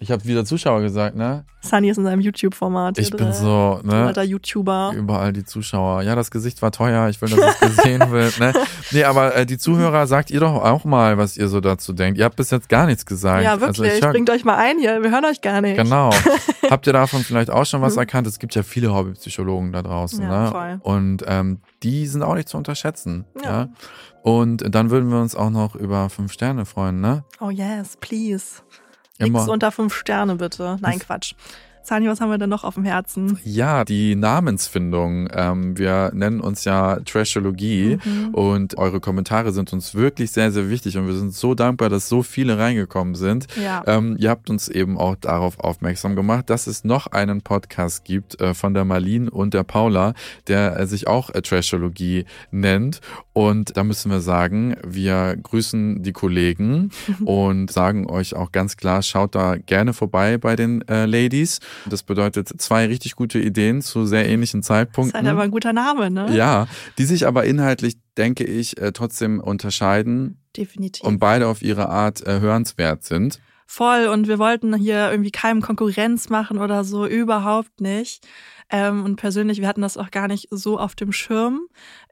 Ich 0.00 0.12
habe 0.12 0.24
wieder 0.26 0.44
Zuschauer 0.44 0.80
gesagt, 0.80 1.16
ne? 1.16 1.44
Sunny 1.60 1.90
ist 1.90 1.96
in 1.96 2.04
seinem 2.04 2.20
YouTube-Format. 2.20 2.98
Ich 2.98 3.10
bin 3.10 3.32
so, 3.32 3.80
ne? 3.82 4.06
Alter 4.06 4.22
YouTuber. 4.22 4.92
Überall 4.94 5.32
die 5.32 5.44
Zuschauer. 5.44 6.02
Ja, 6.02 6.14
das 6.14 6.30
Gesicht 6.30 6.62
war 6.62 6.70
teuer. 6.70 7.08
Ich 7.08 7.20
will, 7.20 7.28
dass 7.28 7.56
es 7.60 7.76
gesehen 7.76 8.08
wird. 8.12 8.38
Ne? 8.38 8.52
Nee, 8.92 9.02
aber 9.02 9.34
äh, 9.34 9.44
die 9.44 9.58
Zuhörer, 9.58 10.06
sagt 10.06 10.30
ihr 10.30 10.38
doch 10.38 10.54
auch 10.54 10.84
mal, 10.84 11.18
was 11.18 11.36
ihr 11.36 11.48
so 11.48 11.60
dazu 11.60 11.92
denkt. 11.92 12.16
Ihr 12.16 12.26
habt 12.26 12.36
bis 12.36 12.52
jetzt 12.52 12.68
gar 12.68 12.86
nichts 12.86 13.06
gesagt. 13.06 13.42
Ja, 13.42 13.60
wirklich. 13.60 13.90
Also 13.90 14.06
hör, 14.06 14.12
Bringt 14.12 14.30
euch 14.30 14.44
mal 14.44 14.54
ein 14.54 14.78
hier. 14.78 15.02
Wir 15.02 15.10
hören 15.10 15.24
euch 15.24 15.40
gar 15.40 15.60
nicht. 15.60 15.76
genau. 15.76 16.10
habt 16.70 16.86
ihr 16.86 16.92
davon 16.92 17.24
vielleicht 17.24 17.50
auch 17.50 17.66
schon 17.66 17.82
was 17.82 17.96
erkannt? 17.96 18.28
Es 18.28 18.38
gibt 18.38 18.54
ja 18.54 18.62
viele 18.62 18.94
Hobbypsychologen 18.94 19.72
da 19.72 19.82
draußen. 19.82 20.22
Ja, 20.22 20.44
ne? 20.44 20.50
voll. 20.52 20.80
Und 20.84 21.24
ähm, 21.26 21.58
die 21.82 22.06
sind 22.06 22.22
auch 22.22 22.36
nicht 22.36 22.48
zu 22.48 22.56
unterschätzen. 22.56 23.24
Ja. 23.42 23.50
Ja. 23.50 23.68
Und 24.22 24.62
dann 24.72 24.90
würden 24.90 25.10
wir 25.10 25.20
uns 25.20 25.34
auch 25.34 25.50
noch 25.50 25.74
über 25.74 26.08
fünf 26.08 26.32
Sterne 26.32 26.66
freuen, 26.66 27.00
ne? 27.00 27.24
Oh 27.40 27.50
yes, 27.50 27.96
please. 27.96 28.62
Immer. 29.18 29.40
Nix 29.40 29.50
unter 29.50 29.72
fünf 29.72 29.94
Sterne 29.94 30.36
bitte. 30.36 30.78
Nein, 30.80 30.98
Quatsch. 30.98 31.34
Sani, 31.88 32.06
was 32.06 32.20
haben 32.20 32.30
wir 32.30 32.36
denn 32.36 32.50
noch 32.50 32.64
auf 32.64 32.74
dem 32.74 32.84
Herzen? 32.84 33.38
Ja, 33.44 33.82
die 33.82 34.14
Namensfindung. 34.14 35.28
Ähm, 35.32 35.78
wir 35.78 36.10
nennen 36.12 36.40
uns 36.40 36.64
ja 36.64 37.00
Trashologie 37.00 37.98
Mhm. 38.04 38.34
und 38.34 38.76
eure 38.76 39.00
Kommentare 39.00 39.52
sind 39.52 39.72
uns 39.72 39.94
wirklich 39.94 40.30
sehr, 40.30 40.52
sehr 40.52 40.68
wichtig 40.68 40.98
und 40.98 41.06
wir 41.06 41.14
sind 41.14 41.32
so 41.32 41.54
dankbar, 41.54 41.88
dass 41.88 42.08
so 42.10 42.22
viele 42.22 42.58
reingekommen 42.58 43.14
sind. 43.14 43.46
Ja. 43.62 43.82
Ähm, 43.86 44.16
ihr 44.18 44.28
habt 44.28 44.50
uns 44.50 44.68
eben 44.68 44.98
auch 44.98 45.16
darauf 45.16 45.60
aufmerksam 45.60 46.14
gemacht, 46.14 46.50
dass 46.50 46.66
es 46.66 46.84
noch 46.84 47.06
einen 47.06 47.40
Podcast 47.40 48.04
gibt 48.04 48.38
äh, 48.38 48.52
von 48.52 48.74
der 48.74 48.84
Marlene 48.84 49.30
und 49.30 49.54
der 49.54 49.64
Paula, 49.64 50.12
der 50.46 50.78
äh, 50.78 50.86
sich 50.86 51.06
auch 51.08 51.30
äh, 51.30 51.40
Trashologie 51.40 52.26
nennt. 52.50 53.00
Und 53.32 53.76
da 53.78 53.84
müssen 53.84 54.10
wir 54.10 54.20
sagen, 54.20 54.76
wir 54.86 55.36
grüßen 55.42 56.02
die 56.02 56.12
Kollegen 56.12 56.90
und 57.24 57.70
sagen 57.70 58.10
euch 58.10 58.36
auch 58.36 58.52
ganz 58.52 58.76
klar, 58.76 59.00
schaut 59.02 59.34
da 59.34 59.56
gerne 59.56 59.94
vorbei 59.94 60.36
bei 60.36 60.54
den 60.54 60.86
äh, 60.88 61.06
Ladies. 61.06 61.60
Das 61.86 62.02
bedeutet 62.02 62.48
zwei 62.60 62.86
richtig 62.86 63.16
gute 63.16 63.38
Ideen 63.38 63.82
zu 63.82 64.06
sehr 64.06 64.28
ähnlichen 64.28 64.60
ist 64.60 64.66
Zeitpunkten. 64.66 65.18
halt 65.18 65.28
aber 65.28 65.42
ein 65.42 65.50
guter 65.50 65.72
Name, 65.72 66.10
ne? 66.10 66.34
Ja, 66.34 66.66
die 66.98 67.04
sich 67.04 67.26
aber 67.26 67.44
inhaltlich, 67.44 67.96
denke 68.16 68.44
ich, 68.44 68.78
äh, 68.78 68.92
trotzdem 68.92 69.40
unterscheiden 69.40 70.40
Definitiv. 70.56 71.04
und 71.04 71.18
beide 71.18 71.46
auf 71.48 71.62
ihre 71.62 71.88
Art 71.88 72.26
äh, 72.26 72.40
hörenswert 72.40 73.04
sind. 73.04 73.40
Voll. 73.70 74.06
Und 74.06 74.28
wir 74.28 74.38
wollten 74.38 74.74
hier 74.76 75.10
irgendwie 75.10 75.30
keinem 75.30 75.60
Konkurrenz 75.60 76.30
machen 76.30 76.56
oder 76.58 76.84
so, 76.84 77.06
überhaupt 77.06 77.82
nicht. 77.82 78.26
Ähm, 78.70 79.04
und 79.04 79.16
persönlich, 79.16 79.60
wir 79.60 79.68
hatten 79.68 79.82
das 79.82 79.96
auch 79.96 80.10
gar 80.10 80.26
nicht 80.26 80.48
so 80.50 80.78
auf 80.78 80.94
dem 80.94 81.12
Schirm. 81.12 81.60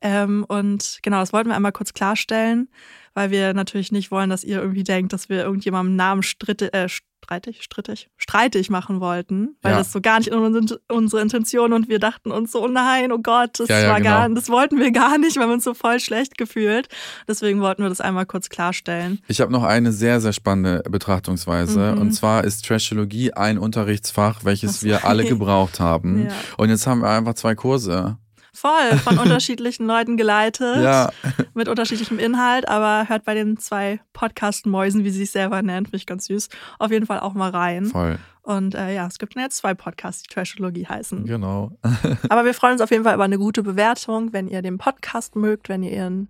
Ähm, 0.03 0.45
und 0.49 0.99
genau, 1.03 1.21
das 1.21 1.33
wollten 1.33 1.49
wir 1.49 1.57
einmal 1.57 1.73
kurz 1.73 1.93
klarstellen, 1.95 2.69
weil 3.15 3.31
wir 3.31 3.55
natürlich 3.55 3.91
nicht 3.91 4.11
wollen, 4.11 4.31
dass 4.31 4.45
ihr 4.45 4.61
irgendwie 4.61 4.85
denkt, 4.85 5.13
dass 5.13 5.29
wir 5.29 5.45
irgendjemandem 5.45 5.97
Namen 5.97 6.23
stritte, 6.23 6.73
äh, 6.73 6.89
streitig, 7.27 7.63
strittig, 7.63 8.09
streitig 8.17 8.71
machen 8.71 9.01
wollten, 9.01 9.57
weil 9.63 9.73
Ja. 9.73 9.79
das 9.79 9.91
so 9.91 10.01
gar 10.01 10.19
nicht 10.21 10.31
unsere, 10.31 11.23
Intention 11.23 11.73
und 11.73 11.89
wir 11.89 11.99
dachten 11.99 12.31
uns 12.31 12.53
so, 12.53 12.63
oh 12.65 12.69
nein, 12.69 13.11
oh 13.11 13.19
Gott, 13.19 13.59
das 13.59 13.69
Ja, 13.69 13.81
ja, 13.81 13.89
war 13.91 14.01
gar, 14.01 14.29
genau. 14.29 14.39
das 14.41 14.49
wollten 14.49 14.79
wir 14.79 14.93
gar 14.93 15.19
nicht, 15.19 15.35
wir 15.35 15.43
haben 15.43 15.51
uns 15.53 15.65
so 15.65 15.75
voll 15.75 15.99
schlecht 15.99 16.39
gefühlt. 16.39 16.89
Deswegen 17.27 17.61
wollten 17.61 17.83
wir 17.83 17.89
das 17.89 18.01
einmal 18.01 18.27
kurz 18.27 18.49
klarstellen. 18.49 19.21
Ich 19.27 19.41
habe 19.41 19.51
noch 19.51 19.65
eine 19.65 19.91
sehr, 19.93 20.21
sehr 20.21 20.33
spannende 20.33 20.83
Betrachtungsweise. 20.89 21.95
Mhm. 21.95 22.01
Und 22.01 22.13
zwar 22.13 22.45
ist 22.45 22.65
Trashologie 22.65 23.33
ein 23.33 23.59
Unterrichtsfach, 23.59 24.45
welches 24.45 24.81
so. 24.81 24.87
wir 24.87 25.05
alle 25.05 25.25
gebraucht 25.29 25.81
haben. 25.81 26.29
Und 26.57 26.69
jetzt 26.69 26.87
haben 26.87 27.01
wir 27.01 27.11
einfach 27.11 27.35
zwei 27.35 27.55
Kurse. 27.57 28.19
Voll, 28.57 28.99
von 29.05 29.19
unterschiedlichen 29.23 29.87
Leuten 29.87 30.17
geleitet, 30.17 30.83
Ja, 30.83 31.11
mit 31.55 31.69
unterschiedlichem 31.69 32.19
Inhalt, 32.19 32.69
aber 32.69 33.09
hört 33.09 33.25
bei 33.25 33.35
den 33.35 33.59
zwei 33.59 34.01
Podcast-Mäusen, 34.13 35.05
wie 35.05 35.11
sie 35.11 35.19
sich 35.19 35.31
selber 35.31 35.63
nennt, 35.63 35.89
finde 35.89 35.99
ich 35.99 36.07
ganz 36.07 36.27
süß, 36.27 36.49
auf 36.79 36.91
jeden 36.91 37.07
Fall 37.07 37.21
auch 37.21 37.35
mal 37.35 37.51
rein. 37.51 37.87
voll. 37.87 38.19
Und 38.43 38.77
äh, 38.77 38.95
ja, 38.95 39.09
es 39.09 39.19
gibt 39.19 39.35
jetzt 39.35 39.57
zwei 39.57 39.75
Podcasts, 39.75 40.23
die 40.23 40.33
Trashologie 40.33 40.87
heißen. 40.87 41.25
Genau. 41.27 41.73
Aber 42.29 42.45
wir 42.45 42.55
freuen 42.55 42.75
uns 42.75 42.81
auf 42.81 42.93
jeden 42.93 43.03
Fall 43.03 43.15
über 43.15 43.25
eine 43.25 43.39
gute 43.39 43.65
Bewertung, 43.65 44.33
wenn 44.33 44.47
ihr 44.47 44.63
den 44.63 44.79
Podcast 44.79 45.35
mögt, 45.35 45.69
wenn 45.69 45.83
ihr 45.83 45.91
ihren 45.91 46.29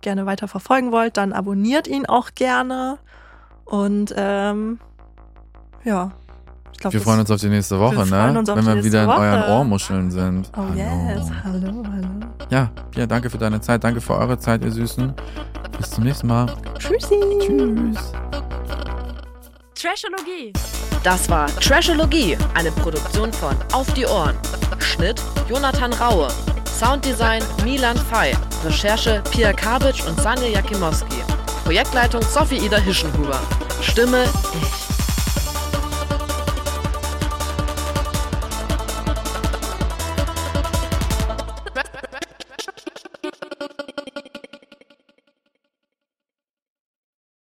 gerne 0.00 0.24
weiter 0.24 0.48
verfolgen 0.48 0.92
wollt, 0.92 1.18
dann 1.18 1.34
abonniert 1.34 1.86
ihn 1.86 2.06
auch 2.06 2.30
gerne. 2.34 2.98
Und 3.66 4.14
ähm, 4.16 4.78
ja, 5.84 6.12
ich 6.72 6.78
glaube, 6.78 6.94
Wir 6.94 7.00
freuen 7.00 7.20
uns 7.20 7.30
auf 7.30 7.40
die 7.40 7.48
nächste 7.48 7.78
Woche, 7.78 7.96
Wir 7.98 8.06
freuen 8.06 8.32
ne? 8.32 8.38
uns 8.40 8.48
auf 8.48 8.56
Wenn 8.56 8.64
die 8.64 8.74
wir 8.74 8.84
wieder 8.84 9.02
in 9.04 9.08
Woche. 9.08 9.18
euren 9.20 9.42
Ohrmuscheln 9.50 10.10
sind. 10.10 10.50
Oh 10.56 10.74
yes, 10.74 11.30
hallo, 11.44 11.82
hallo. 11.90 12.08
Ja, 12.50 12.70
Pia, 12.90 13.06
danke 13.06 13.30
für 13.30 13.38
deine 13.38 13.60
Zeit. 13.60 13.82
Danke 13.84 14.00
für 14.00 14.14
eure 14.16 14.38
Zeit, 14.38 14.62
ihr 14.64 14.72
Süßen. 14.72 15.12
Bis 15.78 15.90
zum 15.90 16.04
nächsten 16.04 16.26
Mal. 16.26 16.46
Tschüssi. 16.78 17.18
Tschüss. 17.40 18.12
Trashologie. 19.74 20.52
Das 21.02 21.28
war 21.28 21.46
Trashologie, 21.56 22.36
eine 22.54 22.70
Produktion 22.70 23.32
von 23.32 23.56
Auf 23.72 23.92
die 23.94 24.06
Ohren. 24.06 24.34
Schnitt 24.78 25.20
Jonathan 25.48 25.92
Raue. 25.94 26.28
Sounddesign 26.78 27.42
Milan 27.64 27.96
Fey. 27.96 28.34
Recherche 28.64 29.22
Pia 29.30 29.52
Kabitsch 29.52 30.06
und 30.06 30.20
Sanja 30.20 30.46
Jakimowski. 30.48 31.16
Projektleitung 31.64 32.22
Sophie 32.22 32.58
Ida 32.64 32.76
Hischenhuber. 32.78 33.38
Stimme 33.80 34.24
ich. 34.60 34.81